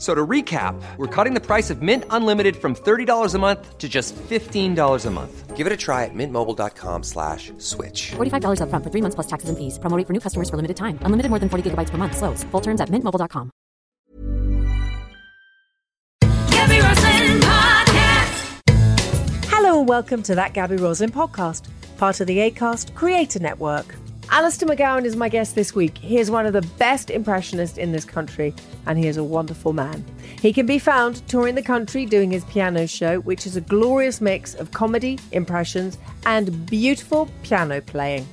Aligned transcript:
So 0.00 0.14
to 0.14 0.26
recap, 0.26 0.80
we're 0.96 1.14
cutting 1.14 1.34
the 1.34 1.44
price 1.44 1.68
of 1.68 1.82
Mint 1.82 2.04
Unlimited 2.08 2.56
from 2.56 2.74
$30 2.74 3.34
a 3.34 3.38
month 3.38 3.76
to 3.76 3.86
just 3.86 4.16
$15 4.16 5.06
a 5.06 5.10
month. 5.10 5.56
Give 5.56 5.66
it 5.66 5.72
a 5.74 5.76
try 5.76 6.06
at 6.06 6.14
mintmobile.com 6.14 7.02
slash 7.02 7.52
switch. 7.58 8.12
$45 8.12 8.62
upfront 8.62 8.82
for 8.82 8.88
three 8.90 9.02
months 9.02 9.14
plus 9.14 9.26
taxes 9.26 9.50
and 9.50 9.58
fees. 9.58 9.78
Promo 9.78 9.98
rate 9.98 10.06
for 10.06 10.14
new 10.14 10.20
customers 10.20 10.48
for 10.48 10.56
limited 10.56 10.78
time. 10.78 10.98
Unlimited 11.02 11.28
more 11.28 11.38
than 11.38 11.50
40 11.50 11.70
gigabytes 11.70 11.90
per 11.90 11.98
month. 11.98 12.16
Slows. 12.16 12.44
Full 12.44 12.62
terms 12.62 12.80
at 12.80 12.88
mintmobile.com. 12.88 13.50
Gaby 16.50 16.80
Roslin 16.80 17.40
Podcast. 17.44 18.60
Hello 19.52 19.80
and 19.80 19.88
welcome 19.88 20.22
to 20.22 20.34
that 20.34 20.54
Gaby 20.54 20.76
Roslin 20.76 21.10
podcast, 21.10 21.68
part 21.98 22.20
of 22.20 22.26
the 22.26 22.38
ACAST 22.38 22.94
Creator 22.94 23.40
Network. 23.40 23.94
Alistair 24.32 24.68
McGowan 24.68 25.04
is 25.04 25.16
my 25.16 25.28
guest 25.28 25.56
this 25.56 25.74
week. 25.74 25.98
He 25.98 26.18
is 26.18 26.30
one 26.30 26.46
of 26.46 26.52
the 26.52 26.62
best 26.78 27.10
impressionists 27.10 27.76
in 27.76 27.90
this 27.90 28.04
country, 28.04 28.54
and 28.86 28.96
he 28.96 29.08
is 29.08 29.16
a 29.16 29.24
wonderful 29.24 29.72
man. 29.72 30.04
He 30.40 30.52
can 30.52 30.66
be 30.66 30.78
found 30.78 31.26
touring 31.26 31.56
the 31.56 31.62
country 31.62 32.06
doing 32.06 32.30
his 32.30 32.44
piano 32.44 32.86
show, 32.86 33.18
which 33.22 33.44
is 33.44 33.56
a 33.56 33.60
glorious 33.60 34.20
mix 34.20 34.54
of 34.54 34.70
comedy, 34.70 35.18
impressions, 35.32 35.98
and 36.26 36.64
beautiful 36.66 37.28
piano 37.42 37.80
playing. 37.80 38.24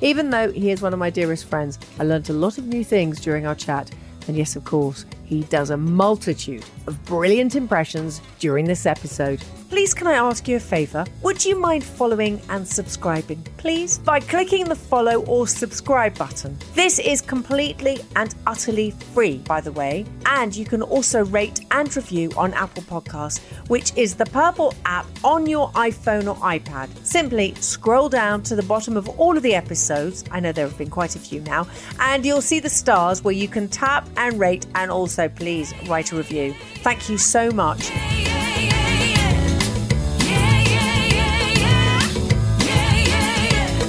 Even 0.00 0.30
though 0.30 0.50
he 0.50 0.72
is 0.72 0.82
one 0.82 0.92
of 0.92 0.98
my 0.98 1.08
dearest 1.08 1.44
friends, 1.44 1.78
I 2.00 2.02
learnt 2.02 2.30
a 2.30 2.32
lot 2.32 2.58
of 2.58 2.66
new 2.66 2.82
things 2.82 3.20
during 3.20 3.46
our 3.46 3.54
chat. 3.54 3.92
And 4.26 4.36
yes, 4.36 4.56
of 4.56 4.64
course, 4.64 5.06
he 5.34 5.42
does 5.44 5.70
a 5.70 5.76
multitude 5.76 6.64
of 6.86 7.02
brilliant 7.04 7.56
impressions 7.56 8.20
during 8.38 8.64
this 8.64 8.86
episode. 8.86 9.42
Please, 9.68 9.92
can 9.92 10.06
I 10.06 10.12
ask 10.12 10.46
you 10.46 10.56
a 10.56 10.60
favour? 10.60 11.04
Would 11.22 11.44
you 11.44 11.58
mind 11.58 11.82
following 11.82 12.40
and 12.48 12.68
subscribing, 12.68 13.42
please? 13.56 13.98
By 13.98 14.20
clicking 14.20 14.66
the 14.66 14.76
follow 14.76 15.24
or 15.24 15.48
subscribe 15.48 16.16
button. 16.16 16.56
This 16.74 17.00
is 17.00 17.20
completely 17.20 17.98
and 18.14 18.32
utterly 18.46 18.92
free, 18.92 19.38
by 19.38 19.60
the 19.60 19.72
way. 19.72 20.06
And 20.26 20.54
you 20.54 20.64
can 20.64 20.82
also 20.82 21.24
rate 21.24 21.60
and 21.72 21.94
review 21.96 22.30
on 22.36 22.54
Apple 22.54 22.84
Podcasts, 22.84 23.40
which 23.68 23.92
is 23.96 24.14
the 24.14 24.26
purple 24.26 24.74
app 24.84 25.06
on 25.24 25.46
your 25.46 25.70
iPhone 25.72 26.28
or 26.28 26.36
iPad. 26.36 26.88
Simply 27.04 27.54
scroll 27.56 28.08
down 28.08 28.44
to 28.44 28.54
the 28.54 28.62
bottom 28.62 28.96
of 28.96 29.08
all 29.18 29.36
of 29.36 29.42
the 29.42 29.56
episodes. 29.56 30.22
I 30.30 30.38
know 30.38 30.52
there 30.52 30.68
have 30.68 30.78
been 30.78 30.90
quite 30.90 31.16
a 31.16 31.18
few 31.18 31.40
now. 31.40 31.66
And 31.98 32.24
you'll 32.24 32.42
see 32.42 32.60
the 32.60 32.70
stars 32.70 33.24
where 33.24 33.34
you 33.34 33.48
can 33.48 33.66
tap 33.66 34.08
and 34.16 34.38
rate 34.38 34.66
and 34.76 34.92
also 34.92 35.23
please 35.28 35.72
write 35.86 36.12
a 36.12 36.16
review. 36.16 36.54
Thank 36.82 37.08
you 37.08 37.18
so 37.18 37.50
much. 37.50 37.90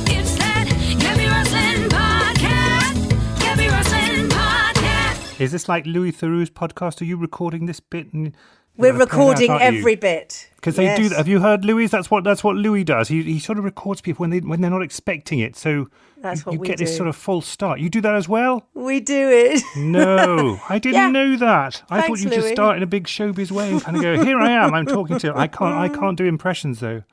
It's 0.07 0.35
that 0.37 0.67
Gaby 0.99 1.27
Roslin 1.27 1.89
Podcast. 1.89 3.09
Gaby 3.39 3.67
Roslin 3.69 4.29
Podcast. 4.29 5.41
Is 5.41 5.51
this 5.51 5.67
like 5.69 5.85
Louis 5.85 6.11
Theroux's 6.11 6.49
podcast? 6.49 7.01
Are 7.01 7.05
you 7.05 7.17
recording 7.17 7.65
this 7.65 7.79
bit? 7.79 8.11
And 8.13 8.35
We're 8.77 8.91
uh, 8.91 8.95
out, 8.95 8.99
recording 8.99 9.51
you? 9.51 9.59
every 9.59 9.95
bit. 9.95 10.49
because 10.55 10.75
they 10.77 10.95
do. 10.95 11.03
Yes. 11.03 11.15
Have 11.17 11.27
you 11.27 11.39
heard 11.39 11.65
Louis? 11.65 11.87
That's 11.87 12.09
what 12.09 12.23
that's 12.23 12.43
what 12.43 12.55
Louis 12.55 12.83
does. 12.83 13.09
He 13.09 13.21
he 13.23 13.39
sort 13.39 13.57
of 13.57 13.63
records 13.65 14.01
people 14.01 14.23
when 14.23 14.29
they 14.31 14.39
when 14.39 14.61
they're 14.61 14.71
not 14.71 14.81
expecting 14.83 15.39
it. 15.39 15.55
So 15.55 15.87
That's 16.25 16.41
you, 16.41 16.45
what 16.45 16.53
you 16.53 16.59
we 16.59 16.67
get 16.67 16.77
this 16.77 16.95
sort 16.95 17.07
of 17.07 17.15
false 17.15 17.47
start. 17.47 17.79
You 17.79 17.89
do 17.89 18.01
that 18.01 18.15
as 18.15 18.27
well? 18.27 18.67
We 18.73 18.99
do 18.99 19.29
it. 19.29 19.61
No, 19.77 20.59
I 20.69 20.79
didn't 20.79 20.95
Yeah. 20.95 21.09
know 21.11 21.37
that. 21.37 21.83
I 21.89 22.01
Thanks, 22.01 22.07
thought 22.21 22.29
you 22.31 22.35
just 22.35 22.49
start 22.49 22.77
in 22.77 22.83
a 22.83 22.87
big 22.87 23.05
showbiz 23.05 23.51
way 23.51 23.71
and 23.71 23.81
kind 23.81 23.97
of 23.97 24.03
go, 24.03 24.23
"Here 24.23 24.39
I 24.39 24.51
am. 24.51 24.73
I'm 24.73 24.85
talking 24.85 25.19
to." 25.19 25.35
I 25.37 25.47
can't. 25.47 25.75
I 25.75 25.89
can't 25.89 26.17
do 26.17 26.25
impressions 26.25 26.79
though. 26.79 27.03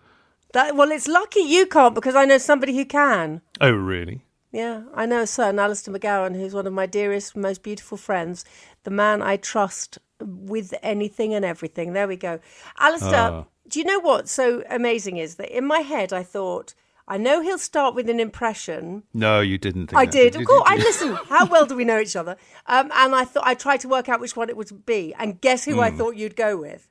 That, 0.54 0.76
well, 0.76 0.90
it's 0.90 1.08
lucky 1.08 1.40
you 1.40 1.66
can't 1.66 1.94
because 1.94 2.14
I 2.14 2.24
know 2.26 2.38
somebody 2.38 2.76
who 2.76 2.84
can. 2.84 3.40
Oh 3.60 3.70
really? 3.70 4.24
Yeah, 4.50 4.82
I 4.94 5.06
know 5.06 5.20
a 5.22 5.26
son, 5.26 5.58
Alistair 5.58 5.94
McGowan, 5.94 6.34
who's 6.36 6.52
one 6.52 6.66
of 6.66 6.74
my 6.74 6.84
dearest, 6.84 7.34
most 7.34 7.62
beautiful 7.62 7.96
friends, 7.96 8.44
the 8.84 8.90
man 8.90 9.22
I 9.22 9.38
trust 9.38 9.98
with 10.20 10.74
anything 10.82 11.32
and 11.32 11.42
everything. 11.42 11.94
There 11.94 12.06
we 12.06 12.16
go. 12.16 12.38
Alistair, 12.78 13.30
Ah. 13.32 13.44
do 13.66 13.78
you 13.78 13.86
know 13.86 13.98
what's 14.00 14.30
so 14.30 14.62
amazing 14.68 15.16
is 15.16 15.36
that 15.36 15.48
in 15.56 15.64
my 15.64 15.78
head 15.78 16.12
I 16.12 16.22
thought, 16.22 16.74
I 17.08 17.18
know 17.18 17.40
he'll 17.40 17.58
start 17.58 17.94
with 17.94 18.08
an 18.08 18.20
impression. 18.20 19.02
No, 19.12 19.40
you 19.40 19.58
didn't. 19.58 19.88
Think 19.88 19.98
I 19.98 20.06
did. 20.06 20.36
Of 20.36 20.44
course, 20.46 20.62
I 20.66 20.76
listen. 20.88 21.14
How 21.28 21.46
well 21.46 21.66
do 21.66 21.74
we 21.76 21.84
know 21.84 21.98
each 21.98 22.16
other? 22.16 22.36
Um, 22.66 22.90
and 22.94 23.14
I 23.14 23.24
thought 23.24 23.44
I 23.46 23.54
tried 23.54 23.80
to 23.80 23.88
work 23.88 24.08
out 24.08 24.20
which 24.20 24.36
one 24.36 24.48
it 24.48 24.56
would 24.56 24.86
be, 24.86 25.12
and 25.18 25.40
guess 25.40 25.64
who 25.64 25.80
I 25.80 25.90
Hmm. 25.90 25.98
thought 25.98 26.16
you'd 26.16 26.36
go 26.36 26.56
with? 26.56 26.88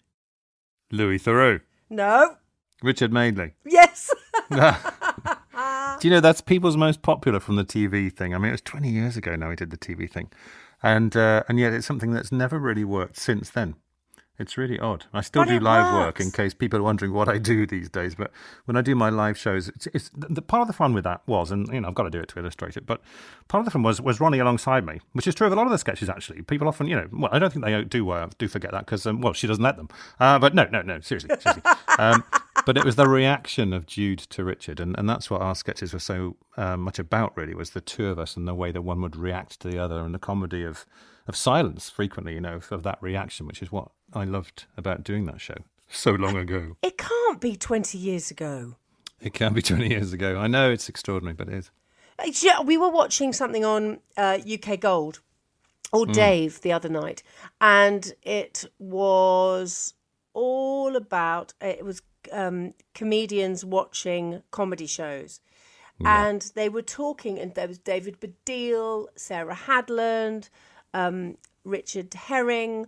Louis 0.92 1.20
Theroux, 1.20 1.62
No. 1.90 2.36
Richard 2.84 3.14
Madeley. 3.14 3.54
Yes. 3.66 4.12
Do 4.52 6.08
you 6.08 6.10
know 6.14 6.20
that's 6.20 6.42
people's 6.42 6.76
most 6.78 7.02
popular 7.02 7.40
from 7.40 7.56
the 7.56 7.64
TV 7.64 8.12
thing? 8.12 8.34
I 8.34 8.38
mean, 8.38 8.50
it 8.50 8.54
was 8.54 8.62
20 8.62 8.90
years 8.90 9.16
ago 9.18 9.36
now 9.36 9.50
he 9.52 9.56
did 9.56 9.70
the 9.70 9.78
TV 9.78 10.10
thing, 10.12 10.30
and 10.82 11.16
uh, 11.16 11.44
and 11.48 11.60
yet 11.60 11.74
it's 11.74 11.86
something 11.86 12.12
that's 12.12 12.32
never 12.32 12.58
really 12.60 12.84
worked 12.84 13.18
since 13.18 13.50
then. 13.52 13.76
It's 14.42 14.58
really 14.58 14.80
odd. 14.80 15.06
I 15.14 15.22
still 15.22 15.44
But 15.44 15.50
do 15.50 15.60
live 15.60 15.94
work 15.94 16.20
in 16.20 16.32
case 16.32 16.56
people 16.56 16.80
are 16.80 16.84
wondering 16.84 17.14
what 17.14 17.30
I 17.30 17.38
do 17.38 17.68
these 17.68 17.90
days. 17.90 18.16
But 18.16 18.32
when 18.66 18.76
I 18.76 18.82
do 18.82 18.96
my 18.96 19.10
live 19.10 19.38
shows, 19.38 19.70
it's, 19.70 19.88
it's 19.94 20.10
the, 20.10 20.34
the 20.34 20.42
part 20.42 20.62
of 20.62 20.68
the 20.68 20.74
fun 20.74 20.96
with 20.96 21.04
that 21.04 21.22
was, 21.28 21.52
and 21.52 21.68
you 21.68 21.80
know, 21.80 21.88
I've 21.88 21.94
got 21.94 22.04
to 22.04 22.10
do 22.10 22.20
it 22.20 22.28
to 22.30 22.40
illustrate 22.40 22.76
it. 22.76 22.88
But 22.88 23.02
part 23.48 23.60
of 23.60 23.66
the 23.66 23.72
fun 23.72 23.84
was 23.84 24.02
was 24.02 24.18
Ronni 24.18 24.42
alongside 24.42 24.84
me, 24.84 25.00
which 25.14 25.28
is 25.28 25.36
true 25.36 25.46
of 25.46 25.54
a 25.54 25.56
lot 25.56 25.68
of 25.68 25.72
the 25.72 25.78
sketches. 25.78 26.10
Actually, 26.10 26.42
people 26.42 26.68
often, 26.68 26.88
you 26.88 26.96
know, 26.96 27.08
well, 27.12 27.30
I 27.32 27.38
don't 27.38 27.54
think 27.54 27.64
they 27.64 27.84
do 27.84 28.10
uh, 28.10 28.30
do 28.40 28.48
forget 28.48 28.72
that 28.72 28.86
because, 28.88 29.06
um, 29.06 29.22
well, 29.22 29.34
she 29.34 29.46
doesn't 29.46 29.64
let 29.64 29.78
them. 29.78 29.90
Uh, 30.20 30.40
but 30.40 30.56
no, 30.56 30.66
no, 30.72 30.82
no, 30.82 31.00
seriously, 31.02 31.36
seriously. 31.40 31.64
um, 32.00 32.24
but 32.66 32.78
it 32.78 32.84
was 32.84 32.96
the 32.96 33.08
reaction 33.08 33.74
of 33.74 33.86
Jude 33.86 34.20
to 34.20 34.44
Richard, 34.44 34.80
and, 34.80 34.98
and 34.98 35.08
that's 35.08 35.30
what 35.30 35.42
our 35.42 35.56
sketches 35.56 35.94
were 35.94 36.00
so 36.00 36.36
uh, 36.58 36.78
much 36.78 36.98
about. 36.98 37.38
Really, 37.38 37.54
was 37.54 37.72
the 37.72 37.82
two 37.82 38.08
of 38.08 38.18
us 38.18 38.36
and 38.36 38.48
the 38.48 38.56
way 38.56 38.72
that 38.72 38.82
one 38.82 39.02
would 39.02 39.16
react 39.16 39.60
to 39.62 39.70
the 39.70 39.78
other, 39.78 40.00
and 40.00 40.16
the 40.16 40.20
comedy 40.20 40.64
of 40.64 40.88
of 41.28 41.36
silence 41.36 41.90
frequently, 41.90 42.34
you 42.34 42.42
know, 42.42 42.60
of 42.72 42.84
that 42.84 42.98
reaction, 43.02 43.46
which 43.46 43.62
is 43.62 43.72
what 43.72 43.92
I 44.14 44.24
loved 44.26 44.66
about 44.78 45.04
doing 45.04 45.26
that 45.26 45.42
show 45.42 45.58
so 45.90 46.12
long 46.12 46.36
ago. 46.38 46.78
it 46.82 46.98
can't 46.98 47.40
be 47.42 47.56
20 47.56 47.98
years 47.98 48.32
ago. 48.32 48.76
It 49.22 49.34
can 49.34 49.54
be 49.54 49.62
20 49.62 49.88
years 49.88 50.14
ago. 50.14 50.38
I 50.38 50.48
know 50.48 50.72
it's 50.72 50.90
extraordinary, 50.90 51.36
but 51.36 51.48
it 51.48 51.54
is. 51.54 51.72
Uh, 52.18 52.32
Yeah, 52.42 52.62
we 52.62 52.78
were 52.78 52.90
watching 52.90 53.34
something 53.34 53.64
on 53.64 54.00
uh, 54.18 54.40
UK 54.52 54.80
Gold 54.80 55.22
or 55.94 56.06
Dave 56.06 56.62
the 56.62 56.72
other 56.72 56.90
night, 56.90 57.22
and 57.60 58.14
it 58.24 58.66
was 58.80 59.94
all 60.34 60.96
about 60.96 61.54
it 61.62 61.84
was 61.84 62.02
um, 62.32 62.74
comedians 62.96 63.66
watching 63.66 64.42
comedy 64.52 64.88
shows. 64.88 65.42
And 66.04 66.42
they 66.56 66.68
were 66.68 66.82
talking, 66.82 67.38
and 67.38 67.54
there 67.54 67.68
was 67.68 67.78
David 67.78 68.20
Baddiel, 68.20 69.06
Sarah 69.16 69.54
Hadland, 69.56 70.50
um, 70.96 71.38
Richard 71.64 72.12
Herring, 72.16 72.88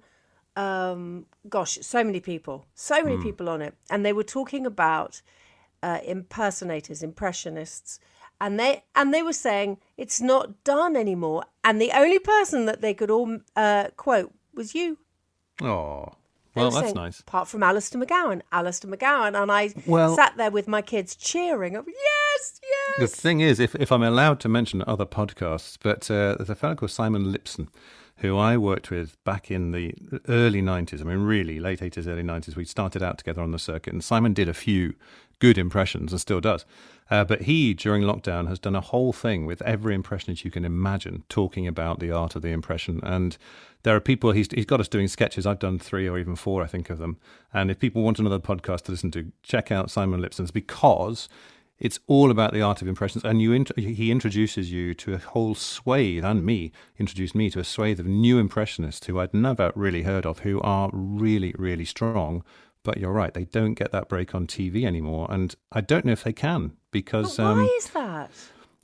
um, 0.56 1.26
gosh, 1.50 1.78
so 1.82 2.04
many 2.04 2.20
people, 2.20 2.66
so 2.74 3.04
many 3.04 3.22
people 3.22 3.50
on 3.50 3.62
it, 3.62 3.74
and 3.90 4.06
they 4.06 4.14
were 4.14 4.24
talking 4.24 4.66
about 4.66 5.22
uh, 5.82 6.00
impersonators, 6.06 7.04
impressionists, 7.04 8.00
and 8.40 8.60
they 8.60 8.84
and 8.96 9.14
they 9.14 9.24
were 9.24 9.34
saying 9.34 9.78
it's 9.98 10.22
not 10.22 10.64
done 10.64 10.96
anymore, 10.96 11.44
and 11.64 11.82
the 11.82 11.92
only 11.92 12.20
person 12.20 12.66
that 12.66 12.82
they 12.82 12.94
could 12.94 13.10
all 13.10 13.40
uh, 13.56 13.90
quote 13.98 14.34
was 14.54 14.76
you. 14.76 14.98
Oh, 15.62 16.14
well, 16.56 16.70
that's 16.70 16.86
saying, 16.86 16.96
nice. 16.96 17.20
Apart 17.20 17.48
from 17.48 17.64
Alistair 17.64 18.02
McGowan, 18.02 18.42
Alistair 18.52 18.92
McGowan, 18.92 19.42
and 19.42 19.52
I 19.52 19.74
Well- 19.88 20.16
sat 20.16 20.38
there 20.38 20.52
with 20.52 20.68
my 20.68 20.82
kids 20.82 21.16
cheering. 21.16 21.76
Of, 21.76 21.88
yes, 21.88 22.60
The 23.00 23.08
thing 23.08 23.40
is, 23.40 23.60
if, 23.60 23.76
if 23.76 23.92
I'm 23.92 24.04
allowed 24.04 24.40
to 24.42 24.50
mention 24.50 24.84
other 24.86 25.06
podcasts, 25.06 25.78
but 25.82 26.10
uh, 26.12 26.36
there's 26.36 26.50
a 26.50 26.56
fellow 26.56 26.76
called 26.76 26.92
Simon 26.92 27.34
Lipson 27.34 27.70
who 28.18 28.38
I 28.38 28.57
worked 28.57 28.92
with 28.92 29.21
back 29.24 29.50
in 29.51 29.71
the 29.71 29.94
early 30.27 30.62
90s. 30.62 31.01
I 31.01 31.04
mean, 31.04 31.19
really, 31.19 31.60
late 31.60 31.80
80s, 31.80 32.07
early 32.07 32.24
90s. 32.24 32.56
We 32.56 32.65
started 32.65 33.01
out 33.04 33.18
together 33.18 33.42
on 33.42 33.51
the 33.51 33.60
circuit, 33.60 33.94
and 33.94 34.04
Simon 34.04 34.33
did 34.33 34.48
a 34.48 34.54
few 34.54 34.94
good 35.39 35.57
impressions 35.57 36.13
and 36.13 36.21
still 36.21 36.39
does. 36.39 36.65
Uh, 37.12 37.24
but 37.25 37.42
he, 37.42 37.74
during 37.74 38.04
lockdown, 38.04 38.48
has 38.48 38.60
done 38.60 38.75
a 38.75 38.81
whole 38.81 39.12
thing 39.12 39.45
with 39.45 39.62
every 39.63 39.94
impressionist 39.94 40.45
you 40.45 40.51
can 40.51 40.63
imagine, 40.63 41.24
talking 41.27 41.68
about 41.68 42.00
the 42.00 42.12
art 42.12 42.36
of 42.36 42.42
the 42.42 42.50
impression. 42.50 43.00
And 43.04 43.38
there 43.83 43.95
are 43.95 44.00
people, 44.00 44.31
he's, 44.31 44.48
he's 44.51 44.65
got 44.65 44.80
us 44.80 44.88
doing 44.88 45.07
sketches. 45.10 45.45
I've 45.45 45.60
done 45.60 45.80
three 45.80 46.07
or 46.07 46.18
even 46.18 46.36
four, 46.36 46.63
I 46.63 46.68
think, 46.68 46.89
of 46.89 47.00
them. 47.00 47.18
And 47.54 47.69
if 47.69 47.77
people 47.77 48.04
want 48.04 48.19
another 48.19 48.39
podcast 48.39 48.83
to 48.83 48.92
listen 48.92 49.12
to, 49.12 49.31
check 49.44 49.71
out 49.71 49.92
Simon 49.92 50.21
Lipson's 50.21 50.51
because 50.51 51.27
it's 51.84 52.00
all 52.08 52.32
about 52.32 52.54
the 52.54 52.62
art 52.62 52.82
of 52.82 52.88
impressions. 52.88 53.26
And 53.26 53.42
you 53.42 53.52
int- 53.52 53.78
he 53.78 54.10
introduces 54.10 54.72
you 54.72 54.94
to 54.96 55.14
a 55.14 55.18
whole 55.18 55.54
swathe, 55.54 56.24
and 56.24 56.46
me, 56.46 56.72
introduced 56.98 57.36
me 57.36 57.50
to 57.52 57.60
a 57.60 57.64
swathe 57.64 58.00
of 58.00 58.08
new 58.08 58.40
impressionists 58.40 59.06
who 59.06 59.20
I'd 59.20 59.34
never 59.34 59.72
really 59.76 60.04
heard 60.04 60.26
of, 60.26 60.40
who 60.40 60.62
are 60.62 60.90
really, 60.94 61.54
really 61.58 61.86
strong. 61.86 62.44
But 62.84 62.98
you're 62.98 63.12
right, 63.12 63.34
they 63.34 63.46
don't 63.46 63.74
get 63.76 63.92
that 63.92 64.08
break 64.08 64.34
on 64.34 64.48
TV 64.48 64.86
anymore. 64.86 65.28
And 65.30 65.54
I 65.74 65.82
don't 65.82 66.06
know 66.06 66.14
if 66.14 66.24
they 66.24 66.34
can 66.34 66.72
because. 66.92 67.38
But 67.38 67.44
why 67.44 67.62
um, 67.62 67.70
is 67.78 67.90
that? 67.90 68.32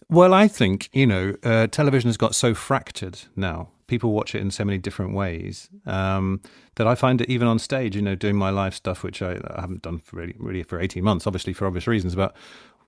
well, 0.10 0.34
I 0.34 0.48
think, 0.50 0.90
you 0.92 1.08
know, 1.08 1.36
uh, 1.44 1.68
television 1.68 2.10
has 2.10 2.18
got 2.18 2.36
so 2.36 2.54
fractured 2.54 3.22
now. 3.36 3.70
People 3.88 4.12
watch 4.12 4.36
it 4.36 4.42
in 4.42 4.52
so 4.52 4.66
many 4.66 4.78
different 4.78 5.14
ways 5.14 5.70
um, 5.86 6.42
that 6.76 6.86
I 6.86 6.96
find 6.96 7.22
it 7.22 7.30
even 7.30 7.48
on 7.48 7.60
stage, 7.60 7.96
you 7.96 8.02
know, 8.02 8.16
doing 8.16 8.36
my 8.36 8.50
live 8.50 8.76
stuff, 8.76 9.04
which 9.04 9.22
I, 9.22 9.40
I 9.48 9.62
haven't 9.62 9.82
done 9.84 10.00
for 10.00 10.18
really, 10.18 10.36
really 10.38 10.64
for 10.64 10.80
18 10.80 11.04
months, 11.04 11.26
obviously 11.26 11.54
for 11.54 11.66
obvious 11.66 11.88
reasons. 11.88 12.16
But 12.16 12.36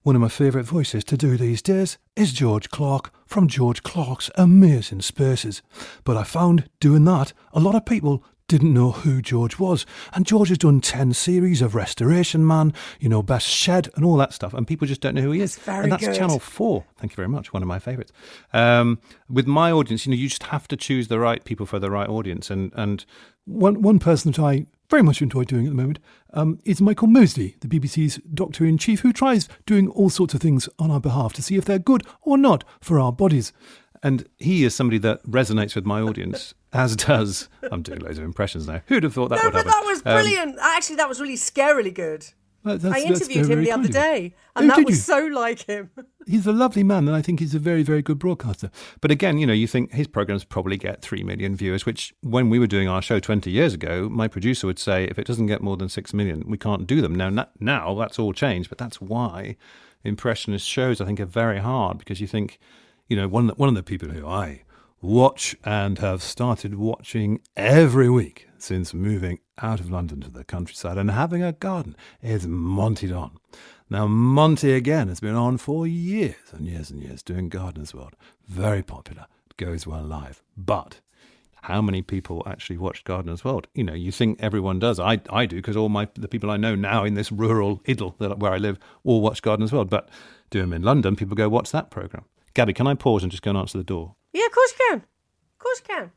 one 0.04 0.16
of 0.16 0.22
my 0.22 0.30
favourite 0.30 0.66
voices 0.66 1.04
to 1.06 1.18
do 1.18 1.38
these 1.38 1.62
days 1.62 1.98
is 2.16 2.34
George 2.34 2.70
Clarke 2.70 3.14
from 3.28 3.48
George 3.48 3.84
Clarke's 3.84 4.32
Amazing 4.36 5.02
Spaces. 5.02 5.62
But 6.04 6.18
I 6.18 6.24
found 6.24 6.70
doing 6.80 7.06
that, 7.06 7.34
a 7.54 7.60
lot 7.60 7.76
of 7.76 7.86
people 7.86 8.24
didn't 8.48 8.74
know 8.74 8.92
who 8.92 9.22
George 9.22 9.60
was. 9.60 9.86
And 10.14 10.26
George 10.26 10.50
has 10.50 10.58
done 10.58 10.82
10 10.82 11.14
series 11.14 11.62
of 11.62 11.76
Restoration 11.76 12.46
Man, 12.46 12.74
you 13.00 13.08
know, 13.08 13.22
Best 13.22 13.48
Shed, 13.48 13.90
and 13.96 14.04
all 14.04 14.18
that 14.18 14.34
stuff. 14.34 14.54
And 14.54 14.68
people 14.68 14.88
just 14.88 15.02
don't 15.02 15.16
know 15.16 15.22
who 15.22 15.32
he 15.32 15.42
is. 15.42 15.56
That's 15.56 15.66
very 15.66 15.84
and 15.84 15.92
that's 15.94 16.06
good. 16.06 16.16
Channel 16.16 16.40
4. 16.40 16.84
Thank 16.98 17.14
you 17.14 17.16
very 17.16 17.30
much. 17.30 17.54
One 17.54 17.62
of 17.62 17.68
my 17.68 17.80
favourites. 17.80 18.12
Um, 18.52 19.00
with 19.30 19.48
my 19.48 19.72
audience, 19.72 20.06
you 20.06 20.12
know, 20.12 20.18
you 20.18 20.28
just 20.28 20.44
have 20.44 20.68
to 20.70 20.76
choose 20.76 21.08
the 21.08 21.20
right 21.20 21.44
people 21.46 21.66
for 21.66 21.80
the 21.80 21.90
right 21.90 22.10
audience. 22.10 22.50
And, 22.50 22.74
and 22.76 23.06
One 23.46 23.82
one 23.82 24.00
person 24.00 24.32
that 24.32 24.42
I 24.42 24.66
very 24.92 25.02
much 25.02 25.22
enjoy 25.22 25.46
doing 25.46 25.66
at 25.66 25.70
the 25.70 25.76
moment 25.76 26.00
um, 26.34 26.60
is 26.66 26.82
Michael 26.82 27.08
Mosley, 27.08 27.56
the 27.62 27.68
BBC's 27.68 28.18
Doctor 28.34 28.66
in 28.66 28.78
Chief, 28.78 29.00
who 29.00 29.14
tries 29.14 29.48
doing 29.66 29.88
all 29.88 30.10
sorts 30.10 30.34
of 30.34 30.42
things 30.42 30.68
on 30.78 30.92
our 30.92 31.00
behalf 31.00 31.32
to 31.34 31.42
see 31.42 31.56
if 31.56 31.64
they're 31.64 31.80
good 31.80 32.04
or 32.22 32.38
not 32.38 32.66
for 32.82 33.00
our 33.00 33.14
bodies. 33.14 33.54
And 34.04 34.28
he 34.38 34.66
is 34.66 34.76
somebody 34.76 34.98
that 35.00 35.24
resonates 35.24 35.76
with 35.76 35.86
my 35.86 36.02
audience, 36.02 36.54
as 36.74 36.98
does. 36.98 37.48
I'm 37.72 37.82
doing 37.84 38.00
loads 38.02 38.18
of 38.18 38.26
impressions 38.26 38.68
now. 38.68 38.82
Who'd 38.88 39.04
have 39.04 39.14
thought 39.14 39.30
that 39.30 39.38
no, 39.38 39.44
would 39.46 39.54
but 39.54 39.66
happen? 39.66 39.72
that 39.72 39.86
was 39.86 39.98
Um, 40.06 40.14
brilliant. 40.14 40.58
Actually, 40.62 40.98
that 40.98 41.08
was 41.08 41.22
really 41.22 41.38
scarily 41.38 41.94
good. 41.94 42.28
That's- 42.64 42.84
I 42.86 43.00
interviewed 43.00 43.50
him 43.50 43.64
the 43.64 43.72
other 43.72 43.84
kind 43.84 43.86
of 43.86 43.86
you. 43.88 43.94
day, 43.94 44.36
and 44.56 44.72
Oh, 44.72 44.76
that 44.76 44.86
was 44.86 44.96
you? 44.96 45.02
so 45.02 45.26
like 45.28 45.62
him. 45.66 45.90
He's 46.28 46.46
a 46.46 46.52
lovely 46.52 46.84
man, 46.84 47.08
and 47.08 47.16
I 47.18 47.22
think 47.24 47.40
he's 47.40 47.56
a 47.56 47.60
very, 47.60 47.82
very 47.82 48.04
good 48.04 48.20
broadcaster. 48.20 48.70
But 49.02 49.10
again, 49.10 49.40
you 49.40 49.48
know, 49.48 49.54
you 49.54 49.66
think 49.68 49.92
his 49.92 50.06
programs 50.08 50.44
probably 50.44 50.78
get 50.78 51.02
3 51.02 51.24
million 51.24 51.56
viewers, 51.56 51.84
which 51.86 52.14
when 52.22 52.50
we 52.52 52.60
were 52.60 52.68
doing 52.68 52.88
our 52.88 53.02
show 53.02 53.20
20 53.20 53.50
years 53.50 53.74
ago, 53.74 54.08
my 54.08 54.28
producer 54.28 54.68
would 54.68 54.78
say, 54.78 55.06
if 55.06 55.18
it 55.18 55.26
doesn't 55.26 55.48
get 55.48 55.62
more 55.64 55.78
than 55.78 55.90
6 55.90 56.14
million, 56.14 56.44
we 56.48 56.60
can't 56.60 56.86
do 56.86 57.02
them. 57.02 57.16
Now, 57.16 57.30
na- 57.30 57.46
now 57.60 57.96
that's 57.96 58.20
all 58.20 58.34
changed, 58.34 58.70
but 58.70 58.78
that's 58.78 59.02
why 59.02 59.56
impressionist 60.04 60.68
shows, 60.68 61.02
I 61.02 61.06
think, 61.06 61.20
are 61.20 61.26
very 61.26 61.60
hard 61.60 61.98
because 61.98 62.22
you 62.22 62.28
think, 62.28 62.60
you 63.08 63.16
know, 63.16 63.28
one, 63.28 63.50
one 63.50 63.70
of 63.70 63.76
the 63.76 63.84
people 63.84 64.10
who 64.10 64.28
I 64.28 64.62
watch 65.02 65.56
and 65.66 65.98
have 65.98 66.22
started 66.22 66.76
watching 66.76 67.42
every 67.58 68.10
week 68.10 68.48
since 68.62 68.94
moving 68.94 69.40
out 69.62 69.80
of 69.80 69.90
London 69.90 70.22
to 70.22 70.30
the 70.30 70.44
countryside 70.44 70.98
and 70.98 71.12
having 71.12 71.44
a 71.44 71.52
garden 71.52 71.96
is 72.22 72.48
Monty 72.48 73.08
Don. 73.08 73.38
Now, 73.90 74.08
Monty 74.08 74.74
again 74.74 75.08
has 75.10 75.20
been 75.20 75.36
on 75.36 75.58
for 75.58 75.86
years 75.86 76.36
and 76.54 76.66
years 76.66 76.90
and 76.90 77.02
years 77.02 77.22
doing 77.22 77.50
Gardeners 77.50 77.94
World. 77.94 78.16
Very 78.48 78.82
popular, 78.82 79.26
goes 79.58 79.86
well 79.86 80.04
live. 80.04 80.42
But 80.56 81.02
how 81.64 81.82
many 81.82 82.02
people 82.02 82.44
actually 82.48 82.78
watch 82.78 83.04
Gardeners 83.04 83.44
World? 83.44 83.68
You 83.74 83.84
know, 83.84 83.94
you 83.94 84.12
think 84.12 84.42
everyone 84.42 84.80
does. 84.80 85.00
I, 85.00 85.22
I 85.30 85.46
do 85.46 85.58
because 85.58 85.78
all 85.78 85.90
my 85.90 86.08
the 86.16 86.28
people 86.28 86.50
I 86.50 86.58
know 86.58 86.76
now 86.76 87.04
in 87.04 87.14
this 87.14 87.32
rural 87.32 87.82
idyll 87.88 88.16
that, 88.20 88.40
where 88.40 88.54
I 88.54 88.58
live 88.58 88.80
all 89.04 89.22
watch 89.22 89.42
Gardeners 89.42 89.72
World. 89.72 89.90
But 89.90 90.10
do 90.50 90.62
them 90.62 90.74
in 90.74 90.82
London, 90.82 91.16
people 91.16 91.36
go 91.36 91.50
watch 91.50 91.72
that 91.72 91.92
program. 91.92 92.26
Gaby, 92.54 92.74
can 92.74 92.88
I 92.88 92.96
pause 92.96 93.24
and 93.24 93.32
just 93.32 93.44
go 93.44 93.52
and 93.52 93.58
answer 93.58 93.78
the 93.78 93.84
door? 93.84 94.16
Yeah, 94.34 94.46
of 94.46 94.52
course 94.52 94.72
you 94.72 94.86
can. 94.90 94.98
Of 95.00 95.60
course 95.60 95.82
you 95.88 95.96
can. 95.96 96.12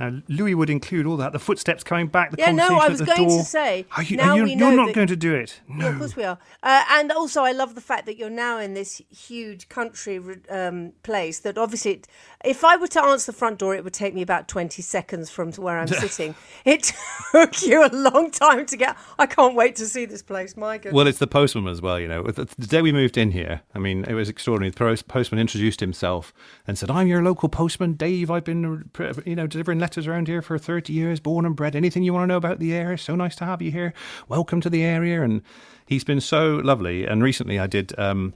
Now, 0.00 0.20
Louis 0.28 0.54
would 0.54 0.70
include 0.70 1.06
all 1.06 1.16
that. 1.18 1.32
The 1.32 1.38
footsteps 1.38 1.84
coming 1.84 2.06
back, 2.08 2.30
the 2.32 2.36
Yeah, 2.38 2.52
no, 2.52 2.68
conversation 2.68 2.80
I 2.80 2.84
at 2.84 2.90
was 2.90 2.98
the 3.00 3.04
going 3.06 3.28
to 3.38 3.44
say, 3.44 3.86
Are 3.96 4.02
you, 4.02 4.16
now 4.16 4.30
are 4.32 4.36
you, 4.38 4.42
we 4.44 4.54
you're 4.54 4.72
not 4.72 4.86
that- 4.86 4.94
going 4.94 5.06
to 5.08 5.16
do 5.16 5.34
it. 5.34 5.60
No. 5.68 5.84
Yeah, 5.86 5.92
of 5.92 5.98
course 5.98 6.16
we 6.16 6.24
are. 6.24 6.38
Uh, 6.62 6.84
and 6.90 7.12
also, 7.12 7.42
I 7.42 7.52
love 7.52 7.74
the 7.74 7.80
fact 7.80 8.06
that 8.06 8.16
you're 8.16 8.30
now 8.30 8.58
in 8.58 8.74
this 8.74 9.02
huge 9.10 9.68
country 9.68 10.20
um, 10.50 10.92
place. 11.02 11.40
That 11.40 11.58
obviously, 11.58 11.92
it, 11.92 12.08
if 12.44 12.64
I 12.64 12.76
were 12.76 12.86
to 12.88 13.02
answer 13.02 13.32
the 13.32 13.38
front 13.38 13.58
door, 13.58 13.74
it 13.74 13.84
would 13.84 13.92
take 13.92 14.14
me 14.14 14.22
about 14.22 14.48
20 14.48 14.80
seconds 14.82 15.30
from 15.30 15.52
where 15.52 15.78
I'm 15.78 15.86
sitting. 16.06 16.34
It 16.64 16.92
took 17.32 17.62
you 17.66 17.84
a 17.84 17.90
long 17.92 18.30
time 18.30 18.66
to 18.66 18.76
get. 18.76 18.96
I 19.18 19.26
can't 19.26 19.54
wait 19.54 19.76
to 19.76 19.86
see 19.86 20.04
this 20.04 20.22
place. 20.22 20.56
My 20.56 20.78
goodness. 20.78 20.94
Well, 20.94 21.06
it's 21.06 21.18
the 21.18 21.26
postman 21.26 21.68
as 21.68 21.82
well, 21.82 22.00
you 22.00 22.08
know. 22.08 22.22
The 22.24 22.44
the 22.56 22.66
day 22.66 22.82
we 22.82 22.92
moved 22.92 23.18
in 23.18 23.32
here, 23.32 23.62
I 23.74 23.78
mean, 23.78 24.04
it 24.04 24.14
was 24.14 24.28
extraordinary. 24.28 24.70
The 24.70 25.04
postman 25.04 25.40
introduced 25.40 25.80
himself 25.80 26.32
and 26.66 26.78
said, 26.78 26.90
I'm 26.90 27.06
your 27.06 27.22
local 27.22 27.48
postman, 27.48 27.92
Dave. 27.94 28.30
I've 28.30 28.44
been, 28.44 28.88
uh, 28.98 29.12
you 29.26 29.36
know, 29.36 29.46
delivering 29.46 29.67
letters 29.76 30.06
around 30.06 30.28
here 30.28 30.40
for 30.40 30.58
30 30.58 30.92
years, 30.92 31.20
born 31.20 31.44
and 31.44 31.54
bred. 31.54 31.76
Anything 31.76 32.02
you 32.02 32.14
want 32.14 32.24
to 32.24 32.26
know 32.28 32.36
about 32.36 32.58
the 32.58 32.72
area? 32.72 32.96
So 32.96 33.14
nice 33.14 33.36
to 33.36 33.44
have 33.44 33.60
you 33.60 33.70
here. 33.70 33.92
Welcome 34.28 34.60
to 34.62 34.70
the 34.70 34.82
area. 34.82 35.22
And 35.22 35.42
he's 35.86 36.04
been 36.04 36.20
so 36.20 36.56
lovely. 36.56 37.04
And 37.04 37.22
recently 37.22 37.58
I 37.58 37.66
did. 37.66 37.98
Um, 37.98 38.34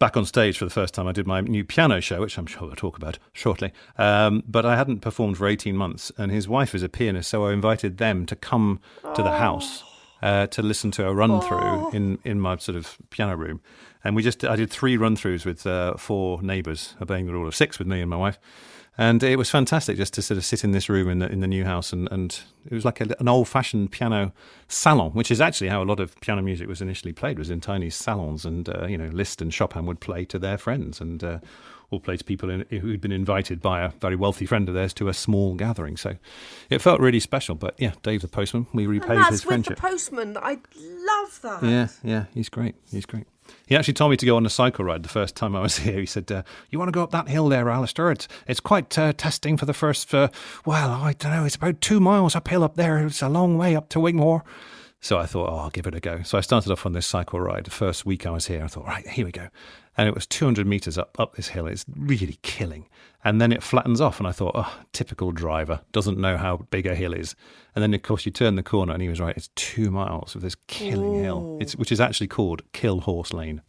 Back 0.00 0.16
on 0.16 0.24
stage 0.26 0.56
for 0.58 0.64
the 0.64 0.70
first 0.70 0.94
time, 0.94 1.08
I 1.08 1.12
did 1.12 1.26
my 1.26 1.40
new 1.40 1.64
piano 1.64 2.00
show, 2.00 2.20
which 2.20 2.38
I'm 2.38 2.46
sure 2.46 2.68
we'll 2.68 2.76
talk 2.76 2.96
about 2.96 3.18
shortly. 3.32 3.72
Um, 3.96 4.44
but 4.46 4.64
I 4.64 4.76
hadn't 4.76 5.00
performed 5.00 5.38
for 5.38 5.48
18 5.48 5.76
months, 5.76 6.12
and 6.16 6.30
his 6.30 6.46
wife 6.46 6.72
is 6.72 6.84
a 6.84 6.88
pianist, 6.88 7.28
so 7.28 7.46
I 7.46 7.52
invited 7.52 7.98
them 7.98 8.24
to 8.26 8.36
come 8.36 8.78
to 9.16 9.24
the 9.24 9.32
house 9.32 9.82
uh, 10.22 10.46
to 10.48 10.62
listen 10.62 10.92
to 10.92 11.06
a 11.08 11.12
run 11.12 11.40
through 11.40 11.90
in, 11.90 12.18
in 12.24 12.40
my 12.40 12.56
sort 12.58 12.76
of 12.76 12.96
piano 13.10 13.36
room. 13.36 13.60
And 14.04 14.14
we 14.14 14.22
just 14.22 14.44
I 14.44 14.56
did 14.56 14.70
three 14.70 14.96
run 14.96 15.16
throughs 15.16 15.44
with 15.44 15.66
uh, 15.66 15.96
four 15.96 16.40
neighbours, 16.42 16.94
obeying 17.00 17.26
the 17.26 17.32
rule 17.32 17.48
of 17.48 17.56
six 17.56 17.78
with 17.78 17.88
me 17.88 18.00
and 18.00 18.08
my 18.08 18.16
wife. 18.16 18.38
And 19.00 19.22
it 19.22 19.36
was 19.36 19.48
fantastic 19.48 19.96
just 19.96 20.12
to 20.14 20.22
sort 20.22 20.38
of 20.38 20.44
sit 20.44 20.64
in 20.64 20.72
this 20.72 20.88
room 20.88 21.08
in 21.08 21.20
the, 21.20 21.30
in 21.30 21.38
the 21.38 21.46
new 21.46 21.64
house, 21.64 21.92
and, 21.92 22.08
and 22.10 22.40
it 22.68 22.74
was 22.74 22.84
like 22.84 23.00
a, 23.00 23.06
an 23.20 23.28
old 23.28 23.46
fashioned 23.46 23.92
piano 23.92 24.32
salon, 24.66 25.12
which 25.12 25.30
is 25.30 25.40
actually 25.40 25.68
how 25.68 25.80
a 25.80 25.84
lot 25.84 26.00
of 26.00 26.20
piano 26.20 26.42
music 26.42 26.66
was 26.66 26.82
initially 26.82 27.12
played, 27.12 27.38
was 27.38 27.48
in 27.48 27.60
tiny 27.60 27.90
salons, 27.90 28.44
and 28.44 28.68
uh, 28.68 28.86
you 28.86 28.98
know 28.98 29.08
Liszt 29.12 29.40
and 29.40 29.54
Chopin 29.54 29.86
would 29.86 30.00
play 30.00 30.24
to 30.24 30.38
their 30.38 30.58
friends, 30.58 31.00
and 31.00 31.22
uh, 31.22 31.38
or 31.90 32.00
play 32.00 32.16
to 32.16 32.24
people 32.24 32.50
in, 32.50 32.60
who'd 32.80 33.00
been 33.00 33.12
invited 33.12 33.60
by 33.62 33.80
a 33.80 33.88
very 33.88 34.16
wealthy 34.16 34.44
friend 34.46 34.68
of 34.68 34.74
theirs 34.74 34.92
to 34.94 35.08
a 35.08 35.14
small 35.14 35.54
gathering. 35.54 35.96
So 35.96 36.16
it 36.68 36.80
felt 36.82 37.00
really 37.00 37.20
special. 37.20 37.54
But 37.54 37.74
yeah, 37.78 37.92
Dave 38.02 38.20
the 38.22 38.28
postman, 38.28 38.66
we 38.72 38.86
repaid 38.86 39.10
and 39.12 39.18
that's 39.20 39.30
his 39.30 39.44
with 39.44 39.48
friendship. 39.48 39.76
the 39.76 39.82
postman. 39.82 40.36
I 40.36 40.58
love 40.76 41.40
that. 41.42 41.62
Yeah, 41.62 41.88
yeah, 42.02 42.24
he's 42.34 42.48
great. 42.48 42.74
He's 42.90 43.06
great. 43.06 43.26
He 43.66 43.74
actually 43.74 43.94
told 43.94 44.10
me 44.10 44.18
to 44.18 44.26
go 44.26 44.36
on 44.36 44.44
a 44.44 44.50
cycle 44.50 44.84
ride 44.84 45.02
the 45.02 45.08
first 45.08 45.34
time 45.34 45.56
I 45.56 45.60
was 45.60 45.78
here. 45.78 45.98
He 45.98 46.04
said, 46.06 46.30
uh, 46.30 46.42
"You 46.68 46.78
want 46.78 46.88
to 46.88 46.92
go 46.92 47.02
up 47.02 47.10
that 47.12 47.28
hill 47.28 47.48
there, 47.48 47.70
Alistair? 47.70 48.10
It's 48.10 48.28
it's 48.46 48.60
quite 48.60 48.98
uh, 48.98 49.14
testing 49.14 49.56
for 49.56 49.64
the 49.64 49.72
first. 49.72 50.12
Uh, 50.14 50.28
well, 50.66 50.90
I 50.90 51.14
don't 51.14 51.32
know. 51.32 51.44
It's 51.46 51.56
about 51.56 51.80
two 51.80 52.00
miles 52.00 52.36
uphill 52.36 52.62
up 52.62 52.74
there. 52.76 52.98
It's 53.06 53.22
a 53.22 53.28
long 53.30 53.56
way 53.56 53.74
up 53.74 53.88
to 53.90 54.00
Wigmore." 54.00 54.42
So 55.00 55.16
I 55.16 55.24
thought, 55.24 55.48
"Oh, 55.48 55.56
I'll 55.56 55.70
give 55.70 55.86
it 55.86 55.94
a 55.94 56.00
go." 56.00 56.22
So 56.24 56.36
I 56.36 56.42
started 56.42 56.70
off 56.70 56.84
on 56.84 56.92
this 56.92 57.06
cycle 57.06 57.40
ride. 57.40 57.64
The 57.64 57.70
first 57.70 58.04
week 58.04 58.26
I 58.26 58.30
was 58.30 58.48
here, 58.48 58.62
I 58.62 58.66
thought, 58.66 58.84
"Right, 58.86 59.06
here 59.08 59.24
we 59.24 59.32
go," 59.32 59.48
and 59.98 60.08
it 60.08 60.14
was 60.14 60.26
200 60.26 60.66
meters 60.66 60.96
up 60.96 61.18
up 61.20 61.34
this 61.34 61.48
hill. 61.48 61.66
It's 61.66 61.84
really 61.94 62.38
killing, 62.42 62.88
and 63.24 63.40
then 63.40 63.52
it 63.52 63.62
flattens 63.62 64.00
off, 64.00 64.18
and 64.18 64.26
I 64.26 64.32
thought, 64.32 64.52
"Oh, 64.54 64.78
typical 64.92 65.32
driver 65.32 65.80
doesn't 65.92 66.16
know 66.16 66.38
how 66.38 66.66
big 66.70 66.86
a 66.86 66.94
hill 66.94 67.12
is." 67.12 67.34
And 67.74 67.82
then, 67.82 67.92
of 67.92 68.02
course, 68.02 68.24
you 68.24 68.32
turn 68.32 68.54
the 68.54 68.62
corner, 68.62 68.92
and 68.94 69.02
he 69.02 69.08
was 69.08 69.20
right. 69.20 69.36
It's 69.36 69.50
two 69.56 69.90
miles 69.90 70.34
of 70.34 70.40
this 70.40 70.54
killing 70.68 71.22
hill, 71.22 71.58
it's, 71.60 71.76
which 71.76 71.92
is 71.92 72.00
actually 72.00 72.28
called 72.28 72.62
Kill 72.72 73.00
Horse 73.00 73.32
Lane 73.32 73.60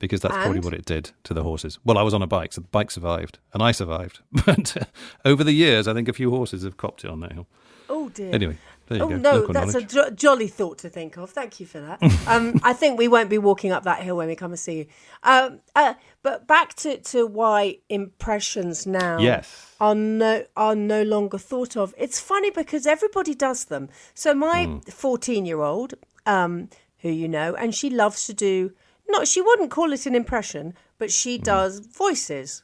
because 0.00 0.22
that's 0.22 0.34
probably 0.34 0.60
what 0.60 0.72
it 0.72 0.86
did 0.86 1.10
to 1.24 1.34
the 1.34 1.42
horses. 1.42 1.78
Well, 1.84 1.98
I 1.98 2.02
was 2.02 2.14
on 2.14 2.22
a 2.22 2.26
bike, 2.26 2.54
so 2.54 2.62
the 2.62 2.68
bike 2.68 2.90
survived, 2.90 3.38
and 3.52 3.62
I 3.62 3.70
survived. 3.70 4.20
But 4.46 4.88
over 5.26 5.44
the 5.44 5.52
years, 5.52 5.86
I 5.86 5.92
think 5.92 6.08
a 6.08 6.14
few 6.14 6.30
horses 6.30 6.64
have 6.64 6.78
copped 6.78 7.04
it 7.04 7.10
on 7.10 7.20
that 7.20 7.32
hill. 7.32 7.46
Oh 7.88 8.08
dear. 8.08 8.34
Anyway, 8.34 8.56
oh 8.90 9.08
go. 9.08 9.16
no, 9.16 9.34
Local 9.34 9.54
that's 9.54 9.72
knowledge. 9.74 9.92
a 9.92 9.94
jo- 9.94 10.10
jolly 10.10 10.48
thought 10.48 10.78
to 10.78 10.88
think 10.88 11.16
of. 11.16 11.30
Thank 11.30 11.60
you 11.60 11.66
for 11.66 11.80
that. 11.80 12.02
um, 12.26 12.58
I 12.62 12.72
think 12.72 12.98
we 12.98 13.08
won't 13.08 13.28
be 13.30 13.38
walking 13.38 13.72
up 13.72 13.84
that 13.84 14.02
hill 14.02 14.16
when 14.16 14.28
we 14.28 14.36
come 14.36 14.52
and 14.52 14.58
see 14.58 14.78
you. 14.78 14.86
Um, 15.22 15.60
uh, 15.76 15.94
but 16.22 16.46
back 16.46 16.74
to, 16.76 16.98
to 16.98 17.26
why 17.26 17.78
impressions 17.88 18.86
now 18.86 19.18
Yes. 19.20 19.74
are 19.80 19.94
no 19.94 20.44
are 20.56 20.74
no 20.74 21.02
longer 21.02 21.38
thought 21.38 21.76
of. 21.76 21.94
It's 21.98 22.20
funny 22.20 22.50
because 22.50 22.86
everybody 22.86 23.34
does 23.34 23.66
them. 23.66 23.88
So 24.14 24.34
my 24.34 24.64
Hmm. 24.66 24.78
fourteen 24.90 25.46
year 25.46 25.60
old, 25.60 25.94
um, 26.26 26.68
who 26.98 27.08
you 27.10 27.28
know, 27.28 27.54
and 27.54 27.74
she 27.74 27.90
loves 27.90 28.26
to 28.26 28.34
do. 28.34 28.72
Not 29.08 29.26
she 29.26 29.40
wouldn't 29.40 29.70
call 29.70 29.92
it 29.92 30.06
an 30.06 30.14
impression, 30.14 30.74
but 30.98 31.10
she 31.10 31.36
Hmm. 31.36 31.42
does 31.44 31.78
voices, 31.80 32.62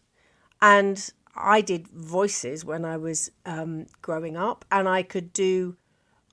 and 0.61 1.11
I 1.35 1.61
did 1.61 1.89
voices 1.89 2.65
when 2.65 2.85
I 2.85 2.97
was 2.97 3.31
um, 3.45 3.87
growing 4.03 4.37
up, 4.37 4.65
and 4.71 4.89
I 4.89 5.03
could 5.03 5.33
do. 5.33 5.77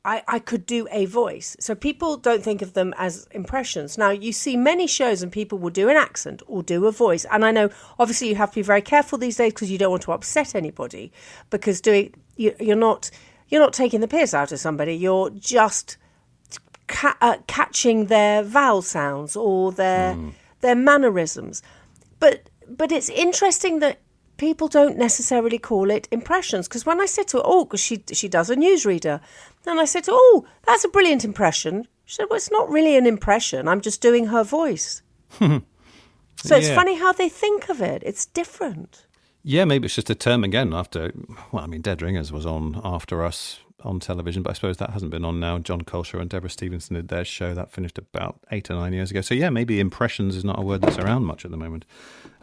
I, 0.06 0.22
I 0.28 0.40
could 0.40 0.66
do 0.66 0.88
a 0.92 1.06
voice. 1.06 1.56
So 1.60 1.76
people 1.76 2.18
don't 2.18 2.44
think 2.44 2.62
of 2.62 2.74
them 2.74 2.94
as 2.98 3.26
impressions. 3.32 3.98
Now, 3.98 4.10
you 4.10 4.34
see 4.34 4.58
many 4.58 4.86
shows 4.86 5.24
and 5.24 5.32
people 5.32 5.58
will 5.58 5.70
do 5.70 5.88
an 5.88 5.96
accent 5.96 6.42
or 6.46 6.62
do 6.62 6.86
a 6.88 6.92
voice. 6.92 7.26
And 7.32 7.46
I 7.46 7.52
know, 7.52 7.70
obviously, 7.98 8.28
you 8.28 8.36
have 8.36 8.50
to 8.52 8.56
be 8.56 8.62
very 8.62 8.82
careful 8.82 9.18
these 9.18 9.38
days 9.38 9.54
because 9.54 9.72
you 9.72 9.78
don't 9.78 9.92
want 9.92 10.04
to 10.04 10.12
upset 10.12 10.56
anybody 10.56 11.12
because 11.50 11.80
doing 11.80 12.14
you, 12.36 12.54
you're 12.60 12.76
not 12.76 13.10
you're 13.48 13.62
not 13.62 13.74
taking 13.74 14.02
the 14.02 14.08
piss 14.08 14.34
out 14.34 14.52
of 14.52 14.60
somebody. 14.60 14.94
You're 14.94 15.30
just 15.30 15.98
ca- 16.88 17.18
uh, 17.22 17.38
catching 17.48 18.08
their 18.08 18.44
vowel 18.44 18.82
sounds 18.82 19.36
or 19.36 19.72
their 19.72 20.16
their 20.62 20.76
mannerisms. 20.76 21.62
But 22.20 22.50
but 22.68 22.92
it's 22.92 23.10
interesting 23.10 23.80
that 23.80 24.00
people 24.38 24.68
don't 24.68 24.98
necessarily 24.98 25.58
call 25.58 25.90
it 25.90 26.08
impressions 26.12 26.68
because 26.68 26.86
when 26.86 27.00
I 27.00 27.06
said 27.06 27.28
to 27.30 27.38
her, 27.38 27.44
oh, 27.46 27.66
because 27.66 27.80
she 27.80 28.04
she 28.12 28.28
does 28.28 28.50
a 28.50 28.56
newsreader, 28.56 29.20
and 29.66 29.80
I 29.80 29.86
said 29.86 30.04
to 30.06 30.12
her, 30.12 30.18
oh, 30.18 30.46
that's 30.64 30.84
a 30.84 30.90
brilliant 30.90 31.24
impression. 31.26 31.88
She 32.06 32.16
said, 32.16 32.28
well, 32.30 32.38
it's 32.38 32.52
not 32.52 32.70
really 32.70 32.98
an 32.98 33.06
impression. 33.06 33.68
I'm 33.68 33.82
just 33.82 34.02
doing 34.02 34.28
her 34.28 34.44
voice. 34.44 35.02
so 35.40 35.62
it's 36.38 36.70
funny 36.70 36.96
how 36.96 37.14
they 37.14 37.30
think 37.30 37.70
of 37.70 37.82
it. 37.82 38.04
It's 38.06 38.26
different. 38.26 39.06
Yeah, 39.44 39.66
maybe 39.66 39.86
it's 39.86 39.96
just 39.96 40.10
a 40.10 40.16
term 40.16 40.44
again 40.44 40.74
after. 40.74 41.12
Well, 41.52 41.64
I 41.64 41.68
mean, 41.68 41.82
Dead 41.82 42.02
Ringers 42.02 42.32
was 42.32 42.46
on 42.46 42.80
after 42.84 43.24
us 43.24 43.60
on 43.84 44.00
television, 44.00 44.44
but 44.44 44.52
I 44.52 44.54
suppose 44.54 44.78
that 44.78 44.92
hasn't 44.92 45.12
been 45.12 45.26
on 45.26 45.40
now. 45.40 45.60
Jon 45.60 45.82
Culshaw 45.82 46.22
and 46.22 46.30
Debra 46.30 46.50
Stephenson 46.50 46.96
did 46.96 47.10
their 47.10 47.26
show 47.26 47.54
that 47.54 47.72
finished 47.72 47.98
about 47.98 48.40
eight 48.52 48.70
or 48.70 48.76
nine 48.76 48.94
years 48.94 49.12
ago. 49.12 49.22
So 49.22 49.34
yeah, 49.34 49.50
maybe 49.50 49.80
impressions 49.80 50.36
is 50.36 50.46
not 50.46 50.60
a 50.60 50.62
word 50.62 50.82
that's 50.82 50.98
around 50.98 51.26
much 51.26 51.46
at 51.46 51.52
the 51.52 51.58
moment. 51.58 51.86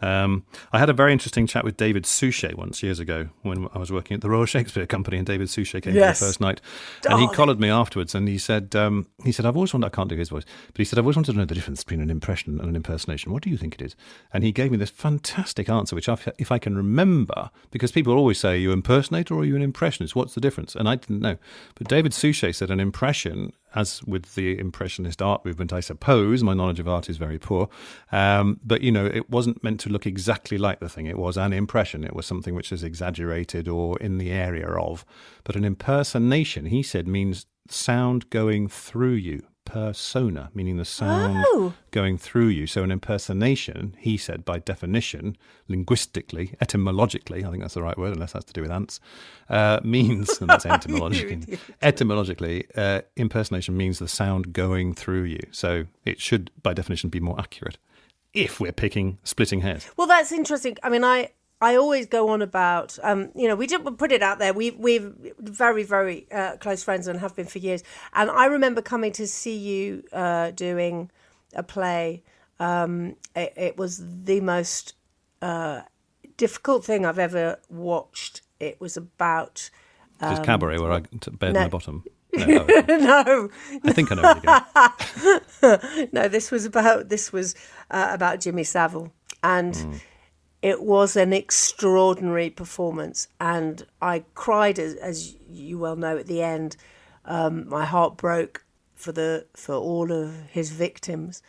Um, 0.01 0.45
I 0.71 0.79
had 0.79 0.89
a 0.89 0.93
very 0.93 1.11
interesting 1.13 1.47
chat 1.47 1.63
with 1.63 1.77
David 1.77 2.05
Suchet 2.05 2.55
once 2.57 2.81
years 2.81 2.99
ago 2.99 3.29
when 3.43 3.67
I 3.73 3.77
was 3.79 3.91
working 3.91 4.15
at 4.15 4.21
the 4.21 4.29
Royal 4.29 4.45
Shakespeare 4.55 4.85
Company, 4.87 5.17
and 5.17 5.25
David 5.27 5.49
Suchet 5.49 5.81
came 5.81 5.95
Yes. 5.95 6.19
for 6.19 6.25
the 6.25 6.29
first 6.29 6.41
night, 6.41 6.61
and 7.09 7.19
he 7.19 7.27
collared 7.29 7.59
me 7.59 7.69
afterwards, 7.69 8.15
and 8.15 8.27
he 8.27 8.37
said, 8.37 8.75
um, 8.75 9.07
he 9.23 9.31
said, 9.31 9.45
I've 9.45 9.55
always 9.55 9.73
wanted, 9.73 9.87
I 9.87 9.89
can't 9.89 10.09
do 10.09 10.15
his 10.15 10.29
voice, 10.29 10.45
but 10.67 10.77
he 10.77 10.85
said, 10.85 10.97
I've 10.99 11.05
always 11.05 11.15
wanted 11.15 11.33
to 11.33 11.37
know 11.37 11.45
the 11.45 11.55
difference 11.55 11.83
between 11.83 12.01
an 12.01 12.09
impression 12.09 12.59
and 12.59 12.69
an 12.69 12.75
impersonation. 12.75 13.31
What 13.31 13.43
do 13.43 13.49
you 13.49 13.57
think 13.57 13.75
it 13.75 13.81
is? 13.81 13.95
And 14.33 14.43
he 14.43 14.51
gave 14.51 14.71
me 14.71 14.77
this 14.77 14.89
fantastic 14.89 15.69
answer, 15.69 15.95
which 15.95 16.09
I've, 16.09 16.27
if 16.37 16.51
I 16.51 16.57
can 16.59 16.75
remember, 16.75 17.49
because 17.69 17.91
people 17.91 18.13
always 18.13 18.39
say, 18.39 18.53
are 18.53 18.55
you 18.55 18.71
impersonate 18.71 19.31
or 19.31 19.39
are 19.41 19.45
you 19.45 19.55
an 19.55 19.61
impressionist? 19.61 20.15
What's 20.15 20.33
the 20.33 20.41
difference? 20.41 20.75
And 20.75 20.89
I 20.89 20.95
didn't 20.95 21.19
know. 21.21 21.37
But 21.75 21.87
David 21.87 22.13
Suchet 22.13 22.53
said 22.53 22.71
an 22.71 22.79
impression, 22.79 23.53
as 23.75 24.03
with 24.03 24.35
the 24.35 24.57
impressionist 24.59 25.21
art 25.21 25.45
movement, 25.45 25.71
I 25.73 25.79
suppose, 25.79 26.43
my 26.43 26.53
knowledge 26.53 26.79
of 26.79 26.87
art 26.87 27.09
is 27.09 27.17
very 27.17 27.39
poor, 27.39 27.69
um, 28.11 28.59
but 28.63 28.81
you 28.81 28.91
know, 28.91 29.05
it 29.05 29.29
wasn't 29.29 29.63
meant 29.63 29.79
to 29.81 29.89
look 29.89 30.05
exactly 30.05 30.57
like 30.57 30.79
the 30.79 30.89
thing. 30.89 31.05
It 31.05 31.17
was 31.17 31.37
an 31.37 31.53
impression. 31.53 32.03
It 32.03 32.15
was 32.15 32.25
something 32.25 32.55
which 32.55 32.71
is 32.71 32.83
exaggerated 32.83 33.67
or 33.67 33.97
in 33.99 34.17
the 34.17 34.31
area 34.31 34.67
of. 34.67 35.05
But 35.43 35.55
an 35.55 35.65
impersonation, 35.65 36.65
he 36.65 36.83
said, 36.83 37.07
means 37.07 37.45
sound 37.69 38.29
going 38.29 38.67
through 38.67 39.13
you. 39.13 39.43
Persona, 39.71 40.49
meaning 40.53 40.75
the 40.77 40.83
sound 40.85 41.45
Oh. 41.47 41.73
going 41.91 42.17
through 42.17 42.47
you. 42.47 42.67
So 42.67 42.83
an 42.83 42.91
impersonation, 42.91 43.95
he 43.97 44.17
said, 44.17 44.43
by 44.43 44.59
definition, 44.59 45.37
linguistically, 45.69 46.55
etymologically, 46.59 47.45
I 47.45 47.49
think 47.49 47.61
that's 47.61 47.75
the 47.75 47.81
right 47.81 47.97
word, 47.97 48.13
unless 48.13 48.33
that's 48.33 48.45
to 48.45 48.53
do 48.53 48.61
with 48.61 48.71
ants, 48.71 48.99
uh, 49.49 49.79
means, 49.83 50.39
and 50.41 50.49
that's 50.49 50.65
etymologically, 50.75 51.57
etymologically, 51.81 52.65
uh, 52.75 53.01
impersonation 53.15 53.77
means 53.77 53.99
the 53.99 54.07
sound 54.07 54.51
going 54.53 54.93
through 54.93 55.23
you. 55.23 55.39
So 55.51 55.85
it 56.05 56.19
should, 56.19 56.51
by 56.61 56.73
definition, 56.73 57.09
be 57.09 57.19
more 57.21 57.39
accurate 57.39 57.77
if 58.33 58.59
we're 58.59 58.71
picking 58.73 59.17
splitting 59.23 59.61
hairs. 59.61 59.87
Well, 59.97 60.07
that's 60.07 60.31
interesting. 60.31 60.77
I 60.83 60.89
mean, 60.89 61.03
I 61.03 61.29
I 61.61 61.75
always 61.75 62.07
go 62.07 62.29
on 62.29 62.41
about, 62.41 62.97
um, 63.03 63.29
you 63.35 63.47
know, 63.47 63.55
we 63.55 63.67
did 63.67 63.85
put 63.97 64.11
it 64.11 64.23
out 64.23 64.39
there. 64.39 64.53
We 64.53 64.71
we're 64.71 65.13
very 65.39 65.83
very 65.83 66.27
uh, 66.31 66.57
close 66.57 66.83
friends 66.83 67.07
and 67.07 67.19
have 67.19 67.35
been 67.35 67.45
for 67.45 67.59
years. 67.59 67.83
And 68.13 68.29
I 68.31 68.45
remember 68.45 68.81
coming 68.81 69.11
to 69.13 69.27
see 69.27 69.55
you 69.57 70.03
uh, 70.11 70.51
doing 70.51 71.11
a 71.53 71.63
play. 71.63 72.23
Um, 72.59 73.15
it, 73.35 73.53
it 73.55 73.77
was 73.77 74.01
the 74.23 74.41
most 74.41 74.95
uh, 75.41 75.81
difficult 76.37 76.83
thing 76.85 77.05
I've 77.05 77.19
ever 77.19 77.59
watched. 77.69 78.41
It 78.59 78.79
was 78.81 78.97
about 78.97 79.69
is 80.21 80.39
cabaret 80.39 80.77
where 80.77 80.91
I 80.91 80.99
t- 81.01 81.31
bed 81.31 81.49
Um, 81.49 81.53
no. 81.53 81.59
in 81.59 81.63
the 81.65 81.69
bottom. 81.69 82.03
No, 82.33 82.65
oh, 82.65 82.85
no, 82.87 83.49
I 83.83 83.91
think 83.91 84.09
I 84.09 84.15
know 84.15 84.21
where 84.21 84.41
you're 85.61 85.79
going. 85.79 86.07
no. 86.13 86.27
This 86.29 86.49
was 86.49 86.63
about 86.63 87.09
this 87.09 87.33
was 87.33 87.55
uh, 87.89 88.07
about 88.11 88.39
Jimmy 88.39 88.63
Savile, 88.63 89.11
and 89.43 89.99
it 90.61 90.83
was 90.83 91.15
an 91.15 91.33
extraordinary 91.33 92.49
performance. 92.49 93.27
And 93.39 93.85
I 94.01 94.25
cried, 94.35 94.77
as, 94.77 94.95
as 94.95 95.35
you 95.49 95.77
well 95.77 95.95
know, 95.95 96.17
at 96.17 96.27
the 96.27 96.41
end. 96.41 96.77
Um, 97.25 97.67
my 97.69 97.85
heart 97.85 98.17
broke 98.17 98.65
for 98.95 99.11
the 99.11 99.45
for 99.55 99.75
all 99.75 100.11
of 100.11 100.33
his 100.51 100.71
victims, 100.71 101.41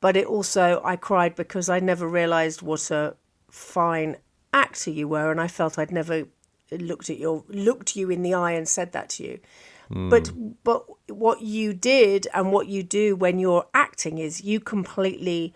but 0.00 0.16
it 0.16 0.26
also 0.26 0.80
I 0.84 0.96
cried 0.96 1.34
because 1.34 1.68
I 1.68 1.80
never 1.80 2.06
realised 2.06 2.62
what 2.62 2.90
a 2.90 3.16
fine 3.50 4.16
actor 4.52 4.90
you 4.90 5.08
were, 5.08 5.30
and 5.30 5.40
I 5.40 5.48
felt 5.48 5.78
I'd 5.78 5.90
never 5.90 6.24
looked 6.70 7.08
at 7.08 7.18
your 7.18 7.44
looked 7.48 7.96
you 7.96 8.10
in 8.10 8.22
the 8.22 8.34
eye 8.34 8.52
and 8.52 8.68
said 8.68 8.92
that 8.92 9.08
to 9.10 9.24
you. 9.24 9.40
But 10.08 10.30
but 10.62 10.84
what 11.08 11.42
you 11.42 11.72
did 11.72 12.28
and 12.32 12.52
what 12.52 12.68
you 12.68 12.82
do 12.82 13.16
when 13.16 13.38
you're 13.38 13.66
acting 13.74 14.18
is 14.18 14.42
you 14.44 14.60
completely 14.60 15.52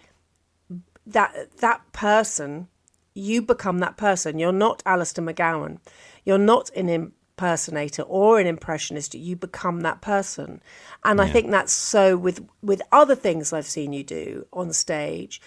that 1.07 1.59
that 1.59 1.93
person 1.93 2.69
you 3.15 3.43
become 3.43 3.79
that 3.79 3.97
person. 3.97 4.39
You're 4.39 4.53
not 4.53 4.83
Alistair 4.85 5.25
McGowan. 5.25 5.79
You're 6.25 6.39
not 6.39 6.71
an 6.71 6.89
impersonator 6.89 8.03
or 8.03 8.41
an 8.41 8.47
impressionist. 8.47 9.15
You 9.15 9.37
become 9.37 9.81
that 9.83 10.01
person. 10.01 10.61
And 11.05 11.21
I 11.21 11.29
think 11.29 11.51
that's 11.51 11.73
so 11.73 12.17
with 12.17 12.47
with 12.63 12.83
other 12.93 13.15
things 13.15 13.53
I've 13.53 13.67
seen 13.67 13.93
you 13.93 14.03
do 14.03 14.47
on 14.53 14.73
stage, 14.73 15.41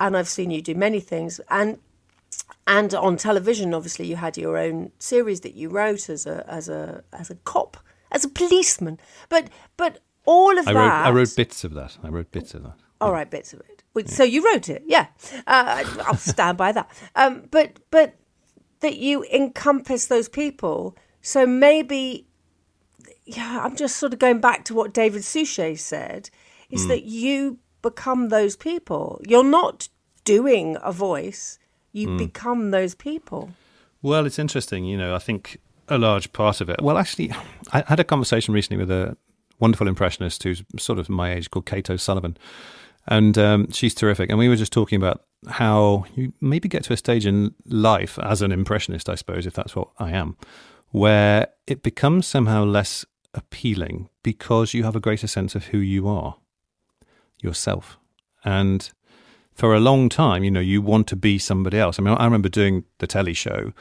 and 0.00 0.16
I've 0.16 0.28
seen 0.28 0.50
you 0.50 0.60
do 0.62 0.74
many 0.74 1.00
things. 1.00 1.40
And 1.48 1.78
and 2.66 2.94
on 2.94 3.16
television, 3.16 3.74
obviously, 3.74 4.06
you 4.06 4.16
had 4.16 4.36
your 4.36 4.56
own 4.56 4.92
series 4.98 5.40
that 5.40 5.54
you 5.54 5.68
wrote 5.68 6.08
as 6.08 6.26
a 6.26 6.44
as 6.48 6.68
a 6.68 7.04
as 7.12 7.30
a 7.30 7.36
cop, 7.36 7.76
as 8.10 8.24
a 8.24 8.28
policeman. 8.28 8.98
But 9.28 9.48
but 9.76 10.00
all 10.24 10.58
of 10.58 10.66
I 10.66 10.72
that. 10.72 10.78
wrote, 10.78 11.06
I 11.06 11.10
wrote 11.10 11.36
bits 11.36 11.64
of 11.64 11.74
that. 11.74 11.98
I 12.02 12.08
wrote 12.08 12.30
bits 12.30 12.54
of 12.54 12.62
that. 12.64 12.78
All 13.00 13.12
right, 13.12 13.28
bits 13.28 13.52
of 13.52 13.60
it. 13.60 13.71
So 14.06 14.24
you 14.24 14.44
wrote 14.44 14.68
it, 14.68 14.82
yeah. 14.86 15.08
Uh, 15.46 15.84
I'll 16.06 16.16
stand 16.16 16.56
by 16.58 16.72
that. 16.72 16.90
Um, 17.14 17.44
but 17.50 17.78
but 17.90 18.14
that 18.80 18.96
you 18.96 19.24
encompass 19.24 20.06
those 20.06 20.28
people. 20.28 20.96
So 21.20 21.46
maybe, 21.46 22.26
yeah. 23.24 23.60
I'm 23.62 23.76
just 23.76 23.96
sort 23.96 24.12
of 24.12 24.18
going 24.18 24.40
back 24.40 24.64
to 24.66 24.74
what 24.74 24.92
David 24.92 25.24
Suchet 25.24 25.76
said. 25.76 26.30
Is 26.70 26.88
that 26.88 27.04
you 27.04 27.58
become 27.82 28.30
those 28.30 28.56
people? 28.56 29.20
You're 29.28 29.44
not 29.44 29.88
doing 30.24 30.78
a 30.82 30.90
voice. 30.90 31.58
You 31.92 32.16
become 32.16 32.70
those 32.70 32.94
people. 32.94 33.50
Well, 34.00 34.24
it's 34.24 34.38
interesting. 34.38 34.86
You 34.86 34.96
know, 34.96 35.14
I 35.14 35.18
think 35.18 35.58
a 35.88 35.98
large 35.98 36.32
part 36.32 36.62
of 36.62 36.70
it. 36.70 36.80
Well, 36.80 36.96
actually, 36.96 37.30
I 37.72 37.84
had 37.86 38.00
a 38.00 38.04
conversation 38.04 38.54
recently 38.54 38.78
with 38.78 38.90
a 38.90 39.16
wonderful 39.58 39.86
impressionist 39.86 40.42
who's 40.42 40.62
sort 40.78 40.98
of 40.98 41.08
my 41.08 41.32
age 41.34 41.50
called 41.50 41.66
Kate 41.66 41.90
O'Sullivan. 41.90 42.36
And 43.06 43.36
um, 43.36 43.70
she's 43.70 43.94
terrific. 43.94 44.30
And 44.30 44.38
we 44.38 44.48
were 44.48 44.56
just 44.56 44.72
talking 44.72 44.96
about 44.96 45.24
how 45.48 46.04
you 46.14 46.32
maybe 46.40 46.68
get 46.68 46.84
to 46.84 46.92
a 46.92 46.96
stage 46.96 47.26
in 47.26 47.54
life 47.66 48.18
as 48.20 48.42
an 48.42 48.52
impressionist, 48.52 49.08
I 49.08 49.16
suppose, 49.16 49.46
if 49.46 49.54
that's 49.54 49.74
what 49.74 49.88
I 49.98 50.12
am, 50.12 50.36
where 50.90 51.48
it 51.66 51.82
becomes 51.82 52.26
somehow 52.26 52.64
less 52.64 53.04
appealing 53.34 54.08
because 54.22 54.74
you 54.74 54.84
have 54.84 54.94
a 54.94 55.00
greater 55.00 55.26
sense 55.26 55.54
of 55.54 55.66
who 55.66 55.78
you 55.78 56.06
are 56.06 56.36
yourself. 57.40 57.98
And 58.44 58.88
for 59.54 59.74
a 59.74 59.80
long 59.80 60.08
time, 60.08 60.44
you 60.44 60.50
know, 60.50 60.60
you 60.60 60.80
want 60.80 61.06
to 61.08 61.16
be 61.16 61.38
somebody 61.38 61.78
else. 61.78 61.98
I 61.98 62.02
mean, 62.02 62.14
I 62.14 62.24
remember 62.24 62.48
doing 62.48 62.84
the 62.98 63.06
telly 63.06 63.34
show 63.34 63.72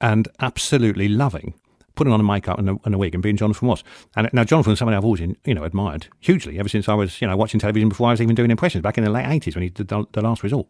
and 0.00 0.28
absolutely 0.40 1.08
loving 1.08 1.54
putting 1.98 2.12
on 2.12 2.20
a 2.20 2.24
makeup 2.24 2.58
and 2.58 2.70
a, 2.70 2.76
and 2.84 2.94
a 2.94 2.98
wig 2.98 3.12
and 3.14 3.22
being 3.22 3.36
Jonathan 3.36 3.68
Ross. 3.68 3.82
And 4.16 4.30
now 4.32 4.44
Jonathan 4.44 4.70
was 4.70 4.78
somebody 4.78 4.96
I've 4.96 5.04
always, 5.04 5.20
you 5.20 5.54
know, 5.54 5.64
admired 5.64 6.06
hugely 6.20 6.58
ever 6.58 6.68
since 6.68 6.88
I 6.88 6.94
was, 6.94 7.20
you 7.20 7.26
know, 7.28 7.36
watching 7.36 7.60
television 7.60 7.88
before 7.88 8.08
I 8.08 8.12
was 8.12 8.22
even 8.22 8.34
doing 8.34 8.50
impressions 8.50 8.82
back 8.82 8.96
in 8.96 9.04
the 9.04 9.10
late 9.10 9.26
80s 9.26 9.54
when 9.54 9.62
he 9.62 9.68
did 9.68 9.88
the, 9.88 10.06
the 10.12 10.22
Last 10.22 10.42
Resort. 10.42 10.66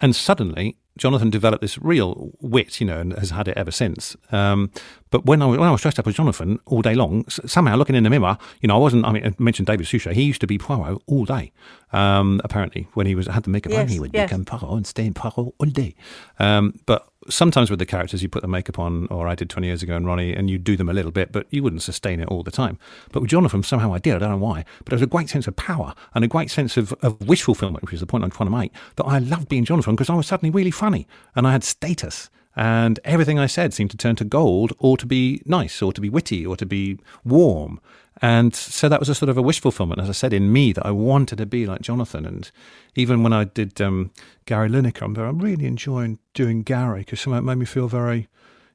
And 0.00 0.16
suddenly, 0.16 0.78
Jonathan 0.98 1.30
developed 1.30 1.62
this 1.62 1.78
real 1.78 2.32
wit, 2.40 2.80
you 2.80 2.86
know, 2.86 2.98
and 2.98 3.12
has 3.14 3.30
had 3.30 3.48
it 3.48 3.56
ever 3.56 3.70
since. 3.70 4.16
Um, 4.30 4.70
but 5.10 5.24
when 5.24 5.40
I, 5.40 5.46
was, 5.46 5.58
when 5.58 5.68
I 5.68 5.72
was 5.72 5.80
dressed 5.80 5.98
up 5.98 6.06
as 6.06 6.14
Jonathan 6.14 6.58
all 6.66 6.82
day 6.82 6.94
long, 6.94 7.24
somehow 7.28 7.76
looking 7.76 7.94
in 7.94 8.02
the 8.02 8.10
mirror, 8.10 8.36
you 8.60 8.66
know, 8.66 8.74
I 8.74 8.78
wasn't. 8.78 9.04
I 9.04 9.12
mean, 9.12 9.24
I 9.24 9.34
mentioned 9.38 9.66
David 9.66 9.86
Suchet. 9.86 10.14
He 10.14 10.22
used 10.22 10.40
to 10.40 10.46
be 10.46 10.58
Poirot 10.58 11.00
all 11.06 11.24
day. 11.24 11.52
Um, 11.92 12.40
apparently, 12.44 12.88
when 12.94 13.06
he 13.06 13.14
was 13.14 13.26
had 13.26 13.44
the 13.44 13.50
makeup 13.50 13.72
on, 13.72 13.78
Yes, 13.78 13.92
he 13.92 14.00
would 14.00 14.10
yes. 14.12 14.28
become 14.28 14.44
Poirot 14.44 14.76
and 14.76 14.86
stay 14.86 15.06
in 15.06 15.14
Poirot 15.14 15.54
all 15.58 15.66
day. 15.66 15.94
Um, 16.38 16.80
but 16.84 17.08
sometimes 17.28 17.70
with 17.70 17.78
the 17.78 17.86
characters, 17.86 18.22
you 18.22 18.28
put 18.28 18.42
the 18.42 18.48
makeup 18.48 18.78
on, 18.78 19.06
or 19.08 19.28
I 19.28 19.34
did 19.34 19.50
20 19.50 19.66
years 19.66 19.82
ago 19.82 19.96
in 19.96 20.04
Ronni, 20.04 20.36
and 20.36 20.50
you 20.50 20.58
do 20.58 20.76
them 20.76 20.88
a 20.88 20.92
little 20.92 21.10
bit, 21.10 21.32
but 21.32 21.46
you 21.50 21.62
wouldn't 21.62 21.82
sustain 21.82 22.20
it 22.20 22.28
all 22.28 22.42
the 22.42 22.50
time. 22.50 22.78
But 23.12 23.20
with 23.20 23.30
Jonathan, 23.30 23.62
somehow 23.62 23.92
I 23.92 23.98
did. 23.98 24.14
I 24.14 24.18
don't 24.18 24.30
know 24.30 24.36
why, 24.36 24.64
but 24.78 24.86
there 24.86 24.96
was 24.96 25.02
a 25.02 25.06
great 25.06 25.28
sense 25.28 25.46
of 25.46 25.56
power 25.56 25.94
and 26.14 26.24
a 26.24 26.28
great 26.28 26.50
sense 26.50 26.76
of, 26.76 26.92
of 27.02 27.20
wish 27.26 27.42
fulfillment, 27.42 27.82
which 27.82 27.94
is 27.94 28.00
the 28.00 28.06
point 28.06 28.24
I'm 28.24 28.30
trying 28.30 28.50
to 28.50 28.56
make. 28.56 28.72
That 28.96 29.04
I 29.04 29.18
loved 29.18 29.48
being 29.48 29.64
Jonathan 29.64 29.94
because 29.94 30.10
I 30.10 30.14
was 30.14 30.26
suddenly 30.26 30.50
really 30.50 30.70
funny 30.70 31.06
and 31.34 31.46
I 31.46 31.52
had 31.52 31.64
status. 31.64 32.30
And 32.54 33.00
everything 33.04 33.38
I 33.38 33.46
said 33.46 33.72
seemed 33.72 33.90
to 33.92 33.96
turn 33.96 34.16
to 34.16 34.24
gold 34.24 34.72
or 34.78 34.96
to 34.98 35.06
be 35.06 35.42
nice 35.46 35.80
or 35.80 35.92
to 35.92 36.00
be 36.00 36.10
witty 36.10 36.44
or 36.44 36.56
to 36.56 36.66
be 36.66 36.98
warm. 37.24 37.80
And 38.20 38.54
so 38.54 38.88
that 38.88 39.00
was 39.00 39.08
a 39.08 39.14
sort 39.14 39.30
of 39.30 39.38
a 39.38 39.42
wish 39.42 39.60
fulfillment, 39.60 40.00
as 40.00 40.08
I 40.08 40.12
said, 40.12 40.32
in 40.32 40.52
me 40.52 40.72
that 40.72 40.84
I 40.84 40.90
wanted 40.90 41.38
to 41.38 41.46
be 41.46 41.66
like 41.66 41.80
Jonathan. 41.80 42.26
And 42.26 42.50
even 42.94 43.22
when 43.22 43.32
I 43.32 43.44
did 43.44 43.80
um, 43.80 44.10
Gary 44.44 44.68
Lineker, 44.68 45.02
I'm, 45.02 45.16
I'm 45.16 45.38
really 45.38 45.66
enjoying 45.66 46.18
doing 46.34 46.62
Gary 46.62 47.00
because 47.00 47.20
somehow 47.20 47.38
it 47.38 47.42
made 47.42 47.56
me 47.56 47.64
feel 47.64 47.88
very 47.88 48.28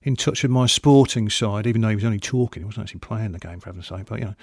in 0.03 0.15
touch 0.15 0.43
with 0.43 0.51
my 0.51 0.65
sporting 0.67 1.29
side, 1.29 1.67
even 1.67 1.81
though 1.81 1.89
he 1.89 1.95
was 1.95 2.05
only 2.05 2.19
talking, 2.19 2.61
he 2.61 2.65
wasn't 2.65 2.83
actually 2.85 2.99
playing 2.99 3.31
the 3.33 3.39
game 3.39 3.59
for 3.59 3.69
heaven's 3.69 3.87
sake. 3.87 4.05
But 4.05 4.19
you 4.19 4.25
know, 4.25 4.35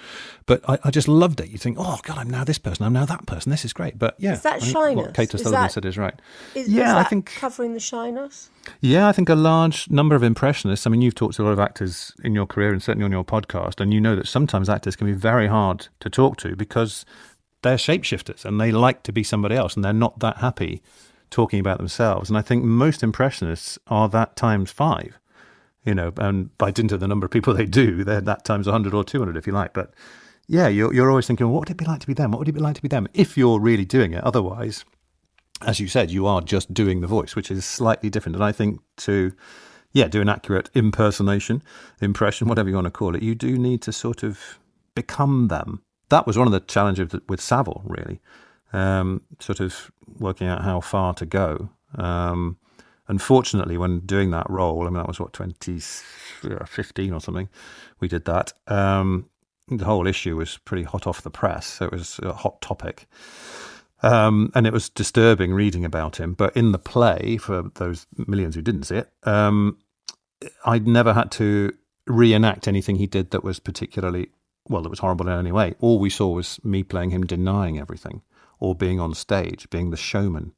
but 0.45 0.67
I, 0.69 0.77
I 0.83 0.91
just 0.91 1.07
loved 1.07 1.39
it. 1.39 1.49
You 1.49 1.57
think, 1.57 1.77
oh 1.79 1.99
God, 2.03 2.17
I'm 2.17 2.29
now 2.29 2.43
this 2.43 2.57
person, 2.59 2.85
I'm 2.85 2.93
now 2.93 3.05
that 3.05 3.25
person. 3.25 3.49
This 3.49 3.65
is 3.65 3.73
great. 3.73 3.97
But 3.97 4.15
yeah, 4.19 4.33
Is 4.33 4.41
that 4.43 4.61
I 4.61 4.65
shyness? 4.65 5.05
What 5.07 5.15
Kate 5.15 5.29
that- 5.31 5.71
said 5.71 5.85
is 5.85 5.97
right. 5.97 6.13
Is, 6.53 6.67
yeah, 6.69 6.99
is 6.99 7.05
I 7.05 7.09
think 7.09 7.33
covering 7.35 7.73
the 7.73 7.79
shyness. 7.79 8.49
yeah, 8.81 9.07
I 9.07 9.11
think 9.11 9.29
a 9.29 9.35
large 9.35 9.89
number 9.89 10.15
of 10.15 10.23
impressionists. 10.23 10.85
I 10.85 10.89
mean, 10.89 11.01
you've 11.01 11.15
talked 11.15 11.35
to 11.35 11.43
a 11.43 11.45
lot 11.45 11.51
of 11.51 11.59
actors 11.59 12.13
in 12.23 12.35
your 12.35 12.45
career 12.45 12.71
and 12.71 12.83
certainly 12.83 13.05
on 13.05 13.11
your 13.11 13.25
podcast, 13.25 13.79
and 13.79 13.93
you 13.93 13.99
know 14.01 14.15
that 14.15 14.27
sometimes 14.27 14.69
actors 14.69 14.95
can 14.95 15.07
be 15.07 15.13
very 15.13 15.47
hard 15.47 15.87
to 16.01 16.09
talk 16.09 16.37
to 16.37 16.55
because 16.55 17.05
they're 17.63 17.77
shapeshifters 17.77 18.45
and 18.45 18.61
they 18.61 18.71
like 18.71 19.01
to 19.03 19.11
be 19.11 19.23
somebody 19.23 19.55
else 19.55 19.73
and 19.75 19.83
they're 19.83 19.91
not 19.93 20.19
that 20.19 20.37
happy 20.37 20.83
talking 21.31 21.59
about 21.59 21.79
themselves. 21.79 22.29
And 22.29 22.37
I 22.37 22.43
think 22.43 22.63
most 22.63 23.01
impressionists 23.01 23.79
are 23.87 24.07
that 24.09 24.35
times 24.35 24.69
five, 24.69 25.17
you 25.85 25.93
know, 25.93 26.11
and 26.17 26.55
by 26.57 26.71
dint 26.71 26.91
of 26.91 26.99
the 26.99 27.07
number 27.07 27.25
of 27.25 27.31
people 27.31 27.53
they 27.53 27.65
do, 27.65 28.03
they're 28.03 28.21
that 28.21 28.43
times 28.43 28.65
100 28.65 28.93
or 28.93 29.03
200 29.03 29.37
if 29.37 29.47
you 29.47 29.53
like. 29.53 29.73
But 29.73 29.93
yeah, 30.47 30.67
you're, 30.67 30.93
you're 30.93 31.09
always 31.09 31.27
thinking, 31.27 31.47
what 31.49 31.61
would 31.61 31.69
it 31.69 31.77
be 31.77 31.85
like 31.85 32.01
to 32.01 32.07
be 32.07 32.13
them? 32.13 32.31
What 32.31 32.39
would 32.39 32.49
it 32.49 32.53
be 32.53 32.59
like 32.59 32.75
to 32.75 32.81
be 32.81 32.87
them? 32.87 33.07
If 33.13 33.37
you're 33.37 33.59
really 33.59 33.85
doing 33.85 34.13
it. 34.13 34.23
Otherwise, 34.23 34.83
as 35.61 35.79
you 35.79 35.87
said, 35.87 36.11
you 36.11 36.27
are 36.27 36.41
just 36.41 36.73
doing 36.73 37.01
the 37.01 37.07
voice, 37.07 37.35
which 37.35 37.49
is 37.51 37.65
slightly 37.65 38.09
different. 38.09 38.35
And 38.35 38.43
I 38.43 38.51
think 38.51 38.81
to, 38.97 39.31
yeah, 39.93 40.07
do 40.07 40.21
an 40.21 40.29
accurate 40.29 40.69
impersonation, 40.73 41.63
impression, 42.01 42.47
whatever 42.47 42.69
you 42.69 42.75
want 42.75 42.85
to 42.85 42.91
call 42.91 43.15
it, 43.15 43.23
you 43.23 43.35
do 43.35 43.57
need 43.57 43.81
to 43.83 43.91
sort 43.91 44.23
of 44.23 44.59
become 44.95 45.47
them. 45.47 45.81
That 46.09 46.27
was 46.27 46.37
one 46.37 46.47
of 46.47 46.53
the 46.53 46.59
challenges 46.59 47.11
with- 47.13 47.23
with 47.29 47.41
Savile, 47.41 47.83
really, 47.85 48.19
um, 48.73 49.21
sort 49.39 49.59
of 49.59 49.91
working 50.19 50.47
out 50.47 50.63
how 50.63 50.79
far 50.81 51.13
to 51.15 51.25
go. 51.25 51.69
Um, 51.95 52.57
unfortunately, 53.07 53.77
when 53.77 53.99
doing 54.01 54.31
that 54.31 54.49
role, 54.49 54.81
I 54.83 54.85
mean, 54.85 54.95
that 54.95 55.07
was 55.07 55.19
what, 55.19 55.33
2015 55.33 57.13
or 57.13 57.21
something, 57.21 57.49
we 57.99 58.07
did 58.07 58.25
that. 58.25 58.53
Um, 58.67 59.29
the 59.67 59.85
whole 59.85 60.07
issue 60.07 60.35
was 60.35 60.57
pretty 60.59 60.83
hot 60.83 61.07
off 61.07 61.21
the 61.21 61.31
press. 61.31 61.65
So 61.65 61.85
it 61.85 61.91
was 61.91 62.19
a 62.21 62.33
hot 62.33 62.61
topic. 62.61 63.07
Um, 64.03 64.51
and 64.53 64.67
it 64.67 64.73
was 64.73 64.89
disturbing 64.89 65.53
reading 65.53 65.85
about 65.85 66.17
him. 66.17 66.33
But 66.33 66.55
in 66.55 66.71
the 66.71 66.79
play, 66.79 67.37
for 67.37 67.71
those 67.75 68.05
millions 68.27 68.55
who 68.55 68.61
didn't 68.61 68.83
see 68.83 68.97
it, 68.97 69.09
um, 69.23 69.77
I'd 70.65 70.87
never 70.87 71.13
had 71.13 71.31
to 71.31 71.73
reenact 72.05 72.67
anything 72.67 72.97
he 72.97 73.07
did 73.07 73.31
that 73.31 73.43
was 73.43 73.59
particularly, 73.59 74.29
well, 74.67 74.83
that 74.83 74.89
was 74.89 74.99
horrible 74.99 75.27
in 75.27 75.39
any 75.39 75.51
way. 75.51 75.73
All 75.79 75.97
we 75.97 76.09
saw 76.09 76.29
was 76.29 76.63
me 76.63 76.83
playing 76.83 77.09
him 77.09 77.25
denying 77.25 77.79
everything 77.79 78.21
or 78.59 78.75
being 78.75 78.99
on 78.99 79.13
stage, 79.13 79.69
being 79.69 79.89
the 79.89 79.97
showman. 79.97 80.53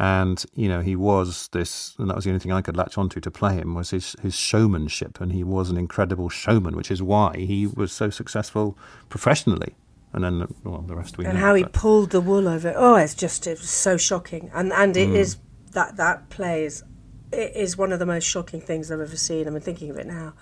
And, 0.00 0.44
you 0.54 0.68
know, 0.68 0.80
he 0.80 0.94
was 0.94 1.48
this, 1.48 1.94
and 1.98 2.08
that 2.08 2.14
was 2.14 2.24
the 2.24 2.30
only 2.30 2.38
thing 2.40 2.52
I 2.52 2.62
could 2.62 2.76
latch 2.76 2.96
onto 2.96 3.18
to 3.20 3.30
play 3.30 3.54
him 3.56 3.74
was 3.74 3.90
his, 3.90 4.14
his 4.22 4.34
showmanship. 4.36 5.20
And 5.20 5.32
he 5.32 5.42
was 5.42 5.70
an 5.70 5.76
incredible 5.76 6.28
showman, 6.28 6.76
which 6.76 6.90
is 6.90 7.02
why 7.02 7.34
he 7.36 7.66
was 7.66 7.90
so 7.90 8.08
successful 8.08 8.78
professionally. 9.08 9.74
And 10.12 10.22
then, 10.24 10.54
well, 10.64 10.82
the 10.82 10.94
rest 10.94 11.18
we 11.18 11.24
and 11.26 11.34
know. 11.34 11.40
how 11.40 11.54
he 11.54 11.64
but- 11.64 11.72
pulled 11.72 12.10
the 12.10 12.20
wool 12.20 12.46
over. 12.48 12.72
Oh, 12.76 12.94
it's 12.94 13.14
just 13.14 13.46
it 13.46 13.58
was 13.58 13.68
so 13.70 13.96
shocking. 13.96 14.50
And 14.54 14.72
and 14.72 14.94
Mm. 14.94 15.02
it 15.02 15.10
is 15.10 15.36
that 15.72 15.96
that 15.96 16.30
play 16.30 16.64
is 16.64 16.82
it 17.30 17.54
is 17.54 17.76
one 17.76 17.92
of 17.92 17.98
the 17.98 18.06
most 18.06 18.24
shocking 18.24 18.60
things 18.60 18.90
I've 18.90 19.00
ever 19.00 19.16
seen. 19.18 19.46
I'm 19.46 19.60
thinking 19.60 19.90
of 19.90 19.98
it 19.98 20.06
now. 20.06 20.32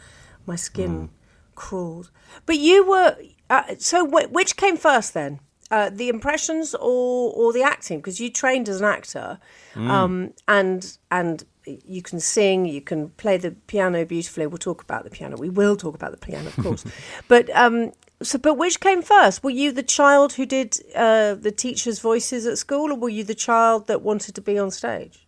My 0.47 0.55
skin 0.55 1.09
Mm. 1.09 1.09
crawled. 1.57 2.11
But 2.45 2.59
you 2.59 2.87
were 2.87 3.17
uh, 3.51 3.75
so 3.79 4.07
wh- 4.07 4.31
which 4.33 4.57
came 4.57 4.77
first 4.77 5.15
then? 5.15 5.41
Uh, 5.71 5.91
the 5.91 6.09
impressions 6.09 6.75
or 6.75 7.33
or 7.35 7.53
the 7.53 7.63
acting? 7.63 7.99
Because 7.99 8.21
you 8.21 8.31
trained 8.31 8.69
as 8.69 8.81
an 8.81 8.87
actor, 8.87 9.39
Mm. 9.75 9.91
um, 9.91 10.33
and 10.47 10.97
and 11.11 11.45
you 11.65 12.01
can 12.03 12.21
sing, 12.21 12.65
you 12.67 12.81
can 12.81 13.09
play 13.11 13.37
the 13.37 13.51
piano 13.67 14.05
beautifully. 14.05 14.47
We'll 14.47 14.59
talk 14.59 14.83
about 14.83 15.03
the 15.03 15.11
piano. 15.11 15.37
We 15.37 15.51
will 15.51 15.77
talk 15.77 15.97
about 15.97 16.13
the 16.13 16.17
piano, 16.27 16.47
of 16.47 16.57
course. 16.57 16.85
but 17.29 17.51
um, 17.51 17.91
so, 18.23 18.39
but 18.39 18.55
which 18.55 18.79
came 18.79 19.03
first? 19.03 19.43
Were 19.43 19.51
you 19.51 19.73
the 19.73 19.83
child 19.83 20.35
who 20.35 20.47
did 20.47 20.79
uh, 20.95 21.35
the 21.35 21.51
teachers' 21.51 21.99
voices 21.99 22.47
at 22.47 22.59
school, 22.59 22.93
or 22.93 22.97
were 22.97 23.09
you 23.09 23.25
the 23.25 23.35
child 23.35 23.89
that 23.89 24.03
wanted 24.03 24.37
to 24.37 24.41
be 24.41 24.57
on 24.59 24.71
stage? 24.71 25.27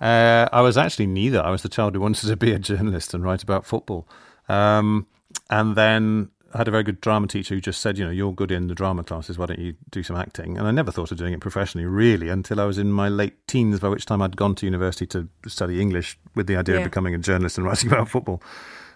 Uh, 0.00 0.48
I 0.52 0.60
was 0.60 0.76
actually 0.76 1.06
neither. 1.06 1.40
I 1.40 1.50
was 1.50 1.62
the 1.62 1.68
child 1.68 1.94
who 1.94 2.00
wanted 2.00 2.26
to 2.26 2.36
be 2.36 2.52
a 2.52 2.58
journalist 2.58 3.14
and 3.14 3.22
write 3.24 3.42
about 3.42 3.64
football. 3.64 4.06
Um, 4.48 5.06
and 5.48 5.76
then 5.76 6.30
I 6.56 6.60
had 6.60 6.68
a 6.68 6.70
very 6.70 6.84
good 6.84 7.02
drama 7.02 7.26
teacher 7.26 7.54
who 7.54 7.60
just 7.60 7.82
said, 7.82 7.98
you 7.98 8.04
know, 8.06 8.10
you're 8.10 8.32
good 8.32 8.50
in 8.50 8.68
the 8.68 8.74
drama 8.74 9.04
classes. 9.04 9.36
Why 9.36 9.44
don't 9.44 9.58
you 9.58 9.74
do 9.90 10.02
some 10.02 10.16
acting? 10.16 10.56
And 10.56 10.66
I 10.66 10.70
never 10.70 10.90
thought 10.90 11.12
of 11.12 11.18
doing 11.18 11.34
it 11.34 11.40
professionally, 11.40 11.84
really, 11.86 12.30
until 12.30 12.58
I 12.62 12.64
was 12.64 12.78
in 12.78 12.90
my 12.90 13.10
late 13.10 13.46
teens, 13.46 13.78
by 13.78 13.88
which 13.90 14.06
time 14.06 14.22
I'd 14.22 14.38
gone 14.38 14.54
to 14.54 14.64
university 14.64 15.06
to 15.08 15.28
study 15.46 15.82
English 15.82 16.18
with 16.34 16.46
the 16.46 16.56
idea 16.56 16.76
Yeah. 16.76 16.80
of 16.80 16.84
becoming 16.84 17.14
a 17.14 17.18
journalist 17.18 17.58
and 17.58 17.66
writing 17.66 17.88
about 17.92 18.08
football. 18.08 18.42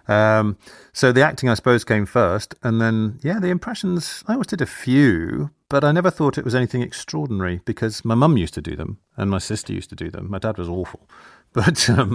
Um, 0.09 0.57
so 0.95 1.13
the 1.13 1.21
acting, 1.23 1.51
I 1.51 1.55
suppose, 1.55 1.85
came 1.85 2.07
first, 2.07 2.55
and 2.63 2.81
then 2.81 3.19
yeah, 3.23 3.39
the 3.39 3.49
impressions. 3.49 4.25
I 4.27 4.33
always 4.33 4.47
did 4.47 4.63
a 4.63 4.67
few, 4.67 5.51
but 5.69 5.85
I 5.85 5.93
never 5.93 6.11
thought 6.11 6.39
it 6.39 6.47
was 6.47 6.55
anything 6.55 6.81
extraordinary 6.81 7.61
because 7.67 8.07
my 8.07 8.15
mum 8.15 8.39
used 8.39 8.55
to 8.55 8.63
do 8.63 8.75
them 8.75 8.97
and 9.19 9.31
my 9.31 9.39
sister 9.39 9.75
used 9.75 9.91
to 9.91 9.97
do 9.97 10.11
them. 10.11 10.31
My 10.31 10.39
dad 10.39 10.57
was 10.57 10.67
awful, 10.71 11.07
but 11.53 11.91
um, 11.91 12.15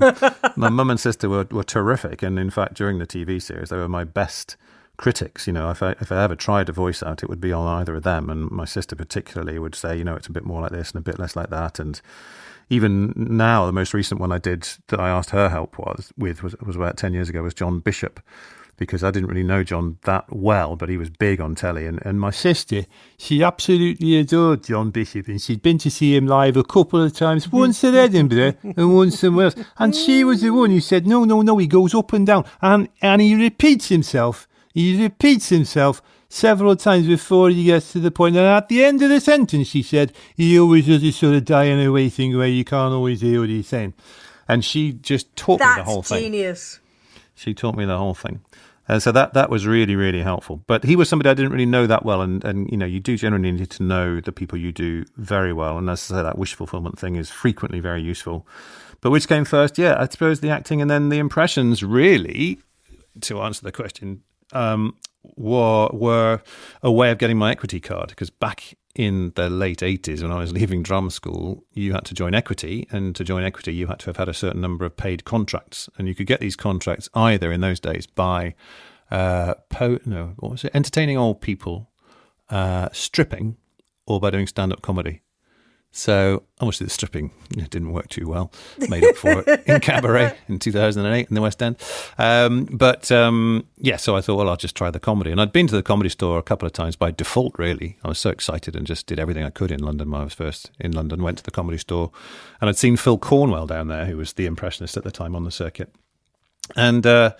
my 0.55 0.69
mum 0.69 0.89
and 0.89 0.99
sister 0.99 1.29
were, 1.29 1.45
were 1.51 1.63
terrific, 1.63 2.23
and 2.23 2.39
in 2.39 2.49
fact, 2.49 2.73
during 2.73 2.97
the 2.97 3.05
TV 3.05 3.39
series, 3.39 3.69
they 3.69 3.77
were 3.77 3.87
my 3.87 4.03
best 4.03 4.57
critics. 4.97 5.47
You 5.47 5.53
know, 5.53 5.69
if 5.71 5.81
I 5.83 5.91
if 6.01 6.11
I 6.11 6.23
ever 6.23 6.35
tried 6.35 6.69
a 6.69 6.73
voice 6.73 7.03
out, 7.03 7.23
it 7.23 7.29
would 7.29 7.41
be 7.41 7.53
on 7.53 7.67
either 7.79 7.95
of 7.95 8.03
them, 8.03 8.29
and 8.29 8.49
my 8.51 8.65
sister 8.65 8.95
particularly 8.95 9.59
would 9.59 9.75
say, 9.75 9.97
you 9.97 10.03
know, 10.03 10.15
it's 10.15 10.27
a 10.27 10.31
bit 10.31 10.45
more 10.45 10.61
like 10.61 10.71
this 10.71 10.91
and 10.91 10.99
a 10.99 11.03
bit 11.03 11.19
less 11.19 11.35
like 11.35 11.49
that, 11.49 11.79
and 11.79 12.01
even 12.67 13.13
now, 13.15 13.67
the 13.67 13.71
most 13.71 13.93
recent 13.93 14.19
one 14.19 14.31
I 14.31 14.39
did 14.39 14.67
that 14.87 14.99
I 14.99 15.09
asked 15.09 15.29
her 15.29 15.49
help 15.49 15.77
was 15.77 16.11
with 16.17 16.41
was, 16.41 16.55
was 16.57 16.75
about 16.75 16.97
ten 16.97 17.13
years 17.13 17.29
ago 17.29 17.43
was 17.43 17.53
John 17.53 17.79
Bishop, 17.79 18.19
because 18.77 19.03
I 19.03 19.11
didn't 19.11 19.29
really 19.29 19.43
know 19.43 19.63
John 19.63 19.99
that 20.03 20.25
well, 20.35 20.75
but 20.75 20.89
he 20.89 20.97
was 20.97 21.11
big 21.11 21.39
on 21.39 21.53
telly, 21.53 21.85
and, 21.85 22.03
and 22.03 22.19
my 22.19 22.31
sister 22.31 22.87
she 23.19 23.43
absolutely 23.43 24.17
adored 24.17 24.63
John 24.63 24.89
Bishop, 24.89 25.27
and 25.27 25.39
she'd 25.39 25.61
been 25.61 25.77
to 25.77 25.91
see 25.91 26.15
him 26.15 26.25
live 26.25 26.57
a 26.57 26.63
couple 26.63 27.03
of 27.03 27.13
times, 27.13 27.51
once 27.51 27.83
at 27.83 27.93
Edinburgh 27.93 28.55
and 28.63 28.95
once 28.95 29.19
somewhere 29.19 29.45
else, 29.45 29.55
and 29.77 29.95
she 29.95 30.23
was 30.23 30.41
the 30.41 30.49
one 30.49 30.71
who 30.71 30.81
said, 30.81 31.05
no, 31.05 31.23
no, 31.23 31.43
no, 31.43 31.57
he 31.57 31.67
goes 31.67 31.93
up 31.93 32.13
and 32.13 32.25
down, 32.25 32.45
and 32.63 32.89
and 32.99 33.21
he 33.21 33.35
repeats 33.35 33.89
himself, 33.89 34.47
he 34.75 35.01
repeats 35.01 35.49
himself 35.49 36.01
several 36.27 36.75
times 36.75 37.07
before 37.07 37.49
he 37.49 37.63
gets 37.63 37.93
to 37.93 37.99
the 37.99 38.11
point. 38.11 38.35
And 38.35 38.45
at 38.45 38.67
the 38.67 38.83
end 38.83 39.01
of 39.01 39.09
the 39.09 39.21
sentence, 39.21 39.69
she 39.69 39.81
said, 39.81 40.11
he 40.35 40.59
always 40.59 40.85
does 40.85 41.01
this 41.01 41.15
sort 41.15 41.35
of 41.35 41.45
dying 41.45 41.83
away 41.83 42.09
thing 42.09 42.37
where 42.37 42.47
you 42.47 42.65
can't 42.65 42.93
always 42.93 43.21
hear 43.21 43.39
what 43.39 43.49
he's 43.49 43.69
saying. 43.69 43.93
And 44.47 44.63
she 44.63 44.91
just 44.91 45.33
taught 45.37 45.61
me 45.61 45.65
the 45.77 45.83
whole 45.83 46.01
That's 46.01 46.09
thing. 46.09 46.23
genius. 46.23 46.81
She 47.33 47.53
taught 47.53 47.75
me 47.77 47.85
the 47.85 47.97
whole 47.97 48.13
thing. 48.13 48.41
And 48.87 49.01
so 49.01 49.13
that, 49.13 49.33
that 49.33 49.49
was 49.49 49.65
really, 49.65 49.95
really 49.95 50.21
helpful. 50.21 50.61
But 50.67 50.83
he 50.83 50.97
was 50.97 51.07
somebody 51.07 51.29
I 51.29 51.33
didn't 51.33 51.53
really 51.53 51.65
know 51.65 51.87
that 51.87 52.03
well. 52.03 52.21
And, 52.21 52.43
and, 52.43 52.69
you 52.69 52.75
know, 52.75 52.85
you 52.85 52.99
do 52.99 53.17
generally 53.17 53.51
need 53.53 53.71
to 53.71 53.83
know 53.83 54.19
the 54.19 54.33
people 54.33 54.59
you 54.59 54.73
do 54.73 55.05
very 55.15 55.53
well. 55.53 55.77
And 55.77 55.89
as 55.89 56.11
I 56.11 56.17
say, 56.17 56.21
that 56.23 56.37
wish 56.37 56.53
fulfillment 56.53 56.99
thing 56.99 57.15
is 57.15 57.31
frequently 57.31 57.79
very 57.79 58.01
useful. 58.01 58.45
But 58.99 59.11
which 59.11 59.29
came 59.29 59.45
first? 59.45 59.77
Yeah, 59.77 59.95
I 59.97 60.07
suppose 60.09 60.41
the 60.41 60.49
acting 60.49 60.81
and 60.81 60.91
then 60.91 61.07
the 61.07 61.17
impressions 61.17 61.81
really, 61.81 62.59
to 63.21 63.41
answer 63.41 63.63
the 63.63 63.71
question, 63.71 64.21
um, 64.53 64.95
were, 65.35 65.89
were 65.91 66.41
a 66.83 66.91
way 66.91 67.11
of 67.11 67.17
getting 67.17 67.37
my 67.37 67.51
equity 67.51 67.79
card. 67.79 68.09
Because 68.09 68.29
back 68.29 68.75
in 68.95 69.33
the 69.35 69.49
late 69.49 69.79
80s, 69.79 70.21
when 70.21 70.31
I 70.31 70.39
was 70.39 70.53
leaving 70.53 70.83
drum 70.83 71.09
school, 71.09 71.63
you 71.73 71.93
had 71.93 72.05
to 72.05 72.13
join 72.13 72.33
equity. 72.33 72.87
And 72.91 73.15
to 73.15 73.23
join 73.23 73.43
equity, 73.43 73.73
you 73.73 73.87
had 73.87 73.99
to 73.99 74.07
have 74.07 74.17
had 74.17 74.29
a 74.29 74.33
certain 74.33 74.61
number 74.61 74.85
of 74.85 74.95
paid 74.95 75.25
contracts. 75.25 75.89
And 75.97 76.07
you 76.07 76.15
could 76.15 76.27
get 76.27 76.39
these 76.39 76.55
contracts 76.55 77.09
either 77.13 77.51
in 77.51 77.61
those 77.61 77.79
days 77.79 78.07
by, 78.07 78.55
uh, 79.11 79.55
po- 79.69 79.99
no, 80.05 80.33
what 80.37 80.51
was 80.51 80.63
it? 80.63 80.71
Entertaining 80.73 81.17
old 81.17 81.41
people, 81.41 81.89
uh, 82.49 82.89
stripping, 82.91 83.57
or 84.07 84.19
by 84.19 84.29
doing 84.29 84.47
stand 84.47 84.71
up 84.71 84.81
comedy. 84.81 85.21
So 85.97 86.43
obviously 86.59 86.87
the 86.87 86.91
stripping 86.91 87.31
didn't 87.49 87.93
work 87.93 88.09
too 88.09 88.27
well. 88.27 88.51
Made 88.89 89.05
up 89.05 89.15
for 89.15 89.39
it 89.47 89.63
in 89.65 89.79
Cabaret 89.79 90.35
in 90.49 90.59
2008 90.59 91.29
in 91.29 91.35
the 91.35 91.41
West 91.41 91.63
End. 91.63 91.77
Um, 92.17 92.65
but 92.65 93.09
um, 93.13 93.65
yeah, 93.77 93.95
so 93.95 94.13
I 94.13 94.19
thought, 94.19 94.35
well, 94.35 94.49
I'll 94.49 94.57
just 94.57 94.75
try 94.75 94.91
the 94.91 94.99
comedy. 94.99 95.31
And 95.31 95.39
I'd 95.39 95.53
been 95.53 95.67
to 95.67 95.75
the 95.75 95.81
comedy 95.81 96.09
store 96.09 96.37
a 96.37 96.43
couple 96.43 96.65
of 96.65 96.73
times 96.73 96.97
by 96.97 97.11
default, 97.11 97.57
really. 97.57 97.97
I 98.03 98.09
was 98.09 98.19
so 98.19 98.29
excited 98.29 98.75
and 98.75 98.85
just 98.85 99.07
did 99.07 99.21
everything 99.21 99.45
I 99.45 99.49
could 99.49 99.71
in 99.71 99.81
London 99.81 100.11
when 100.11 100.19
I 100.19 100.25
was 100.25 100.33
first 100.33 100.69
in 100.81 100.91
London. 100.91 101.23
Went 101.23 101.37
to 101.37 101.45
the 101.45 101.51
comedy 101.51 101.77
store 101.77 102.11
and 102.59 102.67
I'd 102.69 102.77
seen 102.77 102.97
Phil 102.97 103.17
Cornwell 103.17 103.65
down 103.65 103.87
there, 103.87 104.05
who 104.05 104.17
was 104.17 104.33
the 104.33 104.47
impressionist 104.47 104.97
at 104.97 105.05
the 105.05 105.11
time 105.11 105.33
on 105.33 105.45
the 105.45 105.51
circuit. 105.51 105.95
And, 106.75 107.07
uh, 107.07 107.35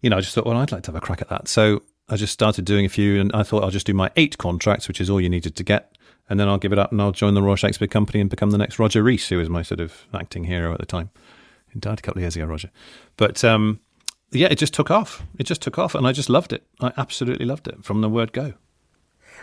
you 0.00 0.10
know, 0.10 0.16
I 0.16 0.20
just 0.20 0.34
thought, 0.34 0.46
well, 0.46 0.56
I'd 0.56 0.72
like 0.72 0.82
to 0.82 0.88
have 0.88 1.00
a 1.00 1.00
crack 1.00 1.22
at 1.22 1.28
that. 1.28 1.46
So 1.46 1.84
I 2.08 2.16
just 2.16 2.32
started 2.32 2.64
doing 2.64 2.84
a 2.84 2.88
few 2.88 3.20
and 3.20 3.30
I 3.34 3.44
thought 3.44 3.62
I'll 3.62 3.70
just 3.70 3.86
do 3.86 3.94
my 3.94 4.10
eight 4.16 4.36
contracts, 4.36 4.88
which 4.88 5.00
is 5.00 5.08
all 5.08 5.20
you 5.20 5.28
needed 5.28 5.54
to 5.54 5.62
get. 5.62 5.96
And 6.30 6.40
then 6.40 6.48
I'll 6.48 6.58
give 6.58 6.72
it 6.72 6.78
up 6.78 6.92
and 6.92 7.02
I'll 7.02 7.12
join 7.12 7.34
the 7.34 7.42
Royal 7.42 7.56
Shakespeare 7.56 7.88
Company 7.88 8.20
and 8.20 8.30
become 8.30 8.52
the 8.52 8.58
next 8.58 8.78
Roger 8.78 9.02
Rees, 9.02 9.28
who 9.28 9.36
was 9.36 9.50
my 9.50 9.62
sort 9.62 9.80
of 9.80 10.06
acting 10.14 10.44
hero 10.44 10.72
at 10.72 10.78
the 10.78 10.86
time. 10.86 11.10
He 11.72 11.78
died 11.78 11.98
a 11.98 12.02
couple 12.02 12.20
of 12.20 12.22
years 12.22 12.36
ago, 12.36 12.46
Roger. 12.46 12.70
But 13.16 13.44
um, 13.44 13.80
yeah, 14.30 14.48
it 14.48 14.56
just 14.56 14.72
took 14.72 14.90
off. 14.90 15.22
It 15.38 15.44
just 15.44 15.60
took 15.60 15.78
off, 15.78 15.94
and 15.94 16.06
I 16.06 16.12
just 16.12 16.30
loved 16.30 16.52
it. 16.52 16.64
I 16.80 16.92
absolutely 16.96 17.46
loved 17.46 17.68
it 17.68 17.84
from 17.84 18.00
the 18.00 18.08
word 18.08 18.32
go. 18.32 18.54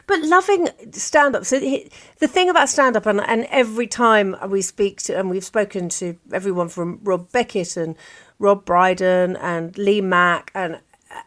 But 0.05 0.21
loving 0.21 0.69
stand 0.93 1.35
up. 1.35 1.45
So 1.45 1.59
the 1.59 2.27
thing 2.27 2.49
about 2.49 2.69
stand 2.69 2.95
up, 2.95 3.05
and, 3.05 3.19
and 3.21 3.45
every 3.49 3.87
time 3.87 4.35
we 4.47 4.61
speak 4.61 5.01
to, 5.03 5.19
and 5.19 5.29
we've 5.29 5.43
spoken 5.43 5.89
to 5.89 6.17
everyone 6.31 6.69
from 6.69 6.99
Rob 7.03 7.31
Beckett 7.31 7.75
and 7.75 7.95
Rob 8.39 8.63
Brydon 8.63 9.35
and 9.37 9.77
Lee 9.77 10.01
Mack, 10.01 10.51
and 10.55 10.79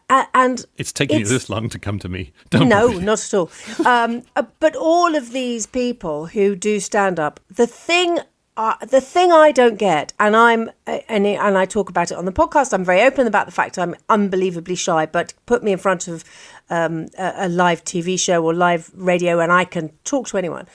and 0.09 0.65
It's 0.77 0.91
taking 0.91 1.19
you 1.19 1.25
this 1.25 1.49
long 1.49 1.69
to 1.69 1.79
come 1.79 1.99
to 1.99 2.09
me. 2.09 2.31
Don't 2.49 2.69
no, 2.69 2.87
worry. 2.87 2.99
not 2.99 3.23
at 3.23 3.33
all. 3.33 3.49
Um, 3.85 4.23
uh, 4.35 4.43
but 4.59 4.75
all 4.75 5.15
of 5.15 5.31
these 5.31 5.65
people 5.65 6.27
who 6.27 6.55
do 6.55 6.79
stand 6.79 7.19
up, 7.19 7.39
the 7.49 7.65
thing, 7.65 8.19
uh, 8.55 8.75
the 8.85 9.01
thing 9.01 9.31
I 9.31 9.51
don't 9.51 9.77
get, 9.77 10.13
and 10.19 10.35
I'm, 10.35 10.69
uh, 10.85 10.99
and 11.09 11.25
and 11.25 11.57
I 11.57 11.65
talk 11.65 11.89
about 11.89 12.11
it 12.11 12.17
on 12.17 12.25
the 12.25 12.31
podcast. 12.31 12.73
I'm 12.73 12.85
very 12.85 13.01
open 13.01 13.27
about 13.27 13.47
the 13.47 13.51
fact 13.51 13.79
I'm 13.79 13.95
unbelievably 14.07 14.75
shy. 14.75 15.05
But 15.07 15.33
put 15.45 15.63
me 15.63 15.71
in 15.71 15.77
front 15.79 16.07
of 16.07 16.23
um, 16.69 17.07
a, 17.17 17.33
a 17.37 17.49
live 17.49 17.83
TV 17.83 18.19
show 18.19 18.43
or 18.43 18.53
live 18.53 18.91
radio, 18.93 19.39
and 19.39 19.51
I 19.51 19.65
can 19.65 19.89
talk 20.03 20.27
to 20.27 20.37
anyone. 20.37 20.67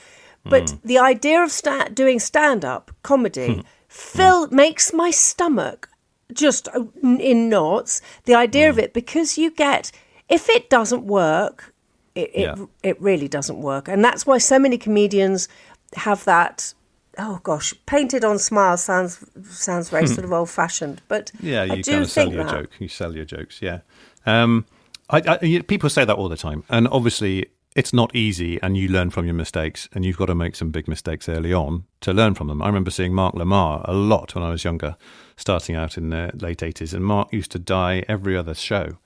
But 0.49 0.77
the 0.83 0.97
idea 0.97 1.43
of 1.43 1.51
sta- 1.51 1.89
doing 1.93 2.19
stand 2.19 2.63
up 2.63 2.91
comedy 3.03 3.63
fill 3.87 4.47
makes 4.47 4.93
my 4.93 5.11
stomach 5.11 5.89
just 6.33 6.67
uh, 6.69 6.83
in 7.03 7.49
knots. 7.49 8.01
The 8.25 8.35
idea 8.35 8.69
of 8.69 8.77
it 8.79 8.93
because 8.93 9.37
you 9.37 9.51
get 9.51 9.91
if 10.29 10.49
it 10.49 10.69
doesn't 10.69 11.03
work, 11.05 11.73
it 12.15 12.31
it, 12.33 12.41
Yeah. 12.41 12.55
it 12.83 13.01
really 13.01 13.27
doesn't 13.27 13.61
work, 13.61 13.87
and 13.87 14.03
that's 14.03 14.25
why 14.25 14.37
so 14.39 14.59
many 14.59 14.77
comedians 14.77 15.47
have 15.95 16.23
that. 16.25 16.73
Oh 17.19 17.39
gosh, 17.43 17.73
painted 17.87 18.23
on 18.23 18.37
smile 18.39 18.77
sounds 18.77 19.23
sounds 19.49 19.89
very 19.89 20.05
sort 20.07 20.25
of 20.25 20.31
old 20.31 20.49
fashioned, 20.49 21.01
but 21.07 21.31
Yeah, 21.41 21.61
I 21.61 21.75
you 21.75 21.83
do 21.83 21.91
kind 21.91 22.03
of 22.03 22.11
sell 22.11 22.31
your 22.31 22.43
that. 22.43 22.51
joke. 22.53 22.69
You 22.79 22.87
sell 22.87 23.15
your 23.15 23.25
jokes. 23.25 23.61
Yeah. 23.61 23.79
Um, 24.25 24.65
I, 25.09 25.21
I, 25.41 25.61
people 25.61 25.89
say 25.89 26.03
that 26.05 26.15
all 26.15 26.29
the 26.29 26.37
time, 26.37 26.63
and 26.69 26.87
obviously 26.89 27.45
it's 27.77 27.93
not 27.93 28.15
easy, 28.15 28.59
and 28.61 28.75
you 28.75 28.87
learn 28.87 29.11
from 29.11 29.25
your 29.25 29.35
mistakes, 29.35 29.87
and 29.93 30.03
you've 30.03 30.17
got 30.17 30.25
to 30.25 30.35
make 30.35 30.55
some 30.55 30.71
big 30.71 30.87
mistakes 30.87 31.29
early 31.29 31.53
on 31.53 31.83
to 32.01 32.11
learn 32.11 32.33
from 32.33 32.47
them. 32.47 32.61
I 32.61 32.67
remember 32.67 32.89
seeing 32.89 33.13
Mark 33.13 33.35
Lamarr 33.35 33.87
a 33.87 33.93
lot 33.93 34.33
when 34.33 34.43
I 34.43 34.49
was 34.49 34.63
younger, 34.63 34.97
starting 35.35 35.75
out 35.75 35.95
in 35.95 36.09
the 36.09 36.31
late 36.33 36.63
eighties, 36.63 36.93
and 36.93 37.05
Mark 37.05 37.31
used 37.31 37.51
to 37.51 37.59
die 37.59 38.03
every 38.07 38.35
other 38.35 38.55
show. 38.55 38.97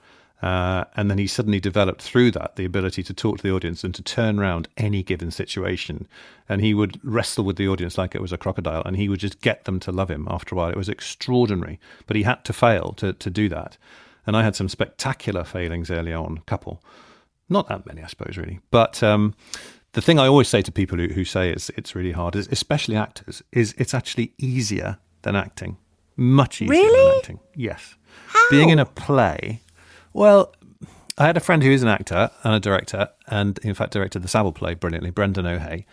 Uh, 0.42 0.86
and 0.96 1.12
then 1.12 1.20
he 1.20 1.28
suddenly 1.28 1.60
developed 1.60 2.02
through 2.02 2.32
that 2.32 2.56
the 2.56 2.66
ability 2.66 3.04
to 3.04 3.14
talk 3.14 3.38
to 3.38 3.44
the 3.44 3.52
audience 3.52 3.84
and 3.84 3.94
to 3.94 4.02
turn 4.02 4.40
around 4.40 4.68
any 4.76 5.04
given 5.04 5.30
situation. 5.30 6.08
And 6.50 6.62
he 6.62 6.74
would 6.74 7.00
wrestle 7.04 7.44
with 7.44 7.58
the 7.58 7.68
audience 7.68 7.96
like 7.98 8.16
it 8.16 8.22
was 8.22 8.34
a 8.34 8.40
crocodile, 8.40 8.82
and 8.86 8.96
he 8.96 9.10
would 9.10 9.20
just 9.20 9.42
get 9.42 9.66
them 9.66 9.80
to 9.82 9.92
love 9.92 10.10
him 10.10 10.28
after 10.32 10.56
a 10.56 10.58
while. 10.58 10.70
It 10.70 10.78
was 10.78 10.90
extraordinary, 10.90 11.80
but 12.08 12.16
he 12.16 12.24
had 12.24 12.44
to 12.46 12.54
fail 12.54 12.94
to, 12.94 13.14
to 13.14 13.30
do 13.30 13.50
that. 13.50 13.78
And 14.26 14.38
I 14.38 14.44
had 14.44 14.56
some 14.56 14.70
spectacular 14.70 15.44
failings 15.44 15.92
early 15.92 16.14
on, 16.14 16.40
couple. 16.46 16.82
Not 17.52 17.68
that 17.70 17.86
many, 17.86 18.02
I 18.02 18.08
suppose, 18.08 18.38
really. 18.38 18.60
But 18.72 19.04
um, 19.04 19.36
the 19.94 20.02
thing 20.02 20.18
I 20.18 20.26
always 20.28 20.48
say 20.48 20.62
to 20.62 20.72
people 20.72 20.98
who, 20.98 21.08
who 21.08 21.26
say 21.26 21.52
it's, 21.52 21.70
it's 21.72 21.94
really 21.96 22.14
hard, 22.14 22.36
is, 22.36 22.48
especially 22.52 22.96
actors, 22.96 23.44
is 23.52 23.76
it's 23.78 23.94
actually 23.94 24.34
easier 24.38 24.98
than 25.22 25.36
acting. 25.36 25.78
Much 26.16 26.62
easier 26.62 26.72
Really? 26.72 27.10
than 27.12 27.18
acting. 27.20 27.40
Yes. 27.56 27.96
Being 28.50 28.70
in 28.70 28.80
a 28.80 28.86
play, 28.86 29.62
well, 30.14 30.54
I 31.18 31.26
had 31.26 31.38
a 31.38 31.42
friend 31.42 31.62
who 31.62 31.72
is 31.72 31.84
an 31.84 31.90
actor 31.90 32.32
and 32.44 32.56
a 32.56 32.60
director, 32.60 33.10
and 33.28 33.58
in 33.60 33.74
fact 33.74 33.94
directed 33.94 34.24
the 34.24 34.28
Savile 34.28 34.54
play 34.54 34.74
brilliantly, 34.74 35.12
Brendan 35.12 35.46
O'Hea. 35.46 35.86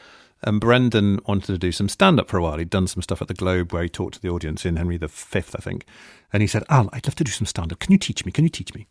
And 0.42 0.60
Brendan 0.60 1.18
wanted 1.26 1.46
to 1.46 1.58
do 1.58 1.72
some 1.72 1.88
stand 1.88 2.20
up 2.20 2.28
for 2.28 2.36
a 2.36 2.42
while. 2.42 2.58
He'd 2.58 2.70
done 2.70 2.86
some 2.86 3.02
stuff 3.02 3.20
at 3.20 3.26
the 3.26 3.34
Globe 3.34 3.72
where 3.72 3.82
he 3.82 3.88
talked 3.88 4.14
to 4.14 4.22
the 4.22 4.28
audience 4.28 4.64
in 4.64 4.76
Henry 4.76 4.96
V, 4.96 5.08
I 5.34 5.40
think. 5.40 5.84
And 6.32 6.40
he 6.42 6.46
said, 6.46 6.62
Al, 6.68 6.88
I'd 6.92 7.06
love 7.08 7.16
to 7.16 7.24
do 7.24 7.32
some 7.32 7.46
stand 7.46 7.72
up. 7.72 7.80
Can 7.80 7.90
you 7.90 7.98
teach 7.98 8.24
me? 8.24 8.30
Can 8.30 8.44
you 8.44 8.48
teach 8.50 8.72
me? 8.72 8.86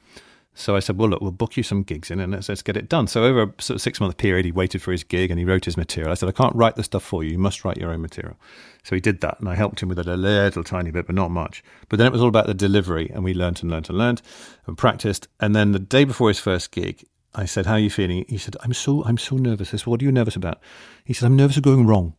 So 0.60 0.76
I 0.76 0.80
said, 0.80 0.98
well, 0.98 1.08
look, 1.08 1.22
we'll 1.22 1.30
book 1.30 1.56
you 1.56 1.62
some 1.62 1.84
gigs 1.84 2.10
in 2.10 2.20
and 2.20 2.34
let's, 2.34 2.50
let's 2.50 2.64
get 2.64 2.76
it 2.76 2.90
done. 2.90 3.06
So 3.06 3.24
over 3.24 3.44
a 3.44 3.62
sort 3.62 3.76
of 3.76 3.82
six 3.82 4.02
month 4.02 4.18
period, 4.18 4.44
he 4.44 4.52
waited 4.52 4.82
for 4.82 4.92
his 4.92 5.04
gig 5.04 5.30
and 5.30 5.38
he 5.38 5.46
wrote 5.46 5.66
his 5.66 5.78
material. 5.78 6.12
I 6.12 6.16
said, 6.16 6.30
I 6.30 6.32
can't 6.32 6.56
write 6.56 6.76
the 6.76 6.84
stuff 6.84 7.04
for 7.04 7.24
you. 7.24 7.34
You 7.34 7.38
must 7.38 7.64
write 7.64 7.78
your 7.78 7.92
own 7.92 8.02
material. 8.02 8.36
So 8.84 8.96
he 8.96 9.00
did 9.00 9.22
that 9.22 9.40
and 9.40 9.48
I 9.48 9.54
helped 9.54 9.84
him 9.84 9.90
with 9.90 10.00
it 10.00 10.08
a 10.08 10.18
little 10.18 10.64
tiny 10.64 10.90
bit, 10.90 11.06
but 11.06 11.14
not 11.14 11.30
much. 11.30 11.64
But 11.90 11.98
then 11.98 12.08
it 12.08 12.12
was 12.12 12.24
all 12.24 12.28
about 12.28 12.48
the 12.48 12.56
delivery 12.56 13.12
and 13.14 13.24
we 13.24 13.36
learnt 13.36 13.62
and 13.62 13.70
learnt 13.70 13.90
and 13.90 14.00
learnt 14.00 14.24
and 14.66 14.76
practiced. 14.76 15.28
And 15.40 15.56
then 15.56 15.74
the 15.74 15.80
day 15.80 16.06
before 16.06 16.30
his 16.30 16.40
first 16.40 16.72
gig, 16.72 17.06
I 17.36 17.46
said, 17.46 17.68
how 17.68 17.74
are 17.74 17.80
you 17.80 17.92
feeling? 17.92 18.26
He 18.28 18.40
said, 18.40 18.58
I'm 18.62 18.74
so, 18.74 19.04
I'm 19.06 19.20
so 19.20 19.36
nervous. 19.36 19.76
I 19.76 19.78
said, 19.78 19.86
what 19.86 20.02
are 20.02 20.06
you 20.06 20.12
nervous 20.12 20.36
about? 20.36 20.60
He 21.06 21.14
said, 21.14 21.28
I'm 21.28 21.36
nervous 21.36 21.58
of 21.58 21.64
going 21.64 21.86
wrong. 21.86 22.16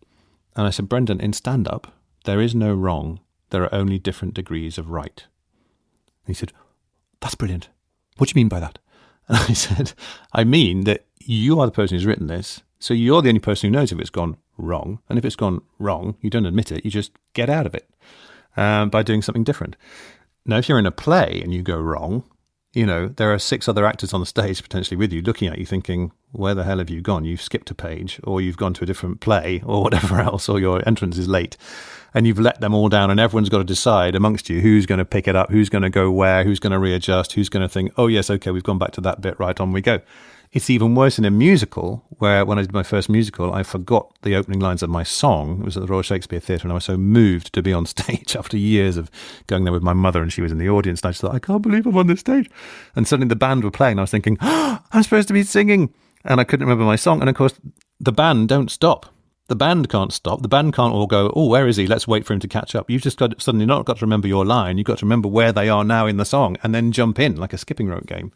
And 0.54 0.64
I 0.64 0.70
said, 0.70 0.88
Brendan, 0.88 1.20
in 1.20 1.32
stand 1.32 1.66
up, 1.66 1.92
there 2.24 2.40
is 2.40 2.54
no 2.54 2.72
wrong. 2.72 3.18
There 3.50 3.64
are 3.64 3.74
only 3.74 3.98
different 3.98 4.34
degrees 4.34 4.78
of 4.78 4.90
right. 4.90 5.24
And 6.24 6.28
he 6.28 6.34
said, 6.34 6.52
That's 7.20 7.34
brilliant. 7.34 7.68
What 8.18 8.28
do 8.28 8.32
you 8.32 8.40
mean 8.40 8.48
by 8.48 8.60
that? 8.60 8.78
And 9.28 9.36
I 9.36 9.52
said, 9.52 9.92
I 10.32 10.44
mean 10.44 10.84
that 10.84 11.04
you 11.18 11.60
are 11.60 11.66
the 11.66 11.72
person 11.72 11.96
who's 11.96 12.06
written 12.06 12.28
this. 12.28 12.62
So 12.78 12.94
you're 12.94 13.20
the 13.20 13.28
only 13.28 13.40
person 13.40 13.68
who 13.68 13.78
knows 13.78 13.92
if 13.92 13.98
it's 13.98 14.08
gone 14.08 14.38
wrong. 14.56 15.00
And 15.08 15.18
if 15.18 15.24
it's 15.24 15.36
gone 15.36 15.60
wrong, 15.78 16.16
you 16.22 16.30
don't 16.30 16.46
admit 16.46 16.72
it. 16.72 16.84
You 16.84 16.90
just 16.90 17.12
get 17.34 17.50
out 17.50 17.66
of 17.66 17.74
it 17.74 17.90
um, 18.56 18.88
by 18.88 19.02
doing 19.02 19.20
something 19.20 19.44
different. 19.44 19.76
Now, 20.46 20.56
if 20.56 20.68
you're 20.68 20.78
in 20.78 20.86
a 20.86 20.90
play 20.90 21.40
and 21.42 21.52
you 21.52 21.62
go 21.62 21.78
wrong, 21.78 22.24
you 22.74 22.84
know, 22.84 23.08
there 23.08 23.32
are 23.32 23.38
six 23.38 23.68
other 23.68 23.86
actors 23.86 24.12
on 24.12 24.20
the 24.20 24.26
stage 24.26 24.62
potentially 24.62 24.96
with 24.96 25.12
you 25.12 25.22
looking 25.22 25.48
at 25.48 25.58
you 25.58 25.66
thinking, 25.66 26.12
where 26.32 26.54
the 26.54 26.64
hell 26.64 26.78
have 26.78 26.90
you 26.90 27.00
gone? 27.00 27.24
You've 27.24 27.42
skipped 27.42 27.70
a 27.70 27.74
page 27.74 28.20
or 28.24 28.40
you've 28.40 28.56
gone 28.56 28.74
to 28.74 28.84
a 28.84 28.86
different 28.86 29.20
play 29.20 29.62
or 29.64 29.82
whatever 29.84 30.20
else, 30.20 30.48
or 30.48 30.60
your 30.60 30.86
entrance 30.86 31.18
is 31.18 31.28
late 31.28 31.56
and 32.14 32.26
you've 32.26 32.38
let 32.38 32.60
them 32.60 32.74
all 32.74 32.88
down 32.88 33.10
and 33.10 33.20
everyone's 33.20 33.48
got 33.48 33.58
to 33.58 33.64
decide 33.64 34.14
amongst 34.14 34.48
you 34.48 34.60
who's 34.60 34.86
going 34.86 34.98
to 34.98 35.04
pick 35.04 35.28
it 35.28 35.36
up, 35.36 35.50
who's 35.50 35.68
going 35.68 35.82
to 35.82 35.90
go 35.90 36.10
where, 36.10 36.44
who's 36.44 36.58
going 36.58 36.72
to 36.72 36.78
readjust, 36.78 37.32
who's 37.32 37.48
going 37.48 37.62
to 37.62 37.68
think, 37.68 37.92
oh, 37.96 38.06
yes, 38.06 38.30
okay, 38.30 38.50
we've 38.50 38.62
gone 38.62 38.78
back 38.78 38.92
to 38.92 39.00
that 39.00 39.20
bit, 39.20 39.38
right 39.38 39.58
on 39.60 39.72
we 39.72 39.80
go. 39.80 40.00
It's 40.50 40.70
even 40.70 40.94
worse 40.94 41.18
in 41.18 41.26
a 41.26 41.30
musical 41.30 42.04
where 42.10 42.44
when 42.44 42.58
I 42.58 42.62
did 42.62 42.72
my 42.72 42.82
first 42.82 43.08
musical, 43.08 43.52
I 43.52 43.62
forgot 43.62 44.14
the 44.22 44.34
opening 44.34 44.60
lines 44.60 44.82
of 44.82 44.88
my 44.88 45.02
song. 45.02 45.60
It 45.60 45.64
was 45.64 45.76
at 45.76 45.82
the 45.82 45.86
Royal 45.86 46.02
Shakespeare 46.02 46.40
Theatre 46.40 46.64
and 46.64 46.72
I 46.72 46.74
was 46.74 46.84
so 46.84 46.96
moved 46.96 47.52
to 47.52 47.62
be 47.62 47.72
on 47.72 47.84
stage 47.94 48.34
after 48.34 48.56
years 48.56 48.96
of 48.96 49.10
going 49.46 49.64
there 49.64 49.72
with 49.72 49.82
my 49.82 49.92
mother 49.92 50.22
and 50.22 50.32
she 50.32 50.40
was 50.40 50.50
in 50.50 50.58
the 50.58 50.68
audience. 50.68 51.00
And 51.00 51.08
I 51.08 51.10
just 51.10 51.20
thought, 51.20 51.34
I 51.34 51.38
can't 51.38 51.62
believe 51.62 51.86
I'm 51.86 51.96
on 51.96 52.06
this 52.06 52.20
stage. 52.20 52.50
And 52.96 53.06
suddenly 53.06 53.28
the 53.28 53.36
band 53.36 53.62
were 53.62 53.70
playing 53.70 53.92
and 53.92 54.00
I 54.00 54.04
was 54.04 54.10
thinking, 54.10 54.38
oh, 54.40 54.78
I'm 54.92 55.02
supposed 55.02 55.28
to 55.28 55.34
be 55.34 55.42
singing. 55.42 55.92
And 56.24 56.40
I 56.40 56.44
couldn't 56.44 56.66
remember 56.66 56.84
my 56.84 56.96
song. 56.96 57.20
And 57.20 57.28
of 57.28 57.36
course, 57.36 57.54
the 58.00 58.12
band 58.12 58.48
don't 58.48 58.70
stop. 58.70 59.06
The 59.48 59.56
band 59.56 59.88
can't 59.88 60.12
stop. 60.12 60.42
The 60.42 60.48
band 60.48 60.74
can't 60.74 60.92
all 60.92 61.06
go, 61.06 61.32
oh, 61.34 61.48
where 61.48 61.66
is 61.68 61.76
he? 61.76 61.86
Let's 61.86 62.08
wait 62.08 62.26
for 62.26 62.34
him 62.34 62.40
to 62.40 62.48
catch 62.48 62.74
up. 62.74 62.90
You've 62.90 63.02
just 63.02 63.18
got 63.18 63.40
suddenly 63.40 63.66
not 63.66 63.86
got 63.86 63.98
to 63.98 64.04
remember 64.04 64.28
your 64.28 64.44
line. 64.44 64.76
You've 64.76 64.86
got 64.86 64.98
to 64.98 65.06
remember 65.06 65.28
where 65.28 65.52
they 65.52 65.68
are 65.68 65.84
now 65.84 66.06
in 66.06 66.18
the 66.18 66.24
song 66.24 66.56
and 66.62 66.74
then 66.74 66.92
jump 66.92 67.18
in 67.18 67.36
like 67.36 67.52
a 67.52 67.58
skipping 67.58 67.88
rope 67.88 68.06
game. 68.06 68.32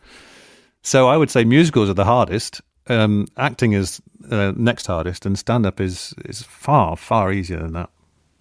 So 0.83 1.09
I 1.09 1.17
would 1.17 1.31
say 1.31 1.45
musicals 1.45 1.89
are 1.89 1.95
the 1.95 2.05
hardest. 2.05 2.61
Um, 2.89 3.27
acting 3.37 3.73
is 3.73 4.03
uh, 4.31 4.53
next 4.57 4.87
hardest, 4.87 5.25
and 5.27 5.39
stand 5.39 5.67
up 5.67 5.81
is 5.81 6.15
is 6.25 6.43
far 6.43 6.97
far 6.97 7.33
easier 7.33 7.59
than 7.61 7.73
that. 7.73 7.91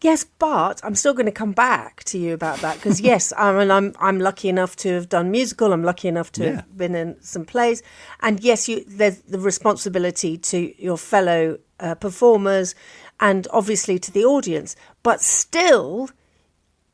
Yes, 0.03 0.23
but 0.39 0.81
I'm 0.83 0.95
still 0.95 1.13
going 1.13 1.27
to 1.27 1.31
come 1.31 1.51
back 1.51 2.03
to 2.05 2.17
you 2.17 2.33
about 2.33 2.59
that 2.61 2.77
because 2.77 2.99
yes, 3.11 3.31
I 3.37 3.51
mean, 3.53 3.69
I'm 3.69 3.93
I'm 3.99 4.19
lucky 4.19 4.49
enough 4.49 4.75
to 4.77 4.89
have 4.93 5.09
done 5.09 5.29
musical. 5.29 5.71
I'm 5.73 5.83
lucky 5.83 6.07
enough 6.07 6.31
to 6.33 6.43
Yeah. 6.43 6.55
have 6.55 6.77
been 6.77 6.95
in 6.95 7.21
some 7.21 7.45
plays, 7.45 7.83
and 8.21 8.39
yes, 8.39 8.67
you 8.67 8.83
there's 8.87 9.19
the 9.29 9.39
responsibility 9.39 10.37
to 10.37 10.73
your 10.83 10.97
fellow 10.97 11.59
uh, 11.79 11.93
performers 11.95 12.73
and 13.19 13.47
obviously 13.51 13.99
to 13.99 14.11
the 14.11 14.25
audience. 14.25 14.75
But 15.03 15.21
still, 15.21 16.09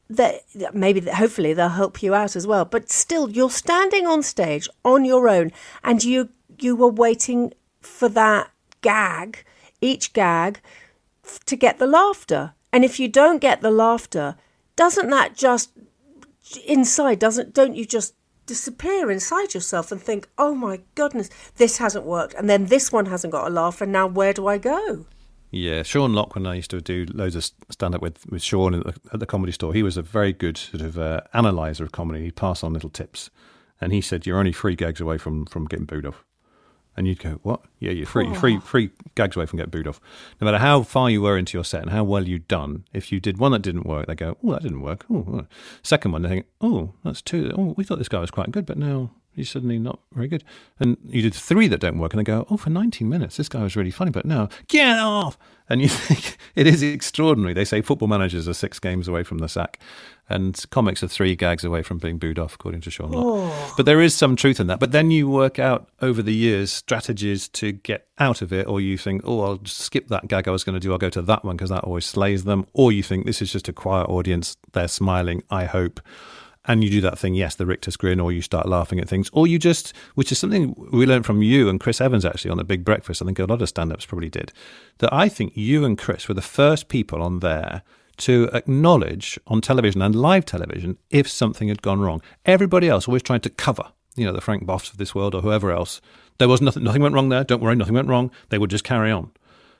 that 0.09 0.43
maybe 0.73 1.01
hopefully 1.01 1.53
they'll 1.53 1.69
help 1.69 2.01
you 2.01 2.13
out 2.13 2.35
as 2.35 2.47
well. 2.47 2.65
But 2.65 2.89
still, 2.89 3.29
you're 3.29 3.49
standing 3.49 4.07
on 4.07 4.23
stage 4.23 4.69
on 4.83 5.05
your 5.05 5.27
own, 5.27 5.51
and 5.83 6.03
you 6.03 6.29
you 6.59 6.75
were 6.75 6.89
waiting 6.89 7.53
for 7.81 8.09
that 8.09 8.51
gag, 8.81 9.43
each 9.81 10.13
gag, 10.13 10.61
to 11.45 11.55
get 11.55 11.77
the 11.77 11.87
laughter. 11.87 12.53
And 12.71 12.83
if 12.83 12.99
you 12.99 13.07
don't 13.07 13.39
get 13.39 13.61
the 13.61 13.71
laughter, 13.71 14.35
doesn't 14.75 15.09
that 15.09 15.35
just 15.35 15.71
inside? 16.65 17.19
Doesn't 17.19 17.53
don't 17.53 17.75
you 17.75 17.85
just 17.85 18.13
disappear 18.45 19.11
inside 19.11 19.53
yourself 19.53 19.91
and 19.91 20.01
think, 20.01 20.29
oh 20.37 20.55
my 20.55 20.79
goodness, 20.95 21.29
this 21.57 21.79
hasn't 21.79 22.05
worked, 22.05 22.33
and 22.35 22.49
then 22.49 22.67
this 22.67 22.91
one 22.91 23.07
hasn't 23.07 23.33
got 23.33 23.47
a 23.47 23.49
laugh, 23.49 23.81
and 23.81 23.91
now 23.91 24.07
where 24.07 24.33
do 24.33 24.47
I 24.47 24.57
go? 24.57 25.05
Yeah, 25.49 25.83
Sean 25.83 26.13
Lock, 26.13 26.35
when 26.35 26.45
I 26.45 26.55
used 26.55 26.71
to 26.71 26.81
do 26.81 27.05
loads 27.13 27.35
of 27.35 27.49
stand 27.69 27.95
up 27.95 28.01
with, 28.01 28.29
with 28.29 28.43
Sean 28.43 28.73
at 28.73 28.83
the, 28.83 28.95
at 29.13 29.19
the 29.19 29.25
comedy 29.25 29.53
store, 29.53 29.73
he 29.73 29.81
was 29.83 29.95
a 29.95 30.01
very 30.01 30.33
good 30.33 30.57
sort 30.57 30.81
of 30.81 30.99
uh, 30.99 31.21
analyzer 31.33 31.85
of 31.85 31.93
comedy. 31.93 32.25
He'd 32.25 32.35
pass 32.35 32.63
on 32.63 32.73
little 32.73 32.89
tips. 32.89 33.29
And 33.79 33.93
he 33.93 34.01
said, 34.01 34.25
You're 34.25 34.39
only 34.39 34.51
three 34.53 34.75
gags 34.75 34.99
away 34.99 35.17
from, 35.17 35.45
from 35.45 35.65
getting 35.65 35.85
booed 35.85 36.05
off. 36.05 36.23
And 36.97 37.07
you'd 37.07 37.19
go, 37.19 37.39
What? 37.43 37.61
Yeah, 37.79 37.91
you're 37.91 38.07
three, 38.07 38.33
three, 38.35 38.59
three 38.59 38.89
gags 39.15 39.35
away 39.37 39.45
from 39.45 39.57
getting 39.57 39.69
booed 39.69 39.87
off. 39.87 40.01
No 40.41 40.45
matter 40.45 40.57
how 40.57 40.83
far 40.83 41.09
you 41.09 41.21
were 41.21 41.37
into 41.37 41.57
your 41.57 41.63
set 41.63 41.83
and 41.83 41.91
how 41.91 42.03
well 42.03 42.27
you'd 42.27 42.47
done, 42.47 42.85
if 42.91 43.11
you 43.11 43.19
did 43.19 43.37
one 43.37 43.51
that 43.53 43.61
didn't 43.61 43.85
work, 43.85 44.07
they 44.07 44.15
go, 44.15 44.35
Oh, 44.43 44.51
that 44.51 44.63
didn't 44.63 44.81
work. 44.81 45.05
Oh, 45.09 45.25
oh." 45.31 45.47
second 45.83 46.11
one, 46.11 46.23
they 46.23 46.29
think, 46.29 46.47
Oh, 46.59 46.93
that's 47.05 47.21
two. 47.21 47.53
Oh, 47.55 47.73
we 47.77 47.83
thought 47.83 47.99
this 47.99 48.09
guy 48.09 48.19
was 48.19 48.31
quite 48.31 48.51
good, 48.51 48.65
but 48.65 48.77
now 48.77 49.11
you're 49.37 49.45
suddenly 49.45 49.77
not 49.77 49.99
very 50.13 50.27
good. 50.27 50.43
And 50.79 50.97
you 51.05 51.21
did 51.21 51.33
three 51.33 51.67
that 51.67 51.79
don't 51.79 51.99
work, 51.99 52.13
and 52.13 52.19
they 52.19 52.23
go, 52.23 52.47
oh, 52.49 52.57
for 52.57 52.71
19 52.71 53.07
minutes, 53.07 53.37
this 53.37 53.47
guy 53.47 53.61
was 53.61 53.75
really 53.75 53.91
funny, 53.91 54.09
but 54.09 54.25
now, 54.25 54.49
get 54.67 54.97
off! 54.97 55.37
And 55.69 55.81
you 55.81 55.89
think 55.89 56.37
it 56.55 56.65
is 56.65 56.81
extraordinary. 56.81 57.53
They 57.53 57.65
say 57.65 57.81
football 57.81 58.07
managers 58.07 58.47
are 58.47 58.53
six 58.53 58.79
games 58.79 59.07
away 59.07 59.23
from 59.23 59.37
the 59.37 59.47
sack, 59.47 59.79
and 60.27 60.65
comics 60.71 61.03
are 61.03 61.07
three 61.07 61.35
gags 61.35 61.63
away 61.63 61.83
from 61.83 61.99
being 61.99 62.17
booed 62.17 62.39
off, 62.39 62.55
according 62.55 62.81
to 62.81 62.91
Sean 62.91 63.11
Lock. 63.11 63.25
Oh. 63.25 63.73
But 63.77 63.85
there 63.85 64.01
is 64.01 64.15
some 64.15 64.35
truth 64.35 64.59
in 64.59 64.67
that. 64.67 64.79
But 64.79 64.91
then 64.91 65.11
you 65.11 65.29
work 65.29 65.59
out 65.59 65.87
over 66.01 66.23
the 66.23 66.33
years 66.33 66.71
strategies 66.71 67.47
to 67.49 67.71
get 67.71 68.07
out 68.17 68.41
of 68.41 68.51
it, 68.51 68.67
or 68.67 68.81
you 68.81 68.97
think, 68.97 69.21
oh, 69.23 69.41
I'll 69.41 69.65
skip 69.65 70.07
that 70.07 70.27
gag 70.27 70.47
I 70.47 70.51
was 70.51 70.63
going 70.63 70.73
to 70.73 70.79
do. 70.79 70.91
I'll 70.91 70.97
go 70.97 71.09
to 71.11 71.21
that 71.21 71.45
one 71.45 71.57
because 71.57 71.69
that 71.69 71.83
always 71.83 72.05
slays 72.05 72.43
them. 72.43 72.65
Or 72.73 72.91
you 72.91 73.03
think 73.03 73.25
this 73.25 73.41
is 73.41 73.51
just 73.51 73.69
a 73.69 73.73
quiet 73.73 74.09
audience. 74.09 74.57
They're 74.71 74.87
smiling. 74.87 75.43
I 75.51 75.65
hope. 75.65 75.99
And 76.67 76.83
you 76.83 76.89
do 76.89 77.01
that 77.01 77.17
thing, 77.17 77.33
yes, 77.33 77.55
the 77.55 77.65
rictus 77.65 77.95
grin, 77.95 78.19
or 78.19 78.31
you 78.31 78.41
start 78.41 78.67
laughing 78.67 78.99
at 78.99 79.07
things, 79.07 79.29
or 79.31 79.47
you 79.47 79.57
just, 79.57 79.93
which 80.15 80.31
is 80.31 80.37
something 80.39 80.75
we 80.91 81.05
learned 81.05 81.25
from 81.25 81.41
you 81.41 81.69
and 81.69 81.79
Chris 81.79 82.01
Evans 82.01 82.25
actually 82.25 82.51
on 82.51 82.57
the 82.57 82.65
Big 82.65 82.83
Breakfast. 82.83 83.21
I 83.21 83.25
think 83.25 83.39
a 83.39 83.45
lot 83.45 83.61
of 83.61 83.69
stand 83.69 83.93
ups 83.93 84.05
probably 84.05 84.29
did. 84.29 84.51
That 84.97 85.13
I 85.13 85.29
think 85.29 85.55
you 85.55 85.85
and 85.85 85.97
Chris 85.97 86.27
were 86.27 86.33
the 86.33 86.41
first 86.41 86.89
people 86.89 87.21
on 87.21 87.39
there 87.39 87.83
to 88.17 88.49
acknowledge 88.51 89.39
on 89.47 89.61
television 89.61 90.01
and 90.01 90.15
live 90.15 90.45
television 90.45 90.97
if 91.09 91.29
something 91.29 91.69
had 91.69 91.81
gone 91.81 92.01
wrong. 92.01 92.21
Everybody 92.45 92.89
else 92.89 93.07
always 93.07 93.23
tried 93.23 93.43
to 93.43 93.49
cover, 93.49 93.83
you 94.15 94.25
know, 94.25 94.33
the 94.33 94.41
Frank 94.41 94.65
Boughs 94.65 94.89
of 94.89 94.97
this 94.97 95.15
world 95.15 95.35
or 95.35 95.41
whoever 95.41 95.71
else. 95.71 96.01
There 96.37 96.49
was 96.49 96.61
nothing, 96.61 96.83
nothing 96.83 97.01
went 97.01 97.15
wrong 97.15 97.29
there. 97.29 97.43
Don't 97.43 97.61
worry, 97.61 97.75
nothing 97.75 97.95
went 97.95 98.09
wrong. 98.09 98.29
They 98.49 98.57
would 98.57 98.71
just 98.71 98.83
carry 98.83 99.11
on. 99.11 99.31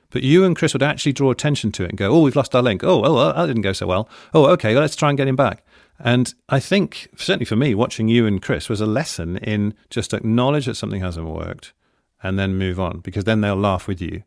But 0.10 0.24
you 0.24 0.46
and 0.46 0.56
Chris 0.56 0.72
would 0.72 0.84
actually 0.84 1.12
draw 1.14 1.32
attention 1.32 1.74
to 1.74 1.84
it 1.84 1.90
and 1.90 1.98
go, 1.98 2.12
"Oh, 2.12 2.22
we've 2.22 2.36
lost 2.36 2.56
our 2.56 2.62
link. 2.62 2.82
Oh, 2.82 3.04
oh, 3.04 3.14
well, 3.14 3.34
that 3.34 3.48
didn't 3.48 3.64
go 3.64 3.74
so 3.74 3.88
well. 3.88 4.08
Oh, 4.34 4.46
okay, 4.52 4.74
well, 4.74 4.82
let's 4.82 4.96
try 4.96 5.10
and 5.10 5.18
get 5.18 5.28
him 5.28 5.36
back." 5.36 5.66
And 6.00 6.34
I 6.50 6.60
think, 6.60 7.08
certainly 7.18 7.46
for 7.46 7.56
me, 7.56 7.74
watching 7.74 8.08
you 8.08 8.26
and 8.28 8.42
Chris 8.42 8.70
was 8.70 8.82
a 8.82 8.86
lesson 8.86 9.38
in 9.38 9.74
just 9.90 10.14
acknowledge 10.14 10.66
that 10.68 10.76
something 10.76 11.02
hasn't 11.02 11.26
worked 11.28 11.74
and 12.22 12.38
then 12.38 12.56
move 12.58 12.80
on 12.80 13.00
because 13.00 13.24
then 13.24 13.42
they'll 13.42 13.56
laugh 13.56 13.88
with 13.88 14.02
you. 14.02 14.24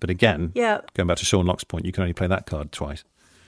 But 0.00 0.10
again, 0.10 0.52
Yeah. 0.54 0.80
going 0.94 1.06
back 1.06 1.16
to 1.18 1.24
Sean 1.24 1.46
Lock's 1.46 1.64
point, 1.64 1.86
you 1.86 1.92
can 1.92 2.02
only 2.02 2.12
play 2.12 2.26
that 2.26 2.44
card 2.46 2.72
twice. 2.72 3.04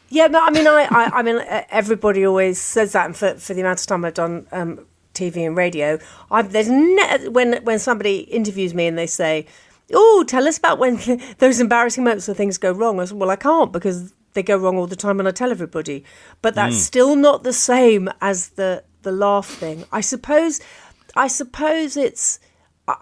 Yeah, 0.08 0.28
no, 0.28 0.40
I 0.42 0.50
mean, 0.50 0.66
I, 0.66 0.86
I, 0.90 1.10
I 1.18 1.22
mean, 1.22 1.40
everybody 1.70 2.24
always 2.24 2.60
says 2.60 2.92
that, 2.92 3.06
and 3.06 3.16
for, 3.16 3.34
for 3.34 3.52
the 3.54 3.60
amount 3.60 3.80
of 3.80 3.86
time 3.86 4.04
I've 4.04 4.14
done 4.14 4.46
um, 4.52 4.86
TV 5.14 5.44
and 5.46 5.56
radio, 5.56 5.98
I've, 6.30 6.52
there's 6.52 6.68
ne- 6.70 7.28
when 7.28 7.62
when 7.64 7.78
somebody 7.80 8.18
interviews 8.20 8.72
me 8.72 8.86
and 8.86 8.96
they 8.96 9.08
say, 9.08 9.46
"Oh, 9.92 10.24
tell 10.28 10.46
us 10.46 10.58
about 10.58 10.78
when 10.78 11.00
those 11.38 11.58
embarrassing 11.58 12.04
moments 12.04 12.28
where 12.28 12.36
things 12.36 12.56
go 12.56 12.70
wrong." 12.70 13.00
I 13.00 13.04
said, 13.06 13.18
"Well, 13.18 13.30
I 13.30 13.36
can't 13.36 13.72
because 13.72 14.14
they 14.37 14.44
go 14.44 14.57
wrong 14.57 14.79
all 14.79 14.87
the 14.87 14.94
time, 14.94 15.18
and 15.18 15.27
I 15.29 15.33
tell 15.33 15.51
everybody." 15.51 16.05
But 16.42 16.55
that's 16.55 16.77
still 16.77 17.16
not 17.16 17.42
the 17.42 17.53
same 17.53 18.09
as 18.20 18.51
the 18.51 18.85
the 19.03 19.11
laugh 19.11 19.49
thing. 19.49 19.85
I 19.90 20.01
suppose, 20.01 20.61
I 21.16 21.27
suppose 21.27 21.96
it's. 21.96 22.38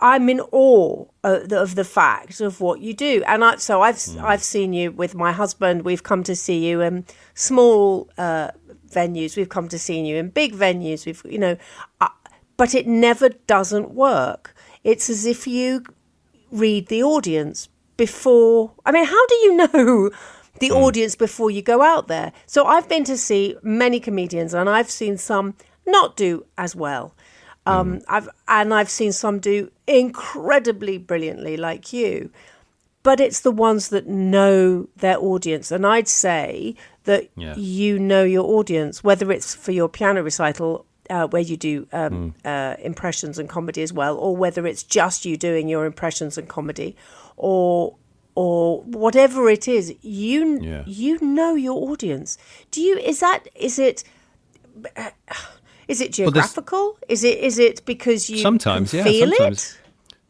I'm 0.00 0.30
in 0.30 0.40
awe 0.50 1.04
of 1.22 1.50
the, 1.50 1.60
of 1.60 1.74
the 1.74 1.84
fact 1.84 2.40
of 2.40 2.62
what 2.62 2.80
you 2.80 2.94
do, 2.94 3.22
and 3.26 3.44
I, 3.44 3.56
so 3.56 3.82
I've 3.82 4.00
I've 4.18 4.42
seen 4.42 4.72
you 4.72 4.90
with 4.90 5.14
my 5.14 5.30
husband. 5.30 5.82
We've 5.82 6.02
come 6.02 6.22
to 6.24 6.34
see 6.34 6.66
you 6.66 6.80
in 6.80 7.04
small 7.34 8.08
uh, 8.16 8.52
venues. 8.90 9.36
We've 9.36 9.50
come 9.50 9.68
to 9.68 9.78
see 9.78 10.00
you 10.00 10.16
in 10.16 10.30
big 10.30 10.54
venues. 10.54 11.04
We've 11.04 11.22
you 11.28 11.38
know, 11.38 11.58
uh, 12.00 12.08
but 12.56 12.74
it 12.74 12.86
never 12.86 13.28
doesn't 13.28 13.90
work. 13.90 14.54
It's 14.84 15.10
as 15.10 15.26
if 15.26 15.46
you 15.46 15.84
read 16.50 16.88
the 16.88 17.02
audience 17.02 17.68
before. 17.96 18.72
I 18.86 18.92
mean, 18.92 19.04
how 19.04 19.26
do 19.26 19.34
you 19.36 19.56
know 19.74 20.10
the 20.60 20.70
audience 20.70 21.14
before 21.16 21.50
you 21.50 21.62
go 21.62 21.82
out 21.82 22.08
there? 22.08 22.32
So 22.46 22.64
I've 22.66 22.88
been 22.88 23.04
to 23.04 23.16
see 23.16 23.56
many 23.62 24.00
comedians, 24.00 24.54
and 24.54 24.68
I've 24.68 24.90
seen 24.90 25.18
some 25.18 25.54
not 25.86 26.16
do 26.16 26.46
as 26.56 26.74
well. 26.76 27.14
Um, 27.66 28.00
I've 28.08 28.28
and 28.46 28.74
I've 28.74 28.90
seen 28.90 29.12
some 29.12 29.38
do 29.38 29.70
incredibly 29.86 30.98
brilliantly, 30.98 31.56
like 31.56 31.92
you. 31.92 32.30
But 33.02 33.20
it's 33.20 33.40
the 33.40 33.50
ones 33.50 33.88
that 33.88 34.06
know 34.06 34.88
their 34.96 35.18
audience, 35.18 35.70
and 35.70 35.86
I'd 35.86 36.08
say 36.08 36.74
that 37.04 37.28
Yeah. 37.36 37.54
you 37.56 37.98
know 37.98 38.24
your 38.24 38.44
audience, 38.58 39.04
whether 39.04 39.30
it's 39.30 39.54
for 39.54 39.72
your 39.72 39.88
piano 39.88 40.22
recital 40.22 40.86
uh, 41.10 41.26
where 41.26 41.42
you 41.42 41.54
do 41.58 41.86
um, 41.92 42.34
uh, 42.46 42.76
impressions 42.78 43.38
and 43.38 43.46
comedy 43.46 43.82
as 43.82 43.92
well, 43.92 44.16
or 44.16 44.34
whether 44.34 44.66
it's 44.66 44.82
just 44.82 45.26
you 45.26 45.36
doing 45.36 45.68
your 45.68 45.84
impressions 45.84 46.38
and 46.38 46.48
comedy, 46.48 46.96
or 47.36 47.94
or 48.34 48.82
whatever 48.82 49.48
it 49.48 49.68
is, 49.68 49.94
you 50.02 50.60
Yeah. 50.60 50.82
you 50.86 51.18
know 51.20 51.54
your 51.54 51.90
audience. 51.90 52.36
Do 52.70 52.80
you? 52.80 52.96
Is 52.98 53.20
that? 53.20 53.46
Is 53.54 53.78
it? 53.78 54.04
Is 55.86 56.00
it 56.00 56.04
Well, 56.18 56.30
geographical? 56.30 56.98
is 57.08 57.24
it? 57.24 57.38
Is 57.38 57.58
it 57.58 57.84
because 57.84 58.30
you 58.30 58.38
Sometimes, 58.38 58.92
yeah, 58.94 59.04
feel 59.04 59.28
sometimes. 59.28 59.76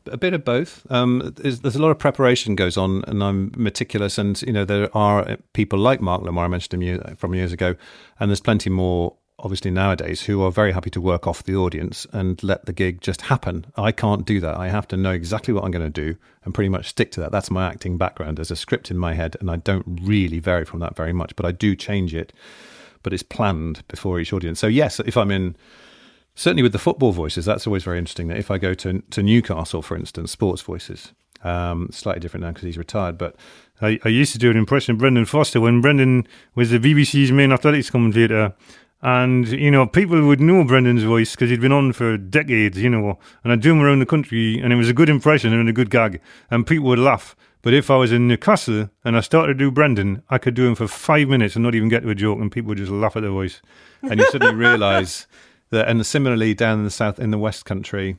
it? 0.06 0.12
A 0.12 0.16
bit 0.18 0.34
of 0.34 0.44
both. 0.44 0.84
Um, 0.90 1.32
there's, 1.36 1.60
there's 1.60 1.76
a 1.76 1.80
lot 1.80 1.90
of 1.90 1.98
preparation 1.98 2.56
goes 2.56 2.76
on, 2.76 3.04
and 3.06 3.22
I'm 3.24 3.52
meticulous. 3.56 4.18
And 4.18 4.40
you 4.42 4.52
know, 4.52 4.64
there 4.66 4.94
are 4.96 5.38
people 5.54 5.78
like 5.78 6.00
Mark 6.02 6.22
Lamarr 6.22 6.44
I 6.44 6.48
mentioned 6.48 6.74
him 6.74 6.82
year, 6.82 7.14
from 7.16 7.34
years 7.34 7.52
ago, 7.52 7.74
and 8.20 8.30
there's 8.30 8.40
plenty 8.40 8.68
more, 8.68 9.14
obviously 9.38 9.70
nowadays, 9.70 10.22
who 10.22 10.42
are 10.42 10.52
very 10.52 10.72
happy 10.72 10.90
to 10.90 11.00
work 11.00 11.26
off 11.26 11.42
the 11.42 11.56
audience 11.56 12.06
and 12.12 12.42
let 12.42 12.66
the 12.66 12.72
gig 12.72 13.00
just 13.00 13.22
happen. 13.22 13.66
I 13.76 13.92
can't 13.92 14.24
do 14.24 14.40
that. 14.40 14.56
I 14.56 14.68
have 14.68 14.86
to 14.88 14.96
know 14.96 15.10
exactly 15.10 15.52
what 15.52 15.64
I'm 15.64 15.70
going 15.70 15.90
to 15.92 16.12
do 16.12 16.16
and 16.44 16.54
pretty 16.54 16.68
much 16.68 16.88
stick 16.88 17.10
to 17.12 17.20
that. 17.20 17.32
That's 17.32 17.50
my 17.50 17.66
acting 17.66 17.98
background. 17.98 18.38
There's 18.38 18.50
a 18.50 18.56
script 18.56 18.90
in 18.90 18.98
my 18.98 19.14
head, 19.14 19.36
and 19.40 19.50
I 19.50 19.56
don't 19.56 20.00
really 20.02 20.38
vary 20.38 20.64
from 20.64 20.80
that 20.80 20.96
very 20.96 21.12
much, 21.12 21.34
but 21.36 21.44
I 21.44 21.52
do 21.52 21.74
change 21.74 22.14
it. 22.14 22.32
But 23.02 23.12
it's 23.12 23.22
planned 23.22 23.86
before 23.88 24.18
each 24.18 24.32
audience. 24.32 24.60
So 24.60 24.66
yes, 24.66 24.98
if 25.00 25.16
I'm 25.16 25.30
in 25.30 25.56
certainly 26.34 26.62
with 26.62 26.72
the 26.72 26.78
football 26.78 27.12
voices, 27.12 27.44
that's 27.44 27.66
always 27.66 27.84
very 27.84 27.98
interesting. 27.98 28.28
That 28.28 28.38
if 28.38 28.50
I 28.50 28.58
go 28.58 28.72
to 28.74 29.02
to 29.10 29.22
Newcastle, 29.22 29.82
for 29.82 29.96
instance, 29.96 30.30
sports 30.30 30.62
voices, 30.62 31.12
um, 31.42 31.88
slightly 31.92 32.20
different 32.20 32.42
now 32.44 32.50
because 32.50 32.64
he's 32.64 32.78
retired. 32.78 33.18
But 33.18 33.36
I, 33.80 33.98
I 34.04 34.08
used 34.08 34.32
to 34.32 34.38
do 34.38 34.50
an 34.50 34.56
impression 34.56 34.92
of 34.92 34.98
Brendan 34.98 35.26
Foster 35.26 35.60
when 35.60 35.80
Brendan 35.80 36.26
was 36.54 36.70
the 36.70 36.78
BBC's 36.78 37.30
main 37.30 37.52
athletics 37.52 37.90
commentator. 37.90 38.54
And, 39.04 39.46
you 39.48 39.70
know, 39.70 39.86
people 39.86 40.26
would 40.26 40.40
know 40.40 40.64
Brendan's 40.64 41.02
voice 41.02 41.32
because 41.32 41.50
he'd 41.50 41.60
been 41.60 41.72
on 41.72 41.92
for 41.92 42.16
decades, 42.16 42.78
you 42.78 42.88
know, 42.88 43.18
and 43.42 43.52
I'd 43.52 43.60
do 43.60 43.72
him 43.72 43.82
around 43.82 43.98
the 43.98 44.06
country 44.06 44.58
and 44.58 44.72
it 44.72 44.76
was 44.76 44.88
a 44.88 44.94
good 44.94 45.10
impression 45.10 45.52
and 45.52 45.68
a 45.68 45.74
good 45.74 45.90
gag 45.90 46.22
and 46.50 46.66
people 46.66 46.86
would 46.86 46.98
laugh. 46.98 47.36
But 47.60 47.74
if 47.74 47.90
I 47.90 47.96
was 47.96 48.12
in 48.12 48.28
Newcastle 48.28 48.88
and 49.04 49.14
I 49.14 49.20
started 49.20 49.58
to 49.58 49.58
do 49.58 49.70
Brendan, 49.70 50.22
I 50.30 50.38
could 50.38 50.54
do 50.54 50.66
him 50.66 50.74
for 50.74 50.88
five 50.88 51.28
minutes 51.28 51.54
and 51.54 51.62
not 51.62 51.74
even 51.74 51.90
get 51.90 52.02
to 52.02 52.08
a 52.08 52.14
joke 52.14 52.38
and 52.40 52.50
people 52.50 52.70
would 52.70 52.78
just 52.78 52.90
laugh 52.90 53.14
at 53.14 53.24
the 53.24 53.30
voice. 53.30 53.60
and 54.00 54.18
you 54.18 54.26
suddenly 54.30 54.54
realise 54.66 55.26
that, 55.68 55.86
and 55.86 56.06
similarly 56.06 56.54
down 56.54 56.78
in 56.78 56.84
the 56.84 56.90
south, 56.90 57.18
in 57.18 57.30
the 57.30 57.36
West 57.36 57.66
Country, 57.66 58.16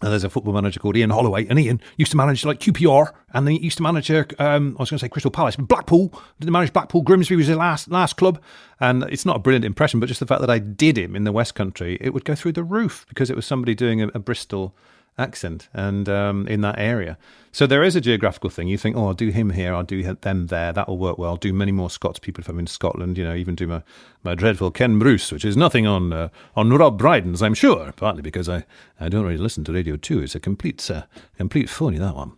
uh, 0.00 0.08
there's 0.08 0.24
a 0.24 0.30
football 0.30 0.52
manager 0.52 0.80
called 0.80 0.96
Ian 0.96 1.10
Holloway, 1.10 1.46
and 1.46 1.58
Ian 1.58 1.80
used 1.96 2.10
to 2.12 2.16
manage 2.16 2.44
like 2.44 2.60
QPR, 2.60 3.12
and 3.32 3.46
then 3.46 3.54
he 3.54 3.60
used 3.60 3.76
to 3.78 3.82
manage, 3.82 4.10
uh, 4.10 4.24
um, 4.38 4.76
I 4.78 4.82
was 4.82 4.90
going 4.90 4.98
to 4.98 5.04
say 5.04 5.08
Crystal 5.08 5.30
Palace, 5.30 5.56
Blackpool. 5.56 6.12
Did 6.38 6.50
manage 6.50 6.72
Blackpool. 6.72 7.02
Grimsby 7.02 7.36
was 7.36 7.46
his 7.46 7.56
last 7.56 7.90
last 7.90 8.16
club, 8.16 8.40
and 8.78 9.02
it's 9.04 9.26
not 9.26 9.36
a 9.36 9.40
brilliant 9.40 9.64
impression, 9.64 10.00
but 10.00 10.06
just 10.06 10.20
the 10.20 10.26
fact 10.26 10.40
that 10.40 10.50
I 10.50 10.58
did 10.58 10.96
him 10.96 11.16
in 11.16 11.24
the 11.24 11.32
West 11.32 11.54
Country, 11.54 11.98
it 12.00 12.14
would 12.14 12.24
go 12.24 12.34
through 12.34 12.52
the 12.52 12.64
roof 12.64 13.04
because 13.08 13.30
it 13.30 13.36
was 13.36 13.46
somebody 13.46 13.74
doing 13.74 14.02
a, 14.02 14.08
a 14.08 14.18
Bristol 14.18 14.74
accent 15.18 15.68
and 15.72 16.08
um, 16.08 16.46
in 16.48 16.60
that 16.62 16.78
area. 16.78 17.18
So 17.52 17.66
there 17.66 17.82
is 17.82 17.96
a 17.96 18.00
geographical 18.00 18.48
thing. 18.48 18.68
You 18.68 18.78
think, 18.78 18.96
oh, 18.96 19.08
I'll 19.08 19.14
do 19.14 19.30
him 19.30 19.50
here, 19.50 19.74
I'll 19.74 19.82
do 19.82 20.02
them 20.02 20.46
there. 20.46 20.72
That 20.72 20.88
will 20.88 20.98
work 20.98 21.18
well. 21.18 21.30
I'll 21.30 21.36
do 21.36 21.52
many 21.52 21.72
more 21.72 21.90
Scots 21.90 22.18
people 22.18 22.42
if 22.42 22.48
I'm 22.48 22.60
in 22.60 22.68
Scotland. 22.68 23.18
You 23.18 23.24
know, 23.24 23.34
even 23.34 23.54
do 23.56 23.66
my, 23.66 23.82
my 24.22 24.34
dreadful 24.34 24.70
Ken 24.70 24.98
Bruce, 24.98 25.32
which 25.32 25.44
is 25.44 25.56
nothing 25.56 25.86
on 25.86 26.12
uh, 26.12 26.28
on 26.54 26.70
Rob 26.70 26.96
Brydon's, 26.96 27.42
I'm 27.42 27.54
sure. 27.54 27.92
Partly 27.92 28.22
because 28.22 28.48
I, 28.48 28.64
I 29.00 29.08
don't 29.08 29.24
really 29.24 29.36
listen 29.36 29.64
to 29.64 29.72
Radio 29.72 29.96
Two. 29.96 30.20
It's 30.20 30.36
a 30.36 30.40
complete 30.40 30.88
uh, 30.90 31.02
complete 31.36 31.68
phony 31.68 31.98
that 31.98 32.14
one. 32.14 32.32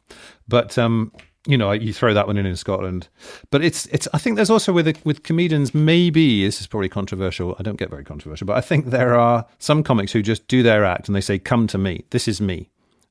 But 0.49 0.79
um, 0.79 1.13
you 1.47 1.59
know, 1.59 1.73
you 1.73 1.93
throw 1.93 2.15
that 2.15 2.27
one 2.27 2.37
in 2.37 2.47
in 2.47 2.57
Scotland. 2.57 3.09
But 3.51 3.65
it's 3.65 3.87
it's. 3.87 4.09
I 4.13 4.19
think 4.19 4.37
there's 4.37 4.51
also 4.51 4.73
with 4.73 5.05
with 5.05 5.23
comedians. 5.23 5.75
Maybe 5.75 6.45
this 6.45 6.61
is 6.61 6.67
probably 6.67 6.89
controversial. 6.89 7.57
I 7.59 7.63
don't 7.63 7.79
get 7.79 7.91
very 7.91 8.05
controversial, 8.05 8.47
but 8.47 8.57
I 8.57 8.61
think 8.61 8.87
there 8.87 9.15
are 9.15 9.47
some 9.59 9.83
comics 9.83 10.13
who 10.13 10.23
just 10.23 10.47
do 10.49 10.63
their 10.63 10.85
act 10.85 11.09
and 11.09 11.17
they 11.17 11.21
say, 11.21 11.39
"Come 11.39 11.67
to 11.69 11.79
me. 11.79 12.05
This 12.11 12.29
is 12.29 12.41
me." 12.41 12.69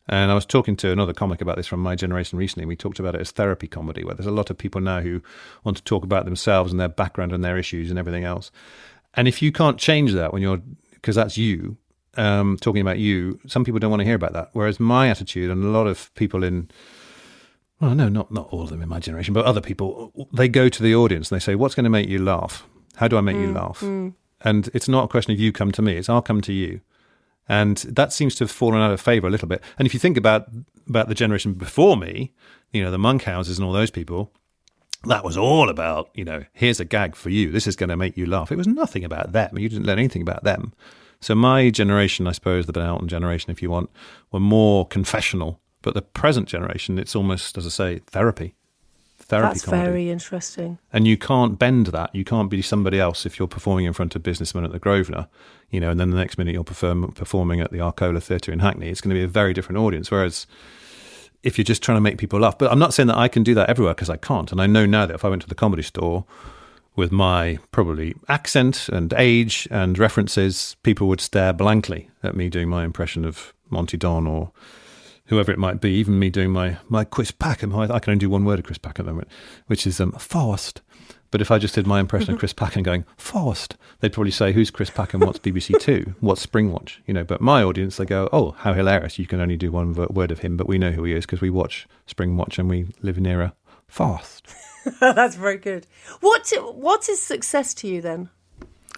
And 0.07 0.31
I 0.31 0.33
was 0.33 0.45
talking 0.45 0.75
to 0.77 0.91
another 0.91 1.13
comic 1.13 1.41
about 1.41 1.57
this 1.57 1.67
from 1.67 1.79
my 1.79 1.95
generation 1.95 2.37
recently. 2.37 2.65
We 2.65 2.75
talked 2.75 2.99
about 2.99 3.15
it 3.15 3.21
as 3.21 3.31
therapy 3.31 3.67
comedy, 3.67 4.03
where 4.03 4.15
there's 4.15 4.25
a 4.25 4.31
lot 4.31 4.49
of 4.49 4.57
people 4.57 4.81
now 4.81 4.99
who 5.01 5.21
want 5.63 5.77
to 5.77 5.83
talk 5.83 6.03
about 6.03 6.25
themselves 6.25 6.71
and 6.71 6.79
their 6.79 6.89
background 6.89 7.31
and 7.31 7.43
their 7.43 7.57
issues 7.57 7.89
and 7.89 7.99
everything 7.99 8.23
else. 8.23 8.51
And 9.13 9.27
if 9.27 9.41
you 9.41 9.51
can't 9.51 9.77
change 9.77 10.13
that 10.13 10.33
when 10.33 10.41
you're, 10.41 10.61
because 10.93 11.15
that's 11.15 11.37
you, 11.37 11.77
um, 12.17 12.57
talking 12.59 12.81
about 12.81 12.97
you, 12.97 13.39
some 13.47 13.63
people 13.63 13.79
don't 13.79 13.91
want 13.91 14.01
to 14.01 14.05
hear 14.05 14.15
about 14.15 14.33
that. 14.33 14.49
Whereas 14.53 14.79
my 14.79 15.07
attitude 15.09 15.49
and 15.49 15.63
a 15.63 15.67
lot 15.67 15.87
of 15.87 16.13
people 16.15 16.43
in, 16.43 16.69
well, 17.81 17.95
no, 17.95 18.07
not 18.07 18.31
not 18.31 18.47
all 18.51 18.61
of 18.61 18.69
them 18.69 18.81
in 18.81 18.89
my 18.89 18.99
generation, 18.99 19.33
but 19.33 19.45
other 19.45 19.61
people, 19.61 20.27
they 20.31 20.47
go 20.47 20.69
to 20.69 20.83
the 20.83 20.95
audience 20.95 21.31
and 21.31 21.39
they 21.39 21.43
say, 21.43 21.55
"What's 21.55 21.75
going 21.75 21.83
to 21.85 21.89
make 21.89 22.07
you 22.07 22.23
laugh? 22.23 22.67
How 22.95 23.07
do 23.07 23.17
I 23.17 23.21
make 23.21 23.37
you 23.37 23.47
mm, 23.47 23.55
laugh?" 23.55 23.79
Mm. 23.79 24.13
And 24.41 24.69
it's 24.73 24.87
not 24.87 25.05
a 25.05 25.07
question 25.07 25.33
of 25.33 25.39
you 25.39 25.51
come 25.51 25.71
to 25.71 25.81
me; 25.81 25.97
it's 25.97 26.07
I'll 26.07 26.21
come 26.21 26.41
to 26.41 26.53
you. 26.53 26.81
And 27.49 27.77
that 27.77 28.13
seems 28.13 28.35
to 28.35 28.43
have 28.43 28.51
fallen 28.51 28.81
out 28.81 28.91
of 28.91 29.01
favour 29.01 29.27
a 29.27 29.31
little 29.31 29.47
bit. 29.47 29.63
And 29.77 29.85
if 29.85 29.93
you 29.93 29.99
think 29.99 30.15
about 30.15 30.47
about 30.87 31.07
the 31.07 31.15
generation 31.15 31.53
before 31.53 31.97
me, 31.97 32.33
you 32.71 32.83
know, 32.83 32.91
the 32.91 32.97
Monkhouses 32.97 33.57
and 33.57 33.65
all 33.65 33.73
those 33.73 33.91
people, 33.91 34.31
that 35.05 35.23
was 35.23 35.37
all 35.37 35.69
about, 35.69 36.09
you 36.13 36.23
know, 36.23 36.45
here's 36.53 36.79
a 36.79 36.85
gag 36.85 37.15
for 37.15 37.29
you. 37.29 37.51
This 37.51 37.67
is 37.67 37.75
going 37.75 37.89
to 37.89 37.97
make 37.97 38.15
you 38.17 38.25
laugh. 38.25 38.51
It 38.51 38.57
was 38.57 38.67
nothing 38.67 39.03
about 39.03 39.31
them. 39.31 39.57
You 39.57 39.69
didn't 39.69 39.85
learn 39.85 39.99
anything 39.99 40.21
about 40.21 40.43
them. 40.43 40.73
So 41.19 41.35
my 41.35 41.69
generation, 41.69 42.27
I 42.27 42.31
suppose, 42.31 42.65
the 42.65 42.73
Ben 42.73 42.85
Elton 42.85 43.07
generation, 43.07 43.51
if 43.51 43.61
you 43.61 43.69
want, 43.69 43.89
were 44.31 44.39
more 44.39 44.87
confessional. 44.87 45.60
But 45.81 45.93
the 45.93 46.01
present 46.01 46.47
generation, 46.47 46.99
it's 46.99 47.15
almost, 47.15 47.57
as 47.57 47.65
I 47.65 47.69
say, 47.69 47.99
therapy. 47.99 48.55
Therapy 49.17 49.53
That's 49.53 49.65
comedy. 49.65 49.83
very 49.83 50.09
interesting. 50.09 50.77
And 50.91 51.07
you 51.07 51.17
can't 51.17 51.57
bend 51.57 51.87
that. 51.87 52.13
You 52.13 52.25
can't 52.25 52.49
be 52.49 52.61
somebody 52.61 52.99
else 52.99 53.25
if 53.25 53.39
you're 53.39 53.47
performing 53.47 53.85
in 53.85 53.93
front 53.93 54.15
of 54.15 54.23
businessmen 54.23 54.65
at 54.65 54.71
the 54.71 54.79
Grosvenor, 54.79 55.27
you 55.69 55.79
know, 55.79 55.91
and 55.91 55.99
then 55.99 56.09
the 56.09 56.17
next 56.17 56.37
minute 56.37 56.53
you're 56.53 56.63
perform, 56.63 57.11
performing 57.13 57.61
at 57.61 57.71
the 57.71 57.79
Arcola 57.79 58.19
Theatre 58.19 58.51
in 58.51 58.59
Hackney. 58.59 58.89
It's 58.89 58.99
going 58.99 59.15
to 59.15 59.19
be 59.19 59.23
a 59.23 59.27
very 59.27 59.53
different 59.53 59.79
audience. 59.79 60.11
Whereas 60.11 60.47
if 61.43 61.57
you're 61.57 61.63
just 61.63 61.81
trying 61.81 61.95
to 61.95 62.01
make 62.01 62.17
people 62.17 62.39
laugh, 62.39 62.57
but 62.57 62.71
I'm 62.71 62.79
not 62.79 62.93
saying 62.93 63.07
that 63.07 63.17
I 63.17 63.27
can 63.27 63.43
do 63.43 63.55
that 63.55 63.69
everywhere 63.69 63.93
because 63.93 64.09
I 64.09 64.17
can't. 64.17 64.51
And 64.51 64.61
I 64.61 64.67
know 64.67 64.85
now 64.85 65.05
that 65.05 65.15
if 65.15 65.25
I 65.25 65.29
went 65.29 65.41
to 65.43 65.47
the 65.47 65.55
comedy 65.55 65.83
store 65.83 66.25
with 66.95 67.11
my 67.11 67.57
probably 67.71 68.15
accent 68.27 68.89
and 68.89 69.13
age 69.17 69.67
and 69.71 69.97
references, 69.97 70.75
people 70.83 71.07
would 71.07 71.21
stare 71.21 71.53
blankly 71.53 72.09
at 72.21 72.35
me 72.35 72.49
doing 72.49 72.69
my 72.69 72.83
impression 72.83 73.23
of 73.23 73.53
Monty 73.69 73.97
Don 73.97 74.27
or 74.27 74.51
whoever 75.31 75.49
it 75.49 75.57
might 75.57 75.79
be, 75.79 75.91
even 75.91 76.19
me 76.19 76.29
doing 76.29 76.51
my, 76.51 76.77
my 76.89 77.05
Chris 77.05 77.31
Packham. 77.31 77.73
I, 77.73 77.95
I 77.95 77.99
can 77.99 78.11
only 78.11 78.19
do 78.19 78.29
one 78.29 78.43
word 78.43 78.59
of 78.59 78.65
Chris 78.65 78.77
Packham 78.77 79.05
at 79.05 79.05
the 79.05 79.13
moment, 79.13 79.29
which 79.67 79.87
is 79.87 79.99
um. 80.01 80.11
But 81.31 81.39
if 81.39 81.49
I 81.49 81.57
just 81.57 81.73
did 81.73 81.87
my 81.87 82.01
impression 82.01 82.33
of 82.33 82.39
Chris 82.41 82.51
Packham 82.51 82.83
going, 82.83 83.05
Faust, 83.15 83.77
they'd 84.01 84.11
probably 84.11 84.31
say, 84.31 84.51
Who's 84.51 84.69
Chris 84.69 84.89
Packham? 84.89 85.25
What's 85.25 85.39
BBC 85.39 85.79
Two? 85.79 86.15
What's 86.19 86.45
Springwatch? 86.45 86.97
You 87.07 87.13
know, 87.13 87.23
but 87.23 87.39
my 87.39 87.63
audience, 87.63 87.95
they 87.95 88.05
go, 88.05 88.27
Oh, 88.33 88.51
how 88.51 88.73
hilarious. 88.73 89.17
You 89.17 89.25
can 89.25 89.39
only 89.39 89.55
do 89.55 89.71
one 89.71 89.93
word 89.93 90.31
of 90.31 90.39
him, 90.39 90.57
but 90.57 90.67
we 90.67 90.77
know 90.77 90.91
who 90.91 91.05
he 91.05 91.13
is 91.13 91.25
because 91.25 91.39
we 91.39 91.49
watch 91.49 91.87
Springwatch 92.07 92.59
and 92.59 92.69
we 92.69 92.87
live 93.01 93.17
near 93.17 93.41
a 93.41 93.53
Faust. 93.87 94.47
That's 94.99 95.35
very 95.35 95.57
good. 95.57 95.87
What 96.19 96.51
what 96.73 97.07
is 97.07 97.21
success 97.21 97.73
to 97.75 97.87
you 97.87 98.01
then? 98.01 98.29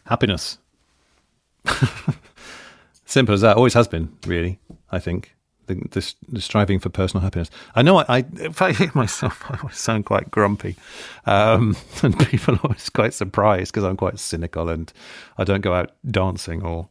Happiness. 0.05 0.57
Simple 3.05 3.35
as 3.35 3.41
that. 3.41 3.57
Always 3.57 3.75
has 3.75 3.87
been, 3.87 4.17
really, 4.25 4.59
I 4.91 4.97
think. 4.97 5.35
The, 5.67 5.75
the, 5.75 6.13
the 6.29 6.41
striving 6.41 6.79
for 6.79 6.89
personal 6.89 7.23
happiness. 7.23 7.49
I 7.75 7.81
know 7.81 7.99
I, 7.99 8.05
I, 8.09 8.25
if 8.35 8.61
I 8.61 8.73
hear 8.73 8.91
myself, 8.93 9.43
I 9.49 9.71
sound 9.71 10.05
quite 10.05 10.29
grumpy. 10.29 10.75
Um, 11.25 11.77
and 12.03 12.17
people 12.19 12.55
are 12.55 12.59
always 12.63 12.89
quite 12.89 13.13
surprised 13.13 13.71
because 13.71 13.83
I'm 13.83 13.97
quite 13.97 14.19
cynical 14.19 14.69
and 14.69 14.91
I 15.37 15.43
don't 15.43 15.61
go 15.61 15.73
out 15.73 15.91
dancing 16.09 16.63
or 16.63 16.89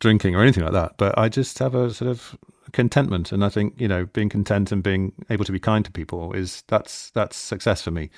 drinking 0.00 0.34
or 0.34 0.42
anything 0.42 0.64
like 0.64 0.72
that. 0.72 0.94
But 0.96 1.16
I 1.18 1.28
just 1.28 1.58
have 1.60 1.74
a 1.74 1.92
sort 1.92 2.10
of 2.10 2.36
contentment. 2.72 3.32
And 3.32 3.44
I 3.44 3.48
think, 3.48 3.80
you 3.80 3.88
know, 3.88 4.06
being 4.06 4.28
content 4.28 4.72
and 4.72 4.82
being 4.82 5.12
able 5.30 5.44
to 5.44 5.52
be 5.52 5.60
kind 5.60 5.84
to 5.84 5.90
people 5.90 6.32
is 6.32 6.62
that's, 6.66 7.10
that's 7.10 7.36
success 7.36 7.82
for 7.82 7.90
me. 7.90 8.10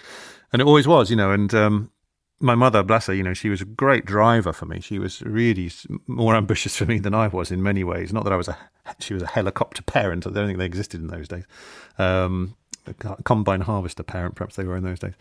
And 0.52 0.61
it 0.61 0.66
always 0.66 0.87
was, 0.87 1.11
you 1.11 1.16
know, 1.16 1.33
and, 1.33 1.55
um, 1.55 1.90
my 2.42 2.55
mother, 2.55 2.83
bless 2.83 3.07
her, 3.07 3.14
you 3.14 3.22
know, 3.22 3.35
she 3.35 3.48
was 3.48 3.61
a 3.61 3.64
great 3.64 4.05
driver 4.05 4.52
for 4.52 4.66
me. 4.66 4.81
She 4.81 4.98
was 4.98 5.22
really 5.22 5.70
more 6.07 6.35
ambitious 6.35 6.76
for 6.76 6.85
me 6.85 6.98
than 6.98 7.14
I 7.14 7.28
was 7.28 7.50
in 7.50 7.62
many 7.62 7.85
ways. 7.85 8.12
Not 8.12 8.24
that 8.24 8.33
I 8.33 8.37
was 8.37 8.48
a, 8.48 8.59
she 8.98 9.14
was 9.14 9.22
a 9.22 9.28
helicopter 9.28 9.83
parent. 9.83 10.26
I 10.26 10.31
don't 10.31 10.46
think 10.46 10.59
they 10.59 10.66
existed 10.66 11.00
in 11.00 11.07
those 11.07 11.28
days. 11.28 11.44
Um, 11.98 12.57
a 12.87 12.94
combine 13.22 13.61
harvester 13.61 14.02
parent, 14.02 14.35
perhaps 14.35 14.57
they 14.57 14.64
were 14.64 14.76
in 14.76 14.83
those 14.83 14.98
days. 14.98 15.14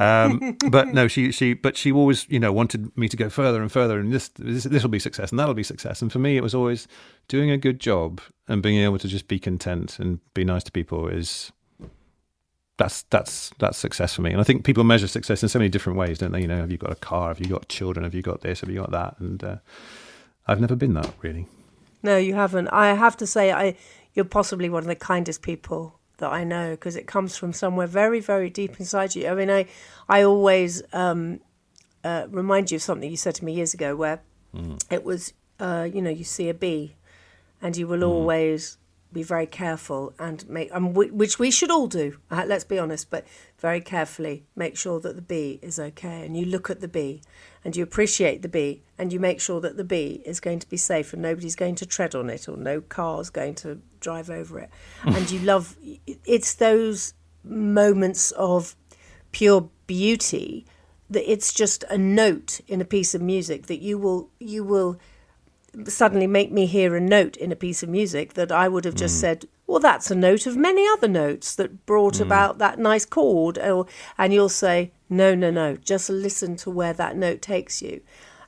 um, 0.00 0.56
but 0.70 0.88
no, 0.88 1.06
she, 1.06 1.30
she, 1.30 1.54
but 1.54 1.76
she 1.76 1.92
always, 1.92 2.28
you 2.28 2.40
know, 2.40 2.52
wanted 2.52 2.96
me 2.98 3.08
to 3.08 3.16
go 3.16 3.28
further 3.28 3.62
and 3.62 3.70
further, 3.70 4.00
and 4.00 4.12
this, 4.12 4.28
this, 4.30 4.64
this 4.64 4.82
will 4.82 4.90
be 4.90 4.98
success, 4.98 5.30
and 5.30 5.38
that'll 5.38 5.54
be 5.54 5.62
success. 5.62 6.02
And 6.02 6.10
for 6.10 6.18
me, 6.18 6.36
it 6.36 6.42
was 6.42 6.54
always 6.54 6.88
doing 7.28 7.50
a 7.50 7.56
good 7.56 7.78
job 7.78 8.20
and 8.48 8.62
being 8.62 8.80
able 8.80 8.98
to 8.98 9.08
just 9.08 9.28
be 9.28 9.38
content 9.38 9.98
and 10.00 10.18
be 10.34 10.44
nice 10.44 10.64
to 10.64 10.72
people 10.72 11.06
is 11.06 11.52
that's 12.76 13.02
that's 13.04 13.50
that's 13.58 13.78
success 13.78 14.14
for 14.14 14.22
me. 14.22 14.32
And 14.32 14.40
I 14.40 14.44
think 14.44 14.64
people 14.64 14.84
measure 14.84 15.06
success 15.06 15.42
in 15.42 15.48
so 15.48 15.58
many 15.58 15.68
different 15.68 15.98
ways, 15.98 16.18
don't 16.18 16.32
they? 16.32 16.40
You 16.40 16.48
know, 16.48 16.58
have 16.58 16.70
you 16.70 16.78
got 16.78 16.92
a 16.92 16.96
car? 16.96 17.28
Have 17.28 17.40
you 17.40 17.46
got 17.46 17.68
children? 17.68 18.04
Have 18.04 18.14
you 18.14 18.22
got 18.22 18.40
this? 18.40 18.60
Have 18.60 18.70
you 18.70 18.76
got 18.76 18.90
that? 18.90 19.16
And 19.20 19.42
uh, 19.44 19.56
I've 20.46 20.60
never 20.60 20.76
been 20.76 20.94
that 20.94 21.12
really. 21.22 21.46
No, 22.02 22.16
you 22.16 22.34
haven't. 22.34 22.68
I 22.68 22.94
have 22.94 23.16
to 23.18 23.26
say, 23.26 23.52
I 23.52 23.76
you're 24.12 24.24
possibly 24.24 24.68
one 24.68 24.82
of 24.82 24.88
the 24.88 24.94
kindest 24.96 25.42
people 25.42 25.98
that 26.18 26.32
I 26.32 26.44
know 26.44 26.72
because 26.72 26.96
it 26.96 27.06
comes 27.06 27.36
from 27.36 27.52
somewhere 27.52 27.86
very, 27.86 28.20
very 28.20 28.50
deep 28.50 28.78
inside 28.78 29.14
you. 29.14 29.28
I 29.28 29.34
mean, 29.34 29.50
I 29.50 29.66
I 30.08 30.22
always 30.22 30.82
um, 30.92 31.40
uh, 32.02 32.26
remind 32.30 32.70
you 32.70 32.76
of 32.76 32.82
something 32.82 33.10
you 33.10 33.16
said 33.16 33.34
to 33.36 33.44
me 33.44 33.52
years 33.52 33.74
ago, 33.74 33.96
where 33.96 34.20
it 34.90 35.04
was, 35.04 35.32
uh, 35.58 35.88
you 35.92 36.00
know, 36.00 36.10
you 36.10 36.24
see 36.24 36.48
a 36.48 36.54
bee, 36.54 36.96
and 37.62 37.76
you 37.76 37.86
will 37.86 38.04
always 38.04 38.78
be 39.14 39.22
very 39.22 39.46
careful 39.46 40.12
and 40.18 40.46
make, 40.48 40.74
um, 40.74 40.92
whi- 40.92 41.10
which 41.10 41.38
we 41.38 41.50
should 41.50 41.70
all 41.70 41.86
do. 41.86 42.18
Uh, 42.30 42.44
let's 42.46 42.64
be 42.64 42.78
honest, 42.78 43.08
but 43.08 43.26
very 43.58 43.80
carefully 43.80 44.44
make 44.54 44.76
sure 44.76 45.00
that 45.00 45.16
the 45.16 45.22
bee 45.22 45.58
is 45.62 45.78
okay, 45.78 46.24
and 46.26 46.36
you 46.36 46.44
look 46.44 46.68
at 46.68 46.80
the 46.80 46.88
bee, 46.88 47.22
and 47.64 47.74
you 47.76 47.82
appreciate 47.82 48.42
the 48.42 48.48
bee, 48.48 48.82
and 48.98 49.12
you 49.12 49.18
make 49.18 49.40
sure 49.40 49.60
that 49.60 49.76
the 49.76 49.84
bee 49.84 50.22
is 50.26 50.40
going 50.40 50.58
to 50.58 50.68
be 50.68 50.76
safe, 50.76 51.12
and 51.12 51.22
nobody's 51.22 51.56
going 51.56 51.76
to 51.76 51.86
tread 51.86 52.14
on 52.14 52.28
it, 52.28 52.48
or 52.48 52.56
no 52.56 52.80
car's 52.82 53.30
going 53.30 53.54
to 53.54 53.80
drive 54.00 54.28
over 54.28 54.58
it, 54.58 54.70
and 55.04 55.30
you 55.30 55.38
love. 55.38 55.76
It's 56.26 56.54
those 56.54 57.14
moments 57.42 58.30
of 58.32 58.76
pure 59.32 59.70
beauty 59.86 60.66
that 61.10 61.30
it's 61.30 61.52
just 61.52 61.84
a 61.90 61.98
note 61.98 62.60
in 62.66 62.80
a 62.80 62.84
piece 62.84 63.14
of 63.14 63.20
music 63.20 63.66
that 63.66 63.80
you 63.80 63.98
will 63.98 64.30
you 64.38 64.64
will 64.64 64.98
suddenly 65.86 66.26
make 66.26 66.52
me 66.52 66.66
hear 66.66 66.94
a 66.96 67.00
note 67.00 67.36
in 67.36 67.52
a 67.52 67.56
piece 67.56 67.82
of 67.82 67.88
music 67.88 68.34
that 68.34 68.52
I 68.52 68.68
would 68.68 68.84
have 68.84 68.94
just 68.94 69.16
mm. 69.16 69.20
said, 69.20 69.46
well, 69.66 69.80
that's 69.80 70.10
a 70.10 70.14
note 70.14 70.46
of 70.46 70.56
many 70.56 70.86
other 70.88 71.08
notes 71.08 71.54
that 71.56 71.86
brought 71.86 72.14
mm. 72.14 72.20
about 72.20 72.58
that 72.58 72.78
nice 72.78 73.04
chord. 73.04 73.58
Or, 73.58 73.86
and 74.18 74.32
you'll 74.32 74.48
say, 74.48 74.92
no, 75.08 75.34
no, 75.34 75.50
no, 75.50 75.76
just 75.76 76.10
listen 76.10 76.56
to 76.56 76.70
where 76.70 76.92
that 76.92 77.16
note 77.16 77.42
takes 77.42 77.82
you. 77.82 78.00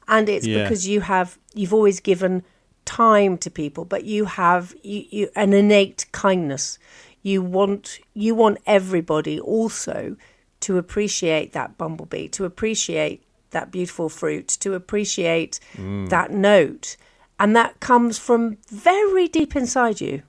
And 0.09 0.29
it's 0.29 0.47
Yeah. 0.47 0.63
because 0.63 0.87
you 0.87 1.01
have, 1.01 1.39
you've 1.55 1.75
always 1.75 2.01
given 2.01 2.43
time 2.85 3.37
to 3.39 3.51
people, 3.51 3.85
but 3.85 4.05
you 4.05 4.27
have 4.27 4.75
you, 4.83 5.05
you, 5.11 5.29
an 5.35 5.53
innate 5.53 6.07
kindness. 6.13 6.79
You 7.23 7.43
want, 7.43 7.99
you 8.15 8.35
want 8.35 8.59
everybody 8.67 9.41
also 9.41 10.17
to 10.61 10.79
appreciate 10.79 11.53
that 11.53 11.77
bumblebee, 11.77 12.29
to 12.29 12.45
appreciate 12.45 13.23
that 13.51 13.73
beautiful 13.73 14.09
fruit, 14.09 14.49
to 14.61 14.75
appreciate 14.75 15.59
mm. 15.77 16.09
that 16.09 16.31
note. 16.31 16.97
And 17.39 17.55
that 17.55 17.81
comes 17.81 18.19
from 18.19 18.59
very 18.71 19.29
deep 19.29 19.55
inside 19.57 20.01
you. 20.01 20.23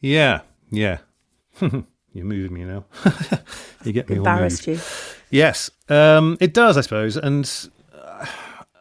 Yeah, 0.00 0.40
yeah. 0.70 0.98
You're 1.60 2.24
moving 2.24 2.52
me 2.54 2.64
now. 2.64 2.84
you 3.84 3.92
get 3.92 4.08
me 4.08 4.16
all 4.16 4.18
Embarrassed 4.18 4.66
you. 4.66 4.78
Yes, 5.30 5.70
um, 5.88 6.36
it 6.40 6.52
does, 6.54 6.76
I 6.76 6.80
suppose. 6.80 7.16
And 7.16 7.50
uh, 7.94 8.26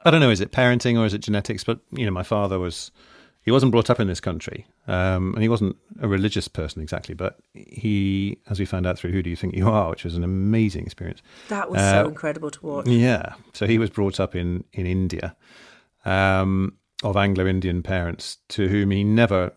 I 0.04 0.12
don't 0.12 0.20
know, 0.20 0.32
is 0.32 0.42
it 0.42 0.52
parenting 0.52 0.98
or 0.98 1.06
is 1.06 1.14
it 1.14 1.20
genetics? 1.20 1.64
But 1.64 1.80
you 1.92 2.06
know, 2.06 2.12
my 2.12 2.24
father 2.24 2.60
was. 2.60 2.92
He 3.42 3.52
wasn't 3.52 3.72
brought 3.72 3.90
up 3.90 4.00
in 4.02 4.08
this 4.08 4.20
country, 4.20 4.68
um, 4.86 5.34
and 5.34 5.42
he 5.42 5.48
wasn't 5.50 5.78
a 6.02 6.08
religious 6.08 6.48
person 6.48 6.82
exactly. 6.84 7.16
But 7.16 7.40
he, 7.54 8.38
as 8.50 8.60
we 8.60 8.66
found 8.66 8.86
out 8.86 9.00
through 9.00 9.12
"Who 9.12 9.24
Do 9.24 9.30
You 9.30 9.36
Think 9.38 9.56
You 9.56 9.70
Are," 9.70 9.90
which 9.90 10.04
was 10.04 10.16
an 10.16 10.24
amazing 10.26 10.84
experience. 10.86 11.22
That 11.48 11.70
was 11.72 11.80
Uh, 11.80 12.04
so 12.04 12.10
incredible 12.10 12.52
to 12.52 12.66
watch. 12.66 12.88
Yeah. 12.88 13.34
So 13.54 13.66
he 13.66 13.78
was 13.80 13.90
brought 13.90 14.20
up 14.20 14.36
in 14.36 14.66
in 14.74 14.86
India, 14.86 15.36
um, 16.06 16.74
of 17.04 17.16
Anglo-Indian 17.16 17.82
parents, 17.82 18.38
to 18.50 18.68
whom 18.68 18.92
he 18.92 19.04
never, 19.04 19.52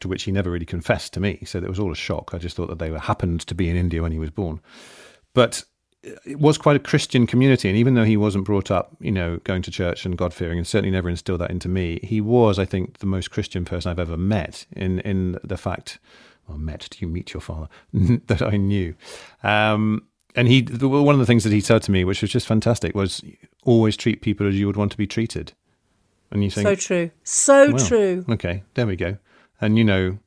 to 0.00 0.08
which 0.08 0.24
he 0.24 0.32
never 0.32 0.50
really 0.50 0.66
confessed 0.66 1.12
to 1.14 1.20
me. 1.20 1.42
So 1.44 1.58
it 1.58 1.68
was 1.68 1.78
all 1.78 1.92
a 1.92 1.96
shock. 1.96 2.30
I 2.32 2.38
just 2.38 2.56
thought 2.56 2.68
that 2.68 2.78
they 2.78 2.90
were 2.90 2.98
happened 2.98 3.40
to 3.42 3.54
be 3.54 3.68
in 3.68 3.76
India 3.76 4.02
when 4.02 4.12
he 4.12 4.18
was 4.18 4.30
born, 4.30 4.60
but 5.32 5.64
it 6.02 6.38
was 6.38 6.58
quite 6.58 6.76
a 6.76 6.80
Christian 6.80 7.26
community. 7.26 7.68
And 7.68 7.78
even 7.78 7.94
though 7.94 8.04
he 8.04 8.16
wasn't 8.16 8.44
brought 8.44 8.70
up, 8.70 8.96
you 9.00 9.12
know, 9.12 9.38
going 9.44 9.62
to 9.62 9.70
church 9.70 10.04
and 10.04 10.16
God 10.16 10.32
fearing, 10.32 10.58
and 10.58 10.66
certainly 10.66 10.90
never 10.90 11.08
instilled 11.08 11.40
that 11.40 11.50
into 11.50 11.68
me, 11.68 12.00
he 12.02 12.20
was, 12.20 12.58
I 12.58 12.64
think, 12.64 12.98
the 12.98 13.06
most 13.06 13.30
Christian 13.30 13.64
person 13.64 13.90
I've 13.90 13.98
ever 13.98 14.16
met. 14.16 14.66
In 14.72 15.00
in 15.00 15.38
the 15.42 15.56
fact, 15.56 15.98
well, 16.48 16.58
met. 16.58 16.88
Do 16.90 16.98
you 17.00 17.08
meet 17.08 17.32
your 17.32 17.40
father? 17.40 17.68
that 17.92 18.42
I 18.42 18.56
knew. 18.56 18.94
Um, 19.42 20.06
and 20.34 20.48
he, 20.48 20.62
one 20.62 21.14
of 21.14 21.18
the 21.18 21.26
things 21.26 21.44
that 21.44 21.52
he 21.52 21.60
said 21.60 21.82
to 21.84 21.90
me, 21.90 22.04
which 22.04 22.20
was 22.20 22.30
just 22.30 22.46
fantastic, 22.46 22.94
was 22.94 23.22
always 23.64 23.96
treat 23.96 24.20
people 24.20 24.46
as 24.46 24.54
you 24.54 24.66
would 24.66 24.76
want 24.76 24.92
to 24.92 24.98
be 24.98 25.06
treated. 25.06 25.52
And 26.30 26.42
you 26.42 26.50
think, 26.50 26.66
So 26.66 26.74
true. 26.74 27.10
So 27.24 27.70
well, 27.72 27.86
true. 27.86 28.24
Okay, 28.28 28.62
there 28.74 28.86
we 28.86 28.96
go. 28.96 29.18
And 29.60 29.78
you 29.78 29.84
know, 29.84 30.18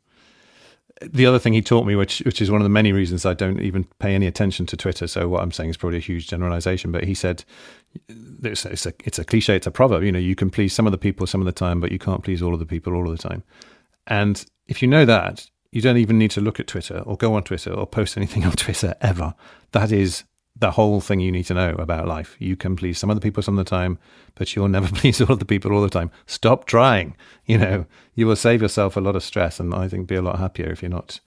the 1.01 1.25
other 1.25 1.39
thing 1.39 1.53
he 1.53 1.61
taught 1.61 1.85
me, 1.85 1.95
which 1.95 2.19
which 2.19 2.41
is 2.41 2.51
one 2.51 2.61
of 2.61 2.65
the 2.65 2.69
many 2.69 2.91
reasons 2.91 3.25
I 3.25 3.33
don't 3.33 3.61
even 3.61 3.85
pay 3.99 4.15
any 4.15 4.27
attention 4.27 4.65
to 4.67 4.77
Twitter. 4.77 5.07
So 5.07 5.27
what 5.29 5.41
I'm 5.41 5.51
saying 5.51 5.69
is 5.69 5.77
probably 5.77 5.97
a 5.97 6.01
huge 6.01 6.27
generalization. 6.27 6.91
But 6.91 7.05
he 7.05 7.13
said, 7.13 7.43
it's 8.43 8.65
it's 8.65 8.85
a 8.85 8.93
it's 9.05 9.19
a 9.19 9.23
cliche, 9.23 9.55
it's 9.55 9.67
a 9.67 9.71
proverb. 9.71 10.03
You 10.03 10.11
know, 10.11 10.19
you 10.19 10.35
can 10.35 10.49
please 10.49 10.73
some 10.73 10.85
of 10.85 10.91
the 10.91 10.97
people 10.97 11.25
some 11.27 11.41
of 11.41 11.45
the 11.45 11.51
time, 11.51 11.79
but 11.79 11.91
you 11.91 11.99
can't 11.99 12.23
please 12.23 12.41
all 12.41 12.53
of 12.53 12.59
the 12.59 12.65
people 12.65 12.95
all 12.95 13.09
of 13.09 13.15
the 13.15 13.29
time. 13.29 13.43
And 14.07 14.43
if 14.67 14.81
you 14.81 14.87
know 14.87 15.05
that, 15.05 15.49
you 15.71 15.81
don't 15.81 15.97
even 15.97 16.17
need 16.17 16.31
to 16.31 16.41
look 16.41 16.59
at 16.59 16.67
Twitter 16.67 16.99
or 16.99 17.15
go 17.15 17.33
on 17.35 17.43
Twitter 17.43 17.71
or 17.71 17.87
post 17.87 18.17
anything 18.17 18.45
on 18.45 18.53
Twitter 18.53 18.95
ever. 19.01 19.35
That 19.71 19.91
is 19.91 20.23
the 20.59 20.71
whole 20.71 20.99
thing 21.01 21.19
you 21.19 21.31
need 21.31 21.45
to 21.45 21.53
know 21.53 21.71
about 21.79 22.07
life. 22.07 22.35
You 22.39 22.55
can 22.55 22.75
please 22.75 22.97
some 22.97 23.09
of 23.09 23.15
the 23.15 23.21
people 23.21 23.41
some 23.41 23.57
of 23.57 23.65
the 23.65 23.69
time, 23.69 23.97
but 24.35 24.55
you'll 24.55 24.67
never 24.67 24.87
please 24.95 25.21
all 25.21 25.31
of 25.31 25.39
the 25.39 25.45
people 25.45 25.73
all 25.73 25.81
the 25.81 25.89
time. 25.89 26.11
Stop 26.25 26.65
trying. 26.65 27.15
You 27.45 27.57
know, 27.57 27.85
you 28.15 28.27
will 28.27 28.35
save 28.35 28.61
yourself 28.61 28.97
a 28.97 29.01
lot 29.01 29.15
of 29.15 29.23
stress 29.23 29.59
and 29.59 29.73
I 29.73 29.87
think 29.87 30.07
be 30.07 30.15
a 30.15 30.21
lot 30.21 30.39
happier 30.39 30.69
if 30.69 30.81
you're 30.81 30.89
not 30.89 31.19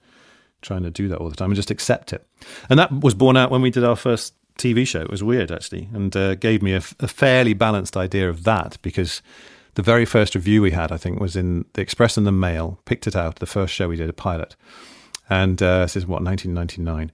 trying 0.61 0.83
to 0.83 0.89
do 0.89 1.07
that 1.09 1.17
all 1.17 1.29
the 1.29 1.35
time 1.35 1.49
and 1.49 1.55
just 1.55 1.71
accept 1.71 2.13
it. 2.13 2.25
And 2.69 2.79
that 2.79 2.91
was 2.91 3.13
borne 3.13 3.35
out 3.37 3.51
when 3.51 3.61
we 3.61 3.69
did 3.69 3.83
our 3.83 3.95
first 3.95 4.33
TV 4.57 4.87
show. 4.87 5.01
It 5.01 5.11
was 5.11 5.23
weird 5.23 5.51
actually 5.51 5.89
and 5.93 6.15
uh, 6.15 6.35
gave 6.35 6.61
me 6.61 6.73
a, 6.73 6.77
f- 6.77 6.95
a 6.99 7.07
fairly 7.07 7.53
balanced 7.53 7.97
idea 7.97 8.29
of 8.29 8.43
that 8.43 8.77
because 8.81 9.21
the 9.75 9.81
very 9.81 10.05
first 10.05 10.35
review 10.35 10.61
we 10.61 10.71
had, 10.71 10.91
I 10.91 10.97
think, 10.97 11.19
was 11.19 11.35
in 11.35 11.65
the 11.73 11.81
Express 11.81 12.17
and 12.17 12.27
the 12.27 12.31
Mail. 12.31 12.79
Picked 12.85 13.07
it 13.07 13.15
out 13.15 13.37
the 13.37 13.45
first 13.45 13.73
show 13.73 13.87
we 13.87 13.95
did, 13.95 14.09
a 14.09 14.13
pilot, 14.13 14.55
and 15.29 15.61
uh, 15.61 15.79
this 15.79 15.95
is 15.95 16.05
what 16.05 16.21
1999. 16.21 17.11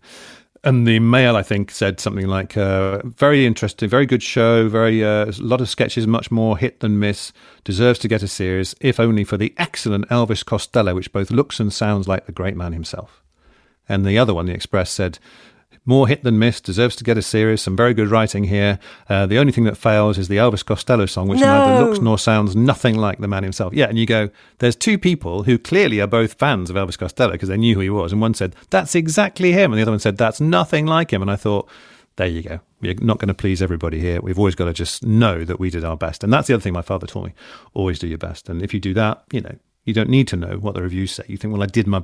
And 0.64 0.86
the 0.86 1.00
Mail, 1.00 1.38
I 1.38 1.44
think, 1.44 1.72
said 1.72 2.00
something 2.02 2.28
like, 2.28 2.58
uh, 2.58 3.02
"Very 3.06 3.46
interesting, 3.46 3.88
very 3.88 4.06
good 4.06 4.22
show, 4.22 4.68
very 4.68 5.04
uh, 5.04 5.26
a 5.26 5.34
lot 5.40 5.62
of 5.62 5.70
sketches, 5.70 6.06
much 6.06 6.32
more 6.32 6.58
hit 6.58 6.82
than 6.82 7.00
miss. 7.00 7.32
Deserves 7.64 8.00
to 8.00 8.10
get 8.10 8.24
a 8.24 8.28
series, 8.28 8.76
if 8.82 9.00
only 9.00 9.24
for 9.24 9.38
the 9.38 9.54
excellent 9.58 10.10
Elvis 10.10 10.44
Costello, 10.44 10.96
which 10.96 11.14
both 11.14 11.32
looks 11.32 11.62
and 11.62 11.72
sounds 11.72 12.08
like 12.08 12.26
the 12.26 12.34
great 12.34 12.58
man 12.58 12.74
himself." 12.74 13.24
And 13.88 14.06
the 14.06 14.18
other 14.18 14.34
one, 14.34 14.46
the 14.46 14.54
Express, 14.54 14.92
said, 14.92 15.18
more 15.90 16.08
hit 16.08 16.24
than 16.24 16.38
miss, 16.38 16.62
deserves 16.62 16.96
to 16.96 17.04
get 17.04 17.18
a 17.18 17.22
series, 17.22 17.62
some 17.62 17.76
very 17.76 17.96
good 17.96 18.10
writing 18.10 18.44
here. 18.44 18.78
Uh, 19.10 19.26
the 19.26 19.40
only 19.40 19.52
thing 19.52 19.64
that 19.64 19.76
fails 19.76 20.20
is 20.20 20.28
the 20.28 20.38
Elvis 20.38 20.64
Costello 20.64 21.08
song, 21.08 21.28
which 21.28 21.40
neither 21.40 21.84
looks 21.84 22.00
nor 22.00 22.20
sounds 22.20 22.56
nothing 22.56 22.96
like 22.96 23.18
the 23.18 23.28
man 23.28 23.42
himself. 23.42 23.74
Yeah, 23.74 23.88
and 23.88 23.98
you 23.98 24.06
go, 24.06 24.30
there's 24.60 24.76
two 24.76 25.00
people 25.00 25.44
who 25.44 25.58
clearly 25.58 26.00
are 26.00 26.08
both 26.08 26.36
fans 26.36 26.70
of 26.70 26.76
Elvis 26.76 26.98
Costello 26.98 27.32
because 27.32 27.50
they 27.50 27.58
knew 27.58 27.74
who 27.74 27.82
he 27.82 27.90
was. 27.90 28.12
And 28.12 28.22
one 28.22 28.36
said, 28.36 28.56
that's 28.70 28.94
exactly 28.94 29.52
him. 29.52 29.74
And 29.74 29.80
the 29.80 29.82
other 29.82 29.92
one 29.92 30.00
said, 30.00 30.18
that's 30.18 30.40
nothing 30.40 30.86
like 30.86 31.12
him. 31.12 31.24
And 31.24 31.32
I 31.32 31.36
thought, 31.36 31.68
there 32.18 32.28
you 32.28 32.44
go. 32.44 32.60
We're 32.82 32.94
not 33.02 33.18
going 33.18 33.30
to 33.30 33.34
please 33.34 33.60
everybody 33.60 34.00
here. 34.00 34.22
We've 34.22 34.38
always 34.38 34.56
got 34.56 34.66
to 34.66 34.74
just 34.74 35.04
know 35.04 35.44
that 35.44 35.60
we 35.60 35.72
did 35.72 35.84
our 35.84 35.98
best. 35.98 36.24
And 36.24 36.32
that's 36.32 36.48
the 36.48 36.54
other 36.54 36.62
thing 36.62 36.74
my 36.74 36.84
father 36.84 37.08
taught 37.08 37.26
me 37.26 37.34
always 37.74 37.98
do 37.98 38.08
your 38.08 38.20
best. 38.20 38.48
And 38.48 38.62
if 38.62 38.76
you 38.76 38.80
do 38.80 38.94
that, 38.94 39.24
you 39.32 39.42
know, 39.42 39.56
you 39.86 39.94
don't 39.94 40.10
need 40.10 40.28
to 40.28 40.36
know 40.36 40.58
what 40.58 40.76
the 40.76 40.84
reviews 40.84 41.12
say. 41.14 41.24
You 41.28 41.38
think, 41.38 41.52
well, 41.52 41.64
I 41.64 41.66
did 41.66 41.88
my 41.88 42.04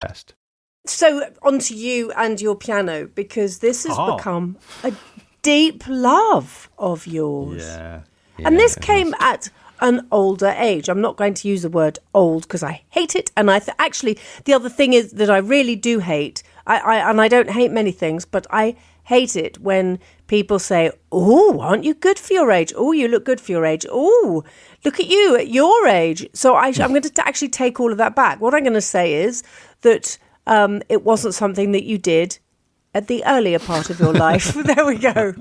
Best. 0.00 0.34
So 0.86 1.30
onto 1.42 1.74
you 1.74 2.10
and 2.12 2.40
your 2.40 2.56
piano 2.56 3.06
because 3.14 3.58
this 3.58 3.84
has 3.86 3.96
Oh. 3.98 4.16
become 4.16 4.56
a 4.82 4.92
deep 5.42 5.84
love 5.86 6.68
of 6.78 7.06
yours. 7.06 7.62
Yeah. 7.62 8.00
and 8.38 8.58
this 8.58 8.76
Yeah, 8.78 8.86
came 8.86 9.14
at 9.20 9.50
an 9.82 10.06
older 10.10 10.54
age. 10.56 10.88
I'm 10.88 11.00
not 11.02 11.16
going 11.16 11.34
to 11.34 11.48
use 11.48 11.60
the 11.62 11.68
word 11.68 11.98
old 12.14 12.42
because 12.42 12.62
I 12.62 12.82
hate 12.90 13.14
it. 13.14 13.30
And 13.36 13.50
I 13.50 13.58
th- 13.58 13.76
actually, 13.78 14.18
the 14.44 14.54
other 14.54 14.68
thing 14.70 14.92
is 14.94 15.12
that 15.12 15.30
I 15.30 15.38
really 15.38 15.76
do 15.76 15.98
hate. 15.98 16.42
I, 16.66 16.78
I 16.78 17.10
and 17.10 17.20
I 17.20 17.28
don't 17.28 17.50
hate 17.50 17.70
many 17.70 17.92
things, 17.92 18.24
but 18.24 18.46
I 18.50 18.76
hate 19.04 19.36
it 19.36 19.58
when 19.58 19.98
people 20.30 20.58
say, 20.58 20.90
"Oh, 21.10 21.58
aren't 21.60 21.84
you 21.84 21.94
good 22.06 22.18
for 22.18 22.32
your 22.32 22.50
age? 22.52 22.72
Oh, 22.76 22.92
you 22.92 23.08
look 23.08 23.24
good 23.30 23.40
for 23.40 23.52
your 23.52 23.66
age. 23.66 23.84
Oh, 23.90 24.44
look 24.84 24.98
at 25.00 25.06
you 25.08 25.36
at 25.36 25.48
your 25.48 25.86
age." 25.88 26.26
So 26.32 26.54
I, 26.54 26.68
I'm 26.82 26.90
going 26.96 27.02
to 27.02 27.28
actually 27.28 27.48
take 27.62 27.80
all 27.80 27.90
of 27.92 27.98
that 27.98 28.14
back. 28.14 28.40
What 28.40 28.54
I'm 28.54 28.62
going 28.62 28.82
to 28.84 28.90
say 28.96 29.06
is 29.26 29.42
that 29.82 30.16
um, 30.46 30.82
it 30.88 31.04
wasn't 31.04 31.34
something 31.34 31.72
that 31.72 31.84
you 31.84 31.98
did 31.98 32.38
at 32.94 33.06
the 33.08 33.22
earlier 33.26 33.58
part 33.58 33.90
of 33.90 33.98
your 34.00 34.12
life. 34.12 34.54
there 34.70 34.86
we 34.86 34.96
go. 34.98 35.34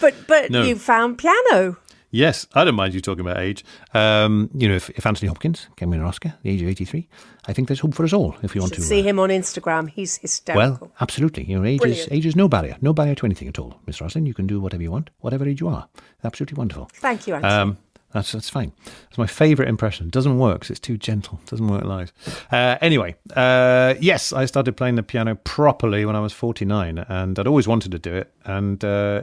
But 0.00 0.14
but 0.26 0.50
No. 0.50 0.62
you 0.62 0.76
found 0.76 1.18
piano. 1.18 1.76
Yes, 2.16 2.46
I 2.54 2.64
don't 2.64 2.74
mind 2.74 2.94
you 2.94 3.00
talking 3.02 3.20
about 3.20 3.38
age. 3.38 3.62
Um, 3.92 4.48
you 4.54 4.68
know, 4.68 4.74
if, 4.74 4.88
if 4.90 5.04
Anthony 5.04 5.28
Hopkins 5.28 5.68
can 5.76 5.90
win 5.90 6.00
an 6.00 6.06
Oscar 6.06 6.30
at 6.30 6.42
the 6.42 6.50
age 6.50 6.62
of 6.62 6.68
83, 6.68 7.06
I 7.46 7.52
think 7.52 7.68
there's 7.68 7.80
hope 7.80 7.94
for 7.94 8.04
us 8.04 8.12
all 8.14 8.34
if 8.42 8.54
we 8.54 8.60
want 8.60 8.72
to. 8.74 8.80
see 8.80 9.00
uh, 9.00 9.04
him 9.04 9.18
on 9.18 9.28
Instagram. 9.28 9.90
He's 9.90 10.16
hysterical. 10.16 10.78
well, 10.80 10.92
absolutely. 11.00 11.44
You 11.44 11.58
know, 11.58 11.64
age 11.66 11.84
is, 11.84 12.08
age 12.10 12.24
is 12.24 12.34
no 12.34 12.48
barrier. 12.48 12.76
No 12.80 12.94
barrier 12.94 13.14
to 13.16 13.26
anything 13.26 13.48
at 13.48 13.58
all. 13.58 13.78
Miss 13.86 14.00
Roslin, 14.00 14.24
you 14.24 14.32
can 14.32 14.46
do 14.46 14.60
whatever 14.60 14.82
you 14.82 14.90
want, 14.90 15.10
whatever 15.20 15.46
age 15.46 15.60
you 15.60 15.68
are. 15.68 15.88
Absolutely 16.24 16.56
wonderful. 16.56 16.88
Thank 16.94 17.26
you, 17.26 17.34
Anthony. 17.34 17.52
Um, 17.52 17.78
that's 18.12 18.32
that's 18.32 18.48
fine. 18.48 18.72
It's 19.10 19.18
my 19.18 19.26
favourite 19.26 19.68
impression. 19.68 20.06
It 20.06 20.12
doesn't 20.12 20.38
work 20.38 20.62
'cause 20.62 20.70
it's 20.70 20.80
too 20.80 20.96
gentle. 20.96 21.38
It 21.44 21.50
doesn't 21.50 21.68
work 21.68 21.84
live. 21.84 22.14
Uh, 22.50 22.78
anyway, 22.80 23.14
uh, 23.34 23.92
yes, 24.00 24.32
I 24.32 24.46
started 24.46 24.74
playing 24.74 24.94
the 24.94 25.02
piano 25.02 25.34
properly 25.34 26.06
when 26.06 26.16
I 26.16 26.20
was 26.20 26.32
49, 26.32 26.98
and 26.98 27.38
I'd 27.38 27.46
always 27.46 27.68
wanted 27.68 27.92
to 27.92 27.98
do 27.98 28.14
it, 28.14 28.32
and 28.46 28.82
uh, 28.82 29.22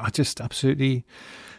I 0.00 0.10
just 0.10 0.40
absolutely 0.40 1.04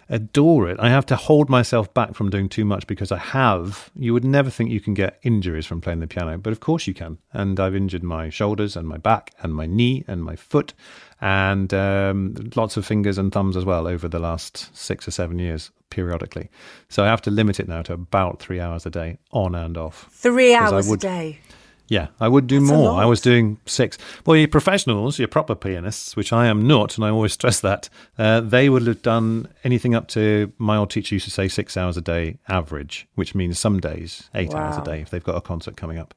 adore 0.10 0.70
it. 0.70 0.78
I 0.80 0.90
have 0.90 1.06
to 1.08 1.16
hold 1.16 1.50
myself 1.50 1.94
back 1.94 2.14
from 2.16 2.30
doing 2.30 2.50
too 2.50 2.66
much 2.66 2.86
because 2.88 3.12
I 3.12 3.18
have. 3.18 3.90
You 3.96 4.14
would 4.14 4.24
never 4.26 4.50
think 4.50 4.70
you 4.70 4.80
can 4.80 4.94
get 4.94 5.20
injuries 5.24 5.66
from 5.66 5.82
playing 5.82 6.00
the 6.00 6.08
piano, 6.08 6.38
but 6.38 6.52
of 6.54 6.60
course 6.60 6.88
you 6.88 6.94
can. 6.94 7.18
And 7.34 7.60
I've 7.60 7.76
injured 7.76 8.04
my 8.04 8.30
shoulders 8.30 8.76
and 8.76 8.88
my 8.88 8.98
back 8.98 9.32
and 9.42 9.54
my 9.54 9.66
knee 9.66 10.04
and 10.08 10.24
my 10.24 10.36
foot 10.36 10.74
and 11.22 11.74
um, 11.74 12.36
lots 12.56 12.78
of 12.78 12.86
fingers 12.86 13.18
and 13.18 13.32
thumbs 13.32 13.56
as 13.58 13.66
well 13.66 13.88
over 13.88 14.08
the 14.08 14.20
last 14.20 14.76
six 14.76 15.08
or 15.08 15.12
seven 15.12 15.40
years 15.40 15.72
periodically. 15.90 16.50
So 16.90 17.04
I 17.04 17.08
have 17.08 17.22
to 17.24 17.32
limit 17.32 17.60
it 17.60 17.68
now 17.68 17.82
to 17.84 17.94
about 17.94 18.40
three 18.40 18.60
hours 18.60 18.86
a 18.86 18.90
day 18.90 19.18
on 19.32 19.56
and 19.56 19.78
off. 19.78 20.08
Three 20.12 20.54
hours 20.54 20.90
would- 20.90 21.00
a 21.04 21.08
day. 21.08 21.40
Yeah, 21.88 22.08
I 22.20 22.28
would 22.28 22.48
do 22.48 22.60
That's 22.60 22.72
more. 22.72 23.00
I 23.00 23.06
was 23.06 23.22
doing 23.22 23.60
six. 23.66 23.98
Well, 24.26 24.36
your 24.36 24.48
professionals, 24.48 25.20
your 25.20 25.28
proper 25.28 25.54
pianists, 25.54 26.16
which 26.16 26.34
I 26.34 26.48
am 26.48 26.68
not, 26.68 26.98
and 26.98 27.06
I 27.06 27.10
always 27.10 27.34
stress 27.34 27.60
that, 27.60 27.90
uh, 28.18 28.42
they 28.42 28.70
would 28.70 28.88
have 28.88 29.02
done 29.04 29.48
anything 29.64 29.94
up 29.94 30.08
to, 30.10 30.52
my 30.58 30.78
old 30.78 30.90
teacher 30.90 31.16
used 31.16 31.26
to 31.26 31.32
say 31.32 31.48
six 31.48 31.78
hours 31.78 31.96
a 31.96 32.02
day 32.02 32.40
average, 32.48 33.08
which 33.16 33.36
means 33.36 33.60
some 33.60 33.80
days 33.80 34.30
eight 34.34 34.54
hours 34.54 34.78
a 34.78 34.84
day 34.84 35.02
if 35.02 35.12
they've 35.12 35.24
got 35.24 35.36
a 35.36 35.42
concert 35.42 35.78
coming 35.78 36.00
up. 36.00 36.16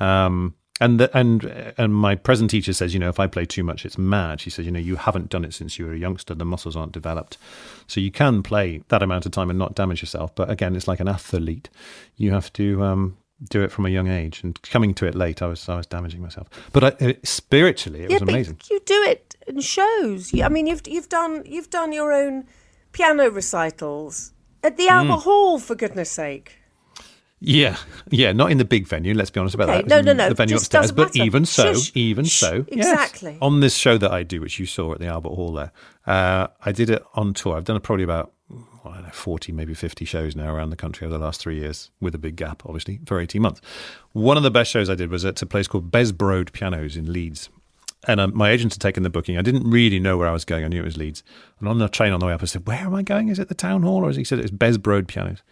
Um, 0.00 0.54
and 0.80 0.98
the, 0.98 1.16
and 1.16 1.44
and 1.78 1.94
my 1.94 2.16
present 2.16 2.50
teacher 2.50 2.72
says, 2.72 2.94
you 2.94 2.98
know, 2.98 3.08
if 3.08 3.20
I 3.20 3.28
play 3.28 3.44
too 3.44 3.62
much, 3.62 3.86
it's 3.86 3.96
mad. 3.96 4.40
She 4.40 4.50
says, 4.50 4.66
you 4.66 4.72
know, 4.72 4.80
you 4.80 4.96
haven't 4.96 5.30
done 5.30 5.44
it 5.44 5.54
since 5.54 5.78
you 5.78 5.86
were 5.86 5.92
a 5.92 5.98
youngster. 5.98 6.34
The 6.34 6.44
muscles 6.44 6.74
aren't 6.74 6.90
developed, 6.90 7.38
so 7.86 8.00
you 8.00 8.10
can 8.10 8.42
play 8.42 8.82
that 8.88 9.00
amount 9.00 9.24
of 9.24 9.30
time 9.30 9.50
and 9.50 9.58
not 9.58 9.76
damage 9.76 10.02
yourself. 10.02 10.34
But 10.34 10.50
again, 10.50 10.74
it's 10.74 10.88
like 10.88 10.98
an 10.98 11.06
athlete. 11.06 11.70
You 12.16 12.32
have 12.32 12.52
to 12.54 12.82
um, 12.82 13.16
do 13.48 13.62
it 13.62 13.70
from 13.72 13.86
a 13.86 13.88
young 13.88 14.08
age. 14.08 14.42
And 14.42 14.60
coming 14.62 14.94
to 14.94 15.06
it 15.06 15.14
late, 15.14 15.42
I 15.42 15.46
was 15.46 15.68
I 15.68 15.76
was 15.76 15.86
damaging 15.86 16.22
myself. 16.22 16.48
But 16.72 16.84
I, 16.84 16.88
it, 17.04 17.26
spiritually, 17.26 18.00
it 18.04 18.10
yeah, 18.10 18.14
was 18.16 18.22
amazing. 18.22 18.54
but 18.54 18.70
you 18.70 18.80
do 18.84 19.02
it 19.04 19.34
in 19.46 19.60
shows. 19.60 20.32
I 20.40 20.48
mean, 20.48 20.66
you've 20.66 20.82
you've 20.86 21.08
done 21.08 21.42
you've 21.46 21.70
done 21.70 21.92
your 21.92 22.12
own 22.12 22.44
piano 22.92 23.28
recitals 23.30 24.32
at 24.62 24.76
the 24.76 24.84
Mm. 24.84 24.90
Albert 24.90 25.22
Hall, 25.24 25.58
for 25.58 25.74
goodness 25.74 26.10
sake. 26.10 26.58
Yeah, 27.40 27.76
yeah, 28.10 28.32
not 28.32 28.50
in 28.50 28.56
the 28.56 28.64
big 28.64 28.86
venue. 28.86 29.12
Let's 29.12 29.30
be 29.30 29.38
honest 29.38 29.54
about 29.54 29.68
Okay, 29.68 29.82
that. 29.82 29.88
No, 29.88 30.00
no, 30.00 30.14
no, 30.14 30.30
The 30.30 30.34
venue 30.34 30.54
just 30.54 30.72
upstairs, 30.72 30.92
but 30.92 31.14
even 31.14 31.44
so, 31.44 31.74
Shush, 31.74 31.92
even 31.94 32.24
so, 32.24 32.64
yes. 32.70 32.86
exactly. 32.86 33.36
On 33.42 33.60
this 33.60 33.74
show 33.76 33.98
that 33.98 34.10
I 34.10 34.22
do, 34.22 34.40
which 34.40 34.58
you 34.58 34.64
saw 34.64 34.92
at 34.92 34.98
the 34.98 35.06
Albert 35.08 35.34
Hall, 35.34 35.52
there, 35.52 35.70
uh, 36.06 36.46
I 36.64 36.72
did 36.72 36.88
it 36.88 37.04
on 37.14 37.34
tour. 37.34 37.56
I've 37.58 37.64
done 37.64 37.76
it 37.76 37.82
probably 37.82 38.04
about 38.04 38.32
I 38.84 38.94
don't 38.94 39.04
know, 39.04 39.10
forty, 39.10 39.52
maybe 39.52 39.74
fifty 39.74 40.04
shows 40.04 40.36
now 40.36 40.54
around 40.54 40.70
the 40.70 40.76
country 40.76 41.06
over 41.06 41.16
the 41.16 41.24
last 41.24 41.40
three 41.40 41.56
years, 41.60 41.90
with 42.00 42.14
a 42.14 42.18
big 42.18 42.36
gap, 42.36 42.62
obviously, 42.66 43.00
for 43.06 43.20
eighteen 43.20 43.42
months. 43.42 43.60
One 44.12 44.36
of 44.36 44.42
the 44.42 44.50
best 44.50 44.70
shows 44.70 44.90
I 44.90 44.94
did 44.94 45.10
was 45.10 45.24
at 45.24 45.40
a 45.42 45.46
place 45.46 45.68
called 45.68 45.90
Besbrode 45.90 46.52
Pianos 46.52 46.96
in 46.96 47.12
Leeds. 47.12 47.48
And 48.06 48.20
um, 48.20 48.36
my 48.36 48.50
agent 48.50 48.74
had 48.74 48.82
taken 48.82 49.02
the 49.02 49.08
booking. 49.08 49.38
I 49.38 49.42
didn't 49.42 49.70
really 49.70 49.98
know 49.98 50.18
where 50.18 50.28
I 50.28 50.32
was 50.32 50.44
going. 50.44 50.62
I 50.62 50.68
knew 50.68 50.82
it 50.82 50.84
was 50.84 50.98
Leeds. 50.98 51.22
And 51.58 51.66
on 51.66 51.78
the 51.78 51.88
train 51.88 52.12
on 52.12 52.20
the 52.20 52.26
way 52.26 52.34
up, 52.34 52.42
I 52.42 52.46
said, 52.46 52.66
"Where 52.66 52.80
am 52.80 52.94
I 52.94 53.02
going? 53.02 53.28
Is 53.28 53.38
it 53.38 53.48
the 53.48 53.54
town 53.54 53.82
hall?" 53.82 54.04
Or 54.04 54.10
as 54.10 54.16
he 54.16 54.24
said, 54.24 54.40
"It's 54.40 54.50
Besbrode 54.50 55.08
Pianos." 55.08 55.42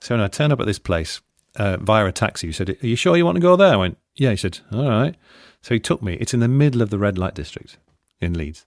So 0.00 0.14
when 0.14 0.22
I 0.22 0.28
turned 0.28 0.52
up 0.52 0.60
at 0.60 0.66
this 0.66 0.78
place 0.78 1.20
uh, 1.56 1.78
via 1.78 2.06
a 2.06 2.12
taxi, 2.12 2.48
he 2.48 2.52
said, 2.52 2.70
Are 2.70 2.86
you 2.86 2.96
sure 2.96 3.16
you 3.16 3.24
want 3.24 3.36
to 3.36 3.40
go 3.40 3.56
there? 3.56 3.72
I 3.72 3.76
went, 3.76 3.98
Yeah. 4.14 4.30
He 4.30 4.36
said, 4.36 4.60
All 4.72 4.88
right. 4.88 5.16
So 5.62 5.74
he 5.74 5.80
took 5.80 6.02
me. 6.02 6.14
It's 6.14 6.34
in 6.34 6.40
the 6.40 6.48
middle 6.48 6.82
of 6.82 6.90
the 6.90 6.98
red 6.98 7.18
light 7.18 7.34
district 7.34 7.78
in 8.20 8.34
Leeds. 8.34 8.66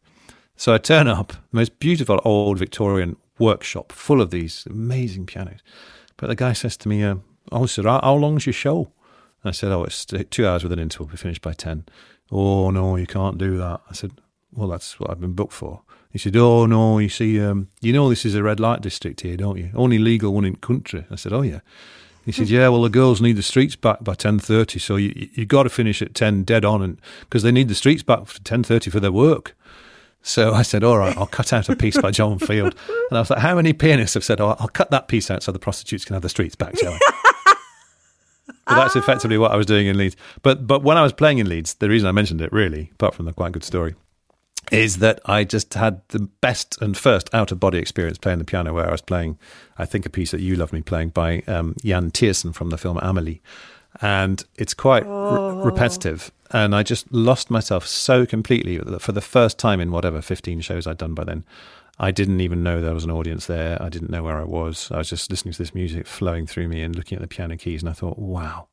So 0.55 0.73
I 0.73 0.77
turn 0.77 1.07
up, 1.07 1.33
most 1.51 1.79
beautiful 1.79 2.19
old 2.25 2.57
Victorian 2.57 3.15
workshop 3.39 3.91
full 3.91 4.21
of 4.21 4.31
these 4.31 4.65
amazing 4.69 5.25
pianos. 5.25 5.59
But 6.17 6.27
the 6.27 6.35
guy 6.35 6.53
says 6.53 6.77
to 6.77 6.89
me, 6.89 7.03
uh, 7.03 7.15
Oh, 7.51 7.65
sir, 7.65 7.83
how, 7.83 8.13
long's 8.13 8.45
your 8.45 8.53
show? 8.53 8.91
I 9.43 9.51
said, 9.51 9.71
Oh, 9.71 9.83
it's 9.83 10.05
two 10.05 10.45
hours 10.45 10.63
with 10.63 10.71
an 10.71 10.79
interval. 10.79 11.07
We 11.07 11.17
finished 11.17 11.41
by 11.41 11.53
10. 11.53 11.85
Oh, 12.31 12.69
no, 12.69 12.95
you 12.95 13.07
can't 13.07 13.37
do 13.37 13.57
that. 13.57 13.81
I 13.89 13.93
said, 13.93 14.11
Well, 14.53 14.67
that's 14.67 14.99
what 14.99 15.09
I've 15.09 15.21
been 15.21 15.33
booked 15.33 15.53
for. 15.53 15.81
He 16.11 16.17
said, 16.17 16.35
"Oh 16.35 16.65
no, 16.65 16.97
you 16.97 17.09
see, 17.09 17.39
um, 17.39 17.67
you 17.81 17.93
know 17.93 18.09
this 18.09 18.25
is 18.25 18.35
a 18.35 18.41
red 18.41 18.59
light 18.59 18.81
district 18.81 19.21
here, 19.21 19.37
don't 19.37 19.57
you? 19.57 19.69
Only 19.75 19.99
legal 19.99 20.33
one 20.33 20.45
in 20.45 20.55
country." 20.55 21.05
I 21.11 21.15
said, 21.15 21.33
"Oh 21.33 21.43
yeah." 21.43 21.59
He 22.25 22.31
said, 22.31 22.49
"Yeah, 22.49 22.69
well 22.69 22.81
the 22.81 22.89
girls 22.89 23.21
need 23.21 23.37
the 23.37 23.43
streets 23.43 23.75
back 23.75 24.03
by 24.03 24.15
ten 24.15 24.39
thirty, 24.39 24.79
so 24.79 24.95
you 24.95 25.29
you 25.33 25.45
got 25.45 25.63
to 25.63 25.69
finish 25.69 26.01
at 26.01 26.15
ten 26.15 26.43
dead 26.43 26.65
on, 26.65 26.81
and 26.81 26.99
because 27.21 27.43
they 27.43 27.51
need 27.51 27.67
the 27.67 27.75
streets 27.75 28.01
back 28.01 28.25
for 28.25 28.39
ten 28.39 28.63
thirty 28.63 28.89
for 28.89 28.99
their 28.99 29.11
work." 29.11 29.55
So 30.21 30.53
I 30.53 30.63
said, 30.63 30.83
"All 30.83 30.97
right, 30.97 31.15
I'll 31.17 31.27
cut 31.27 31.53
out 31.53 31.69
a 31.69 31.75
piece 31.75 31.97
by 31.97 32.11
John 32.11 32.39
Field." 32.39 32.75
And 33.09 33.17
I 33.17 33.21
was 33.21 33.29
like, 33.29 33.39
"How 33.39 33.55
many 33.55 33.73
pianists 33.73 34.13
have 34.13 34.23
said, 34.23 34.41
oh, 34.41 34.55
I'll 34.59 34.67
cut 34.67 34.91
that 34.91 35.07
piece 35.07 35.31
out 35.31 35.43
so 35.43 35.51
the 35.51 35.59
prostitutes 35.59 36.05
can 36.05 36.13
have 36.13 36.21
the 36.21 36.29
streets 36.29 36.55
back?" 36.55 36.77
Shall 36.77 36.93
I? 36.93 36.99
But 38.65 38.75
that's 38.75 38.95
effectively 38.95 39.37
what 39.37 39.51
I 39.51 39.55
was 39.55 39.65
doing 39.65 39.87
in 39.87 39.97
Leeds. 39.97 40.15
But 40.41 40.67
but 40.67 40.83
when 40.83 40.97
I 40.97 41.03
was 41.03 41.13
playing 41.13 41.39
in 41.39 41.47
Leeds, 41.47 41.75
the 41.75 41.89
reason 41.89 42.07
I 42.07 42.11
mentioned 42.11 42.41
it 42.41 42.51
really, 42.51 42.89
apart 42.93 43.15
from 43.15 43.25
the 43.25 43.33
quite 43.33 43.53
good 43.53 43.63
story, 43.63 43.95
is 44.71 44.97
that 44.97 45.19
I 45.25 45.43
just 45.43 45.73
had 45.73 46.01
the 46.09 46.19
best 46.19 46.81
and 46.81 46.95
first 46.95 47.33
out 47.33 47.51
of 47.51 47.59
body 47.59 47.79
experience 47.79 48.17
playing 48.17 48.39
the 48.39 48.45
piano, 48.45 48.73
where 48.73 48.87
I 48.87 48.91
was 48.91 49.01
playing, 49.01 49.37
I 49.77 49.85
think, 49.85 50.05
a 50.05 50.09
piece 50.09 50.31
that 50.31 50.41
you 50.41 50.55
love 50.55 50.73
me 50.73 50.81
playing 50.81 51.09
by 51.09 51.43
um, 51.47 51.75
Yann 51.81 52.11
Tiersen 52.11 52.53
from 52.53 52.69
the 52.69 52.77
film 52.77 52.99
Amelie. 53.01 53.41
And 54.01 54.43
it's 54.55 54.73
quite 54.73 55.05
re- 55.05 55.63
repetitive. 55.63 56.31
And 56.51 56.75
I 56.75 56.83
just 56.83 57.11
lost 57.13 57.51
myself 57.51 57.85
so 57.85 58.25
completely 58.25 58.77
that 58.77 59.01
for 59.01 59.11
the 59.11 59.21
first 59.21 59.59
time 59.59 59.79
in 59.79 59.91
whatever 59.91 60.21
15 60.21 60.61
shows 60.61 60.87
I'd 60.87 60.97
done 60.97 61.13
by 61.13 61.23
then. 61.23 61.45
I 61.99 62.11
didn't 62.11 62.39
even 62.39 62.63
know 62.63 62.79
there 62.79 62.93
was 62.93 63.03
an 63.03 63.11
audience 63.11 63.45
there. 63.45 63.81
I 63.81 63.89
didn't 63.89 64.09
know 64.09 64.23
where 64.23 64.39
I 64.39 64.45
was. 64.45 64.89
I 64.89 64.97
was 64.97 65.09
just 65.09 65.29
listening 65.29 65.51
to 65.51 65.57
this 65.57 65.75
music 65.75 66.07
flowing 66.07 66.47
through 66.47 66.69
me 66.69 66.81
and 66.81 66.95
looking 66.95 67.17
at 67.17 67.21
the 67.21 67.27
piano 67.27 67.57
keys. 67.57 67.81
And 67.81 67.89
I 67.89 67.93
thought, 67.93 68.17
wow. 68.17 68.69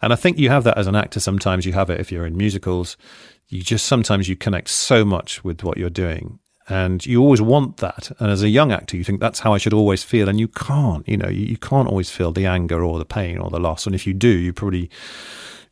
And 0.00 0.12
I 0.12 0.16
think 0.16 0.38
you 0.38 0.50
have 0.50 0.64
that 0.64 0.78
as 0.78 0.86
an 0.86 0.94
actor. 0.94 1.18
Sometimes 1.18 1.66
you 1.66 1.72
have 1.72 1.90
it 1.90 2.00
if 2.00 2.12
you're 2.12 2.26
in 2.26 2.36
musicals. 2.36 2.96
You 3.48 3.62
just 3.62 3.86
sometimes 3.86 4.28
you 4.28 4.36
connect 4.36 4.68
so 4.68 5.04
much 5.04 5.42
with 5.42 5.64
what 5.64 5.78
you're 5.78 5.90
doing. 5.90 6.38
And 6.68 7.04
you 7.04 7.20
always 7.20 7.42
want 7.42 7.78
that. 7.78 8.10
And 8.18 8.30
as 8.30 8.42
a 8.42 8.48
young 8.48 8.72
actor, 8.72 8.96
you 8.96 9.04
think 9.04 9.20
that's 9.20 9.40
how 9.40 9.52
I 9.52 9.58
should 9.58 9.74
always 9.74 10.02
feel. 10.02 10.28
And 10.28 10.38
you 10.38 10.48
can't, 10.48 11.06
you 11.08 11.16
know, 11.16 11.28
you, 11.28 11.44
you 11.44 11.56
can't 11.56 11.88
always 11.88 12.08
feel 12.08 12.32
the 12.32 12.46
anger 12.46 12.82
or 12.82 12.98
the 12.98 13.04
pain 13.04 13.38
or 13.38 13.50
the 13.50 13.58
loss. 13.58 13.84
And 13.84 13.94
if 13.94 14.06
you 14.06 14.14
do, 14.14 14.28
you 14.28 14.52
probably, 14.52 14.88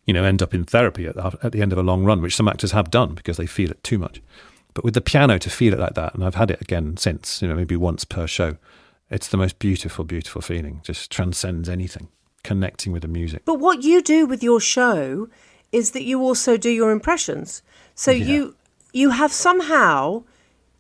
you 0.07 0.13
know, 0.15 0.25
end 0.25 0.43
up 0.43 0.53
in 0.55 0.65
therapy 0.65 1.07
at, 1.07 1.15
the- 1.15 1.39
at 1.43 1.53
the 1.53 1.63
end 1.63 1.73
of 1.73 1.79
a 1.79 1.83
long 1.83 2.05
run, 2.05 2.21
which 2.21 2.37
some 2.37 2.49
actors 2.49 2.73
have 2.73 2.91
done 2.91 3.15
because 3.15 3.37
they 3.37 3.47
feel 3.47 3.71
it 3.71 3.83
too 3.85 3.99
much. 3.99 4.21
But 4.75 4.85
with 4.85 4.95
the 4.95 5.01
piano, 5.01 5.39
to 5.39 5.51
feel 5.51 5.75
it 5.75 5.79
like 5.79 5.95
that, 5.95 6.15
and 6.15 6.25
I've 6.25 6.35
had 6.37 6.51
it 6.51 6.61
again 6.63 6.97
since, 6.97 7.43
you 7.43 7.49
know, 7.49 7.55
maybe 7.55 7.77
once 7.77 8.05
per 8.05 8.27
show, 8.27 8.57
it's 9.11 9.29
the 9.29 9.37
most 9.37 9.59
beautiful, 9.59 10.05
beautiful 10.05 10.41
feeling. 10.41 10.81
Just 10.83 11.11
transcends 11.11 11.69
anything, 11.69 12.09
connecting 12.43 12.93
with 12.93 13.03
the 13.03 13.09
music. 13.09 13.43
But 13.45 13.61
what 13.61 13.83
you 13.83 14.01
do 14.03 14.25
with 14.27 14.43
your 14.43 14.61
show 14.61 15.29
is 15.73 15.91
that 15.91 16.03
you 16.05 16.21
also 16.21 16.57
do 16.57 16.71
your 16.71 16.91
impressions. 16.91 17.63
So 17.95 18.11
you 18.11 18.57
you 18.95 19.11
have 19.11 19.33
somehow 19.33 20.25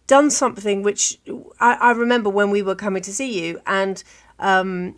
done 0.06 0.30
something 0.30 0.82
which 0.82 1.18
I, 1.60 1.74
I 1.74 1.90
remember 1.92 2.28
when 2.30 2.50
we 2.50 2.62
were 2.62 2.74
coming 2.74 3.02
to 3.02 3.12
see 3.12 3.44
you, 3.46 3.60
and 3.66 4.02
um, 4.38 4.96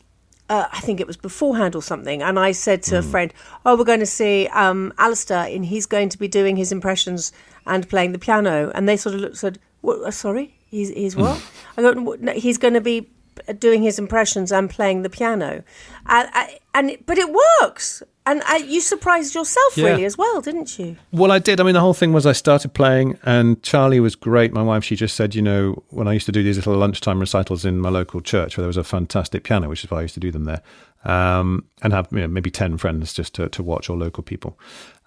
uh, 0.48 0.66
I 0.70 0.80
think 0.80 1.00
it 1.00 1.06
was 1.06 1.16
beforehand 1.16 1.74
or 1.74 1.82
something. 1.82 2.22
And 2.22 2.38
I 2.38 2.52
said 2.52 2.82
to 2.84 2.98
a 2.98 3.02
friend, 3.02 3.32
"Oh, 3.64 3.76
we're 3.76 3.84
going 3.84 4.00
to 4.00 4.06
see 4.06 4.48
um, 4.48 4.92
Alistair, 4.98 5.46
and 5.46 5.64
he's 5.64 5.86
going 5.86 6.08
to 6.10 6.18
be 6.18 6.28
doing 6.28 6.56
his 6.56 6.72
impressions 6.72 7.32
and 7.66 7.88
playing 7.88 8.12
the 8.12 8.18
piano." 8.18 8.70
And 8.74 8.88
they 8.88 8.96
sort 8.96 9.14
of 9.14 9.20
looked 9.20 9.38
said, 9.38 9.58
what, 9.80 10.00
uh, 10.00 10.10
"Sorry, 10.10 10.54
he's, 10.70 10.90
he's 10.90 11.16
what?" 11.16 11.42
I 11.76 11.82
go, 11.82 11.92
no, 11.92 12.32
"He's 12.32 12.58
going 12.58 12.74
to 12.74 12.80
be 12.80 13.08
doing 13.58 13.82
his 13.82 13.98
impressions 13.98 14.52
and 14.52 14.68
playing 14.70 15.02
the 15.02 15.10
piano," 15.10 15.64
and, 16.06 16.28
and 16.74 16.96
but 17.06 17.18
it 17.18 17.28
works. 17.62 18.02
And 18.26 18.42
uh, 18.50 18.54
you 18.54 18.80
surprised 18.80 19.34
yourself 19.34 19.76
Yeah. 19.76 19.88
really 19.90 20.06
as 20.06 20.16
well, 20.16 20.40
didn't 20.40 20.78
you? 20.78 20.96
Well, 21.12 21.30
I 21.30 21.38
did. 21.38 21.60
I 21.60 21.62
mean, 21.62 21.74
the 21.74 21.80
whole 21.80 21.92
thing 21.92 22.14
was 22.14 22.24
I 22.24 22.32
started 22.32 22.72
playing, 22.72 23.18
and 23.22 23.62
Charlie 23.62 24.00
was 24.00 24.14
great. 24.16 24.50
My 24.54 24.62
wife, 24.62 24.82
she 24.82 24.96
just 24.96 25.14
said, 25.14 25.34
you 25.34 25.42
know, 25.42 25.82
when 25.90 26.08
I 26.08 26.14
used 26.14 26.24
to 26.24 26.32
do 26.32 26.42
these 26.42 26.56
little 26.56 26.74
lunchtime 26.74 27.20
recitals 27.20 27.66
in 27.66 27.80
my 27.80 27.90
local 27.90 28.22
church, 28.22 28.56
where 28.56 28.62
there 28.62 28.68
was 28.68 28.78
a 28.78 28.84
fantastic 28.84 29.44
piano, 29.44 29.68
which 29.68 29.84
is 29.84 29.90
why 29.90 29.98
I 29.98 30.02
used 30.02 30.14
to 30.14 30.20
do 30.20 30.30
them 30.32 30.44
there, 30.44 30.62
um, 31.04 31.66
and 31.82 31.92
have 31.92 32.08
you 32.12 32.20
know, 32.20 32.28
maybe 32.28 32.50
10 32.50 32.78
friends 32.78 33.12
just 33.12 33.34
to, 33.34 33.50
to 33.50 33.62
watch 33.62 33.90
or 33.90 33.96
local 33.98 34.22
people. 34.22 34.58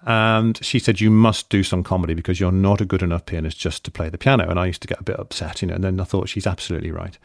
And 0.05 0.63
she 0.63 0.77
said, 0.77 1.01
you 1.01 1.09
must 1.09 1.49
do 1.49 1.63
some 1.63 1.81
comedy 1.83 2.13
because 2.13 2.39
you're 2.39 2.51
not 2.51 2.81
a 2.81 2.85
good 2.85 3.01
enough 3.01 3.25
pianist 3.25 3.57
just 3.59 3.83
to 3.85 3.91
play 3.91 4.09
the 4.09 4.17
piano. 4.19 4.47
And 4.47 4.59
I 4.59 4.67
used 4.67 4.83
to 4.83 4.87
get 4.87 4.99
a 4.99 5.03
bit 5.03 5.19
upset, 5.19 5.63
you 5.63 5.67
know, 5.67 5.73
and 5.73 5.83
then 5.83 5.99
I 5.99 6.03
thought 6.03 6.29
she's 6.29 6.45
absolutely 6.47 6.91
right. 6.91 7.17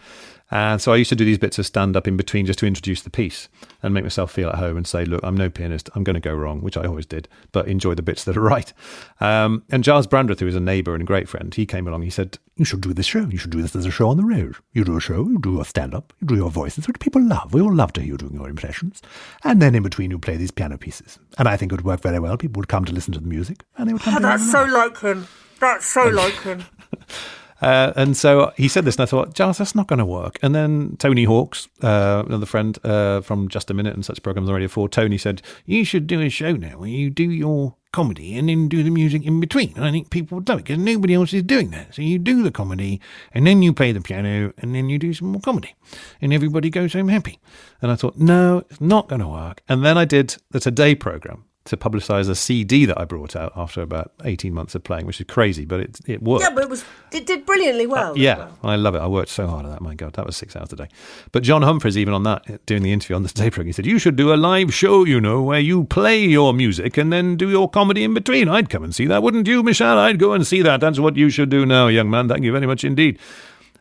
And 0.52 0.82
so 0.82 0.92
I 0.92 0.96
used 0.96 1.08
to 1.08 1.16
do 1.16 1.24
these 1.24 1.38
bits 1.38 1.58
of 1.58 1.64
stand 1.64 1.96
up 1.96 2.06
in 2.06 2.18
between 2.18 2.44
just 2.44 2.58
to 2.58 2.66
introduce 2.66 3.00
the 3.00 3.08
piece 3.08 3.48
and 3.82 3.94
make 3.94 4.04
myself 4.04 4.30
feel 4.30 4.50
at 4.50 4.56
home 4.56 4.76
and 4.76 4.86
say, 4.86 5.06
look, 5.06 5.24
I'm 5.24 5.34
no 5.34 5.48
pianist. 5.48 5.88
I'm 5.94 6.04
going 6.04 6.12
to 6.14 6.20
go 6.20 6.34
wrong, 6.34 6.60
which 6.60 6.76
I 6.76 6.84
always 6.84 7.06
did, 7.06 7.26
but 7.52 7.68
enjoy 7.68 7.94
the 7.94 8.02
bits 8.02 8.24
that 8.24 8.36
are 8.36 8.42
right. 8.42 8.70
Um, 9.18 9.64
and 9.70 9.82
Giles 9.82 10.06
Brandreth, 10.06 10.40
who 10.40 10.46
was 10.46 10.54
a 10.54 10.60
neighbour 10.60 10.92
and 10.92 11.02
a 11.02 11.06
great 11.06 11.26
friend, 11.26 11.54
he 11.54 11.64
came 11.64 11.88
along. 11.88 12.02
He 12.02 12.10
said, 12.10 12.36
You 12.56 12.66
should 12.66 12.82
do 12.82 12.92
this 12.92 13.06
show. 13.06 13.26
You 13.30 13.38
should 13.38 13.50
do 13.50 13.62
this 13.62 13.74
as 13.74 13.86
a 13.86 13.90
show 13.90 14.10
on 14.10 14.18
the 14.18 14.24
road. 14.24 14.56
You 14.74 14.84
do 14.84 14.98
a 14.98 15.00
show, 15.00 15.26
you 15.26 15.38
do 15.38 15.58
a 15.58 15.64
stand 15.64 15.94
up, 15.94 16.12
you 16.20 16.26
do 16.26 16.36
your 16.36 16.50
voices, 16.50 16.86
which 16.86 17.00
people 17.00 17.22
love. 17.22 17.54
We 17.54 17.62
all 17.62 17.74
love 17.74 17.94
to 17.94 18.02
hear 18.02 18.08
you 18.08 18.18
doing 18.18 18.34
your 18.34 18.50
impressions. 18.50 19.00
And 19.44 19.62
then 19.62 19.74
in 19.74 19.82
between, 19.82 20.10
you 20.10 20.18
play 20.18 20.36
these 20.36 20.50
piano 20.50 20.76
pieces. 20.76 21.18
And 21.38 21.48
I 21.48 21.56
think 21.56 21.72
it 21.72 21.76
would 21.76 21.86
work 21.86 22.02
very 22.02 22.18
well. 22.18 22.36
People 22.36 22.60
would 22.60 22.68
come 22.68 22.84
to 22.84 22.92
listen 22.92 23.14
to 23.14 23.20
the 23.20 23.26
music 23.26 23.64
and 23.78 23.88
they 23.88 23.94
would 23.94 24.02
come 24.02 24.20
to 24.20 24.28
have 24.28 24.40
a 24.42 24.44
laugh. 24.44 24.70
like 24.70 25.00
him. 25.00 25.26
That's 25.60 25.86
so 25.86 26.08
like 26.08 26.42
him. 26.42 26.64
Uh, 27.62 27.92
and 27.94 28.16
so 28.16 28.52
he 28.56 28.66
said 28.66 28.84
this, 28.84 28.96
and 28.96 29.04
I 29.04 29.06
thought, 29.06 29.34
Giles, 29.34 29.58
that's 29.58 29.74
not 29.74 29.86
going 29.86 30.00
to 30.00 30.04
work. 30.04 30.38
And 30.42 30.54
then 30.54 30.96
Tony 30.98 31.24
Hawks, 31.24 31.68
uh, 31.80 32.24
another 32.26 32.46
friend 32.46 32.76
uh, 32.84 33.20
from 33.20 33.48
Just 33.48 33.70
a 33.70 33.74
Minute 33.74 33.94
and 33.94 34.04
such 34.04 34.22
programs 34.22 34.48
on 34.48 34.54
Radio 34.54 34.68
4, 34.68 34.88
Tony 34.88 35.16
said, 35.16 35.42
You 35.64 35.84
should 35.84 36.08
do 36.08 36.20
a 36.20 36.28
show 36.28 36.52
now 36.52 36.78
where 36.78 36.88
you 36.88 37.08
do 37.08 37.30
your 37.30 37.76
comedy 37.92 38.36
and 38.36 38.48
then 38.48 38.68
do 38.68 38.82
the 38.82 38.90
music 38.90 39.24
in 39.24 39.38
between. 39.38 39.72
And 39.76 39.84
I 39.84 39.92
think 39.92 40.10
people 40.10 40.36
would 40.36 40.48
love 40.48 40.58
it 40.58 40.64
because 40.64 40.82
nobody 40.82 41.14
else 41.14 41.32
is 41.32 41.44
doing 41.44 41.70
that. 41.70 41.94
So 41.94 42.02
you 42.02 42.18
do 42.18 42.42
the 42.42 42.50
comedy 42.50 43.00
and 43.32 43.46
then 43.46 43.62
you 43.62 43.72
play 43.72 43.92
the 43.92 44.00
piano 44.00 44.52
and 44.58 44.74
then 44.74 44.88
you 44.88 44.98
do 44.98 45.12
some 45.12 45.28
more 45.28 45.40
comedy. 45.40 45.74
And 46.20 46.32
everybody 46.32 46.68
goes 46.68 46.94
home 46.94 47.08
happy. 47.08 47.38
And 47.80 47.92
I 47.92 47.96
thought, 47.96 48.16
No, 48.16 48.64
it's 48.70 48.80
not 48.80 49.08
going 49.08 49.20
to 49.20 49.28
work. 49.28 49.62
And 49.68 49.84
then 49.84 49.96
I 49.96 50.04
did 50.04 50.36
the 50.50 50.60
Today 50.60 50.94
program. 50.94 51.44
To 51.66 51.76
publicise 51.76 52.28
a 52.28 52.34
CD 52.34 52.86
that 52.86 53.00
I 53.00 53.04
brought 53.04 53.36
out 53.36 53.52
after 53.54 53.82
about 53.82 54.10
18 54.24 54.52
months 54.52 54.74
of 54.74 54.82
playing, 54.82 55.06
which 55.06 55.20
is 55.20 55.26
crazy, 55.28 55.64
but 55.64 55.78
it, 55.78 56.00
it 56.06 56.20
worked. 56.20 56.42
Yeah, 56.42 56.50
but 56.52 56.64
it 56.64 56.68
was 56.70 56.84
it 57.12 57.24
did 57.24 57.46
brilliantly 57.46 57.86
well. 57.86 58.12
Uh, 58.12 58.16
yeah, 58.16 58.48
I 58.64 58.74
love 58.74 58.96
it. 58.96 58.98
I 58.98 59.06
worked 59.06 59.28
so 59.28 59.46
hard 59.46 59.64
on 59.64 59.70
that. 59.70 59.80
My 59.80 59.94
God, 59.94 60.14
that 60.14 60.26
was 60.26 60.36
six 60.36 60.56
hours 60.56 60.72
a 60.72 60.76
day. 60.76 60.88
But 61.30 61.44
John 61.44 61.62
Humphrys, 61.62 61.96
even 61.96 62.14
on 62.14 62.24
that, 62.24 62.66
doing 62.66 62.82
the 62.82 62.92
interview 62.92 63.14
on 63.14 63.22
the 63.22 63.28
Today 63.32 63.50
program, 63.50 63.66
he 63.66 63.72
said, 63.72 63.86
You 63.86 64.00
should 64.00 64.16
do 64.16 64.32
a 64.32 64.36
live 64.36 64.74
show, 64.74 65.04
you 65.04 65.20
know, 65.20 65.40
where 65.40 65.60
you 65.60 65.84
play 65.84 66.24
your 66.24 66.52
music 66.52 66.96
and 66.96 67.12
then 67.12 67.36
do 67.36 67.48
your 67.48 67.70
comedy 67.70 68.02
in 68.02 68.12
between. 68.12 68.48
I'd 68.48 68.68
come 68.68 68.82
and 68.82 68.92
see 68.94 69.06
that, 69.06 69.22
wouldn't 69.22 69.46
you, 69.46 69.62
Michelle? 69.62 69.98
I'd 69.98 70.18
go 70.18 70.32
and 70.32 70.44
see 70.44 70.62
that. 70.62 70.80
That's 70.80 70.98
what 70.98 71.16
you 71.16 71.30
should 71.30 71.48
do 71.48 71.64
now, 71.64 71.86
young 71.86 72.10
man. 72.10 72.28
Thank 72.28 72.42
you 72.42 72.50
very 72.50 72.66
much 72.66 72.82
indeed. 72.82 73.18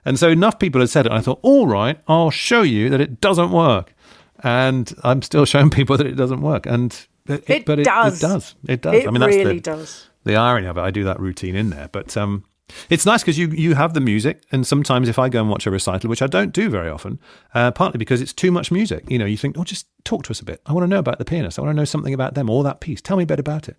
And 0.06 0.18
so 0.18 0.30
enough 0.30 0.60
people 0.60 0.82
had 0.82 0.90
said 0.90 1.06
it. 1.06 1.12
I 1.12 1.22
thought, 1.22 1.40
All 1.42 1.68
right, 1.68 2.00
I'll 2.08 2.32
show 2.32 2.62
you 2.62 2.90
that 2.90 3.02
it 3.02 3.22
doesn't 3.22 3.52
work. 3.52 3.94
And 4.44 4.94
I'm 5.04 5.22
still 5.22 5.46
showing 5.52 5.70
people 5.70 5.98
that 5.98 6.08
it 6.08 6.16
doesn't 6.16 6.42
work. 6.42 6.66
And 6.66 7.08
it, 7.32 7.50
It 7.50 7.66
but 7.66 7.84
does. 7.84 8.24
It, 8.24 8.28
does. 8.28 8.56
It 8.68 8.82
does. 8.82 8.96
It 8.96 9.08
I 9.08 9.12
mean, 9.12 9.22
that's 9.22 9.36
really 9.36 9.56
the, 9.56 9.62
does. 9.62 10.08
the 10.24 10.36
irony 10.36 10.68
of 10.68 10.78
it. 10.78 10.82
I 10.82 10.92
do 10.92 11.04
that 11.06 11.20
routine 11.20 11.56
in 11.56 11.70
there, 11.70 11.90
but 11.92 12.16
um, 12.18 12.46
it's 12.90 13.06
nice 13.06 13.22
because 13.22 13.38
you 13.38 13.48
you 13.50 13.76
have 13.76 13.94
the 13.94 14.00
music, 14.00 14.44
and 14.52 14.66
sometimes 14.66 15.10
if 15.10 15.20
I 15.20 15.30
go 15.30 15.42
and 15.42 15.50
watch 15.50 15.66
a 15.66 15.72
recital, 15.72 16.10
which 16.10 16.22
I 16.22 16.28
don't 16.28 16.54
do 16.54 16.70
very 16.70 16.90
often, 16.90 17.20
uh, 17.54 17.72
partly 17.72 17.98
because 17.98 18.22
it's 18.22 18.34
too 18.34 18.52
much 18.52 18.72
music. 18.72 19.10
You 19.10 19.20
know, 19.20 19.26
you 19.26 19.38
think, 19.38 19.58
oh, 19.58 19.64
just 19.64 19.88
talk 20.04 20.24
to 20.24 20.32
us 20.32 20.40
a 20.40 20.46
bit. 20.46 20.62
I 20.66 20.74
want 20.74 20.84
to 20.84 20.88
know 20.90 21.00
about 21.00 21.18
the 21.18 21.26
pianist. 21.26 21.58
I 21.58 21.62
want 21.62 21.76
to 21.76 21.80
know 21.80 21.86
something 21.86 22.14
about 22.14 22.34
them 22.34 22.50
or 22.50 22.64
that 22.64 22.80
piece. 22.82 23.02
Tell 23.02 23.18
me 23.18 23.24
a 23.24 23.28
bit 23.28 23.40
about 23.40 23.70
it. 23.70 23.78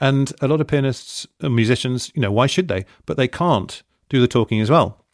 And 0.00 0.32
a 0.40 0.48
lot 0.48 0.60
of 0.60 0.66
pianists 0.66 1.26
and 1.40 1.54
musicians, 1.54 2.10
you 2.14 2.22
know, 2.22 2.32
why 2.32 2.46
should 2.46 2.68
they? 2.68 2.86
But 3.06 3.16
they 3.16 3.28
can't 3.28 3.82
do 4.08 4.20
the 4.20 4.28
talking 4.28 4.60
as 4.60 4.70
well. 4.70 5.04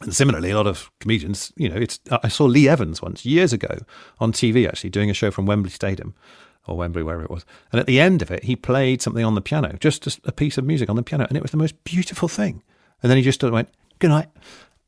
And 0.00 0.14
similarly, 0.14 0.50
a 0.50 0.56
lot 0.56 0.66
of 0.66 0.90
comedians, 1.00 1.52
you 1.56 1.68
know, 1.68 1.76
it's. 1.76 2.00
I 2.10 2.28
saw 2.28 2.44
Lee 2.44 2.68
Evans 2.68 3.02
once 3.02 3.24
years 3.24 3.52
ago 3.52 3.78
on 4.18 4.32
TV, 4.32 4.66
actually 4.66 4.90
doing 4.90 5.10
a 5.10 5.14
show 5.14 5.30
from 5.30 5.46
Wembley 5.46 5.70
Stadium 5.70 6.14
or 6.66 6.76
Wembley, 6.76 7.02
wherever 7.02 7.24
it 7.24 7.30
was. 7.30 7.44
And 7.72 7.80
at 7.80 7.86
the 7.86 8.00
end 8.00 8.22
of 8.22 8.30
it, 8.30 8.44
he 8.44 8.56
played 8.56 9.02
something 9.02 9.24
on 9.24 9.34
the 9.34 9.40
piano, 9.40 9.76
just 9.80 10.20
a, 10.24 10.32
piece 10.32 10.58
of 10.58 10.64
music 10.64 10.88
on 10.88 10.96
the 10.96 11.02
piano, 11.02 11.26
and 11.28 11.36
it 11.36 11.42
was 11.42 11.50
the 11.50 11.56
most 11.56 11.82
beautiful 11.84 12.28
thing. 12.28 12.62
And 13.02 13.10
then 13.10 13.16
he 13.16 13.22
just 13.22 13.42
went, 13.42 13.68
"Good 13.98 14.10
night," 14.10 14.28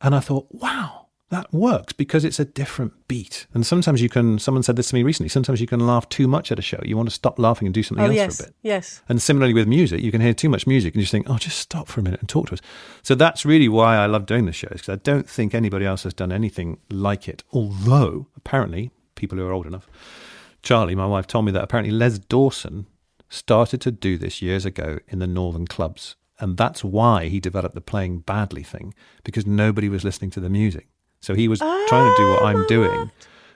and 0.00 0.14
I 0.14 0.20
thought, 0.20 0.46
"Wow, 0.50 1.06
that 1.30 1.52
works 1.52 1.92
because 1.92 2.24
it's 2.24 2.38
a 2.38 2.44
different 2.44 2.92
beat." 3.08 3.46
And 3.54 3.66
sometimes 3.66 4.00
you 4.00 4.08
can. 4.08 4.38
Someone 4.38 4.62
said 4.62 4.76
this 4.76 4.90
to 4.90 4.94
me 4.94 5.02
recently. 5.02 5.28
Sometimes 5.28 5.60
you 5.60 5.66
can 5.66 5.80
laugh 5.84 6.08
too 6.08 6.28
much 6.28 6.52
at 6.52 6.60
a 6.60 6.62
show. 6.62 6.80
You 6.84 6.96
want 6.96 7.08
to 7.08 7.14
stop 7.14 7.40
laughing 7.40 7.66
and 7.66 7.74
do 7.74 7.82
something 7.82 8.04
Oh 8.04 8.08
else 8.08 8.14
yes, 8.14 8.36
for 8.36 8.42
a 8.44 8.46
bit. 8.46 8.54
yes. 8.62 9.02
And 9.08 9.20
similarly 9.20 9.52
with 9.52 9.66
music, 9.66 10.00
you 10.00 10.12
can 10.12 10.20
hear 10.20 10.32
too 10.34 10.48
much 10.48 10.66
music 10.68 10.94
and 10.94 11.02
just 11.02 11.10
think, 11.10 11.28
oh, 11.28 11.38
just 11.38 11.58
stop 11.58 11.88
for 11.88 11.98
a 11.98 12.04
minute 12.04 12.20
and 12.20 12.28
talk 12.28 12.46
to 12.48 12.52
us. 12.54 12.60
So 13.02 13.16
that's 13.16 13.44
really 13.44 13.68
why 13.68 13.96
I 13.96 14.06
love 14.06 14.26
doing 14.26 14.46
the 14.46 14.52
shows 14.52 14.74
because 14.74 14.90
I 14.90 14.96
don't 14.96 15.28
think 15.28 15.54
anybody 15.54 15.84
else 15.86 16.04
has 16.04 16.14
done 16.14 16.30
anything 16.30 16.78
like 16.88 17.26
it. 17.28 17.42
Although, 17.52 18.28
apparently, 18.36 18.92
people 19.16 19.38
who 19.38 19.44
are 19.44 19.52
old 19.52 19.66
enough, 19.66 19.88
Charlie, 20.64 20.94
my 20.94 21.06
wife, 21.06 21.26
told 21.26 21.44
me 21.44 21.52
that 21.52 21.62
apparently 21.62 21.94
Les 21.94 22.18
Dawson 22.18 22.86
started 23.28 23.80
to 23.82 23.92
do 23.92 24.16
this 24.18 24.42
years 24.42 24.64
ago 24.64 24.98
in 25.08 25.18
the 25.18 25.26
northern 25.26 25.66
clubs. 25.66 26.16
And 26.40 26.56
that's 26.56 26.82
why 26.82 27.26
he 27.26 27.38
developed 27.38 27.74
the 27.74 27.80
playing 27.80 28.20
badly 28.20 28.62
thing 28.62 28.94
because 29.22 29.46
nobody 29.46 29.88
was 29.88 30.04
listening 30.04 30.30
to 30.30 30.40
the 30.40 30.48
music. 30.48 30.88
So 31.20 31.34
he 31.34 31.48
was 31.48 31.60
trying 31.60 32.10
to 32.10 32.16
do 32.16 32.30
what 32.30 32.42
I'm 32.42 32.66
doing 32.66 33.10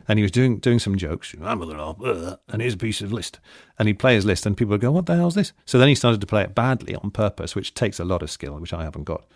and 0.06 0.18
he 0.18 0.22
was 0.22 0.30
doing 0.30 0.58
doing 0.58 0.78
some 0.78 0.96
jokes. 0.96 1.34
I'm 1.40 1.60
a 1.60 1.66
little, 1.66 1.96
uh, 2.02 2.36
and 2.48 2.62
here's 2.62 2.74
a 2.74 2.78
piece 2.78 3.02
of 3.02 3.12
Liszt, 3.12 3.38
and 3.78 3.86
he'd 3.86 3.98
play 3.98 4.14
his 4.14 4.24
Liszt, 4.24 4.46
and 4.46 4.56
people 4.56 4.70
would 4.70 4.80
go, 4.80 4.90
"What 4.90 5.04
the 5.06 5.16
hell's 5.16 5.34
this?" 5.34 5.52
So 5.66 5.78
then 5.78 5.88
he 5.88 5.94
started 5.94 6.22
to 6.22 6.26
play 6.26 6.42
it 6.42 6.54
badly 6.54 6.94
on 6.94 7.10
purpose, 7.10 7.54
which 7.54 7.74
takes 7.74 8.00
a 8.00 8.04
lot 8.04 8.22
of 8.22 8.30
skill, 8.30 8.58
which 8.58 8.72
I 8.72 8.84
haven't 8.84 9.04
got. 9.04 9.26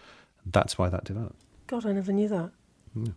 That's 0.47 0.79
why 0.79 0.89
that 0.89 1.05
developed. 1.05 1.39
God, 1.67 1.85
I 1.85 1.93
never 1.93 2.13
knew 2.13 2.29
that. 2.29 2.53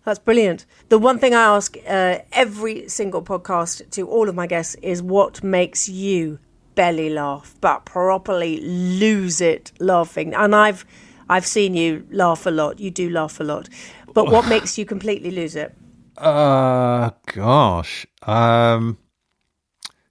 That's 0.06 0.20
brilliant. 0.20 0.66
The 0.90 0.98
one 0.98 1.20
thing 1.20 1.34
I 1.34 1.44
ask 1.56 1.76
uh, 1.88 2.20
every 2.32 2.88
single 2.88 3.22
podcast 3.22 3.90
to 3.92 4.08
all 4.08 4.30
of 4.30 4.36
my 4.36 4.48
guests 4.48 4.76
is 4.76 5.02
what 5.02 5.44
makes 5.44 5.90
you 5.90 6.40
belly 6.76 7.10
laugh, 7.10 7.56
but 7.62 7.86
properly 7.86 8.60
lose 8.62 9.42
it 9.42 9.72
laughing. 9.80 10.34
And 10.34 10.56
I've 10.56 10.86
I've 11.28 11.46
seen 11.46 11.74
you 11.74 12.06
laugh 12.12 12.46
a 12.46 12.52
lot. 12.52 12.80
You 12.80 12.92
do 12.92 13.10
laugh 13.10 13.40
a 13.40 13.44
lot. 13.44 13.70
But 14.14 14.32
what 14.32 14.48
makes 14.50 14.78
you 14.78 14.86
completely 14.86 15.32
lose 15.32 15.56
it? 15.56 15.76
Uh, 16.18 17.10
gosh. 17.26 18.06
Um, 18.24 18.98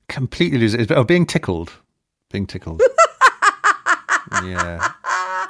completely 0.09 0.59
lose 0.59 0.75
it. 0.75 0.91
Oh, 0.91 1.05
being 1.05 1.27
tickled. 1.27 1.73
Being 2.31 2.47
tickled. 2.47 2.83
yeah. 4.45 4.93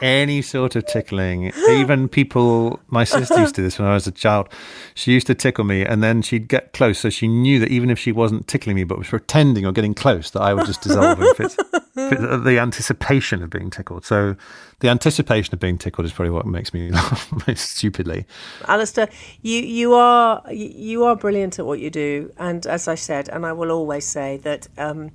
Any 0.01 0.43
sort 0.43 0.77
of 0.77 0.87
tickling. 0.87 1.53
Even 1.69 2.09
people, 2.09 2.81
my 2.89 3.05
sister 3.05 3.39
used 3.41 3.55
to 3.55 3.61
do 3.61 3.65
this 3.65 3.79
when 3.79 3.89
I 3.89 3.95
was 3.95 4.07
a 4.07 4.13
child. 4.13 4.49
She 4.95 5.13
used 5.13 5.27
to 5.29 5.35
tickle 5.35 5.65
me 5.65 5.85
and 5.85 6.03
then 6.03 6.23
she'd 6.23 6.49
get 6.49 6.73
close. 6.73 6.99
So 6.99 7.11
she 7.11 7.29
knew 7.29 7.59
that 7.61 7.71
even 7.71 7.91
if 7.91 7.99
she 7.99 8.13
wasn't 8.13 8.47
tickling 8.49 8.77
me, 8.77 8.85
but 8.85 8.99
was 8.99 9.09
pretending 9.09 9.67
or 9.67 9.73
getting 9.73 9.95
close, 9.95 10.31
that 10.31 10.41
I 10.43 10.55
would 10.55 10.67
just 10.67 10.83
dissolve 10.83 11.21
in 11.21 12.43
The 12.45 12.59
anticipation 12.59 13.43
of 13.43 13.51
being 13.51 13.71
tickled. 13.71 14.05
So 14.05 14.37
the 14.81 14.89
anticipation 14.89 15.55
of 15.55 15.61
being 15.61 15.79
tickled 15.79 16.05
is 16.05 16.13
probably 16.13 16.31
what 16.31 16.47
makes 16.47 16.75
me 16.75 16.91
laugh 16.93 17.33
most 17.47 17.77
stupidly. 17.77 18.27
Alistair, 18.67 19.09
you 19.43 19.61
you 19.61 19.95
are 19.95 20.43
you 20.53 21.05
are 21.05 21.17
brilliant 21.17 21.59
at 21.59 21.67
what 21.67 21.79
you 21.81 21.91
do, 21.91 22.33
and 22.39 22.67
as 22.67 22.89
I 22.89 22.95
said, 22.95 23.29
and 23.29 23.47
I 23.47 23.53
will 23.53 23.71
always 23.71 24.05
say 24.05 24.39
that 24.39 24.69
um, 24.77 25.11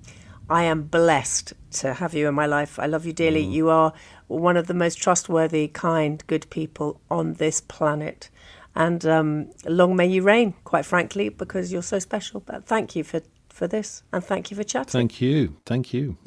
I 0.49 0.63
am 0.63 0.83
blessed 0.83 1.53
to 1.73 1.93
have 1.93 2.15
you 2.15 2.27
in 2.27 2.33
my 2.33 2.47
life. 2.47 2.79
I 2.79 2.87
love 2.87 3.05
you 3.05 3.13
dearly. 3.13 3.43
You 3.43 3.69
are 3.69 3.93
one 4.27 4.57
of 4.57 4.65
the 4.65 4.73
most 4.73 4.95
trustworthy, 4.95 5.67
kind, 5.67 6.23
good 6.25 6.49
people 6.49 6.99
on 7.11 7.33
this 7.33 7.61
planet, 7.61 8.29
and 8.75 9.05
um, 9.05 9.51
long 9.65 9.95
may 9.95 10.07
you 10.07 10.23
reign. 10.23 10.55
Quite 10.63 10.85
frankly, 10.85 11.29
because 11.29 11.71
you're 11.71 11.83
so 11.83 11.99
special. 11.99 12.39
But 12.39 12.65
thank 12.65 12.95
you 12.95 13.03
for 13.03 13.21
for 13.49 13.67
this, 13.67 14.03
and 14.11 14.23
thank 14.23 14.49
you 14.49 14.57
for 14.57 14.63
chatting. 14.63 14.91
Thank 14.91 15.21
you. 15.21 15.55
Thank 15.65 15.93
you. 15.93 16.17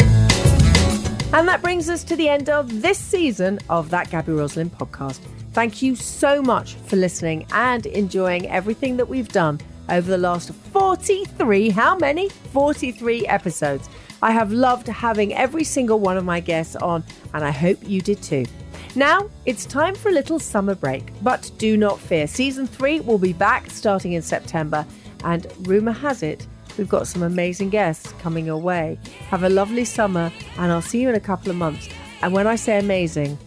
And 1.34 1.48
that 1.48 1.62
brings 1.62 1.88
us 1.88 2.04
to 2.04 2.14
the 2.14 2.28
end 2.28 2.50
of 2.50 2.82
this 2.82 2.98
season 2.98 3.58
of 3.70 3.90
that 3.90 4.10
Gaby 4.10 4.32
Roslin 4.32 4.68
podcast. 4.68 5.18
Thank 5.52 5.80
you 5.80 5.96
so 5.96 6.42
much 6.42 6.74
for 6.74 6.96
listening 6.96 7.46
and 7.52 7.86
enjoying 7.86 8.48
everything 8.50 8.98
that 8.98 9.08
we've 9.08 9.28
done 9.28 9.58
over 9.88 10.10
the 10.10 10.18
last 10.18 10.52
43, 10.52 11.70
how 11.70 11.96
many? 11.96 12.28
43 12.28 13.26
episodes. 13.26 13.88
I 14.22 14.30
have 14.30 14.52
loved 14.52 14.86
having 14.86 15.34
every 15.34 15.64
single 15.64 15.98
one 15.98 16.16
of 16.16 16.24
my 16.24 16.40
guests 16.40 16.76
on, 16.76 17.04
and 17.34 17.44
I 17.44 17.50
hope 17.50 17.78
you 17.82 18.00
did 18.00 18.22
too. 18.22 18.46
Now 18.94 19.28
it's 19.46 19.66
time 19.66 19.94
for 19.94 20.10
a 20.10 20.12
little 20.12 20.38
summer 20.38 20.74
break, 20.74 21.12
but 21.22 21.50
do 21.58 21.76
not 21.76 21.98
fear. 21.98 22.26
Season 22.26 22.66
three 22.66 23.00
will 23.00 23.18
be 23.18 23.32
back 23.32 23.70
starting 23.70 24.12
in 24.12 24.22
September, 24.22 24.86
and 25.24 25.46
rumour 25.66 25.92
has 25.92 26.22
it 26.22 26.46
we've 26.78 26.88
got 26.88 27.06
some 27.06 27.22
amazing 27.22 27.70
guests 27.70 28.12
coming 28.20 28.46
your 28.46 28.58
way. 28.58 28.98
Have 29.28 29.42
a 29.42 29.48
lovely 29.48 29.84
summer, 29.84 30.32
and 30.58 30.72
I'll 30.72 30.82
see 30.82 31.00
you 31.00 31.08
in 31.08 31.14
a 31.14 31.20
couple 31.20 31.50
of 31.50 31.56
months. 31.56 31.88
And 32.22 32.32
when 32.32 32.46
I 32.46 32.56
say 32.56 32.78
amazing, 32.78 33.38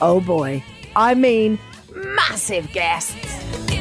oh 0.00 0.20
boy, 0.20 0.62
I 0.96 1.14
mean 1.14 1.58
massive 1.94 2.70
guests. 2.72 3.79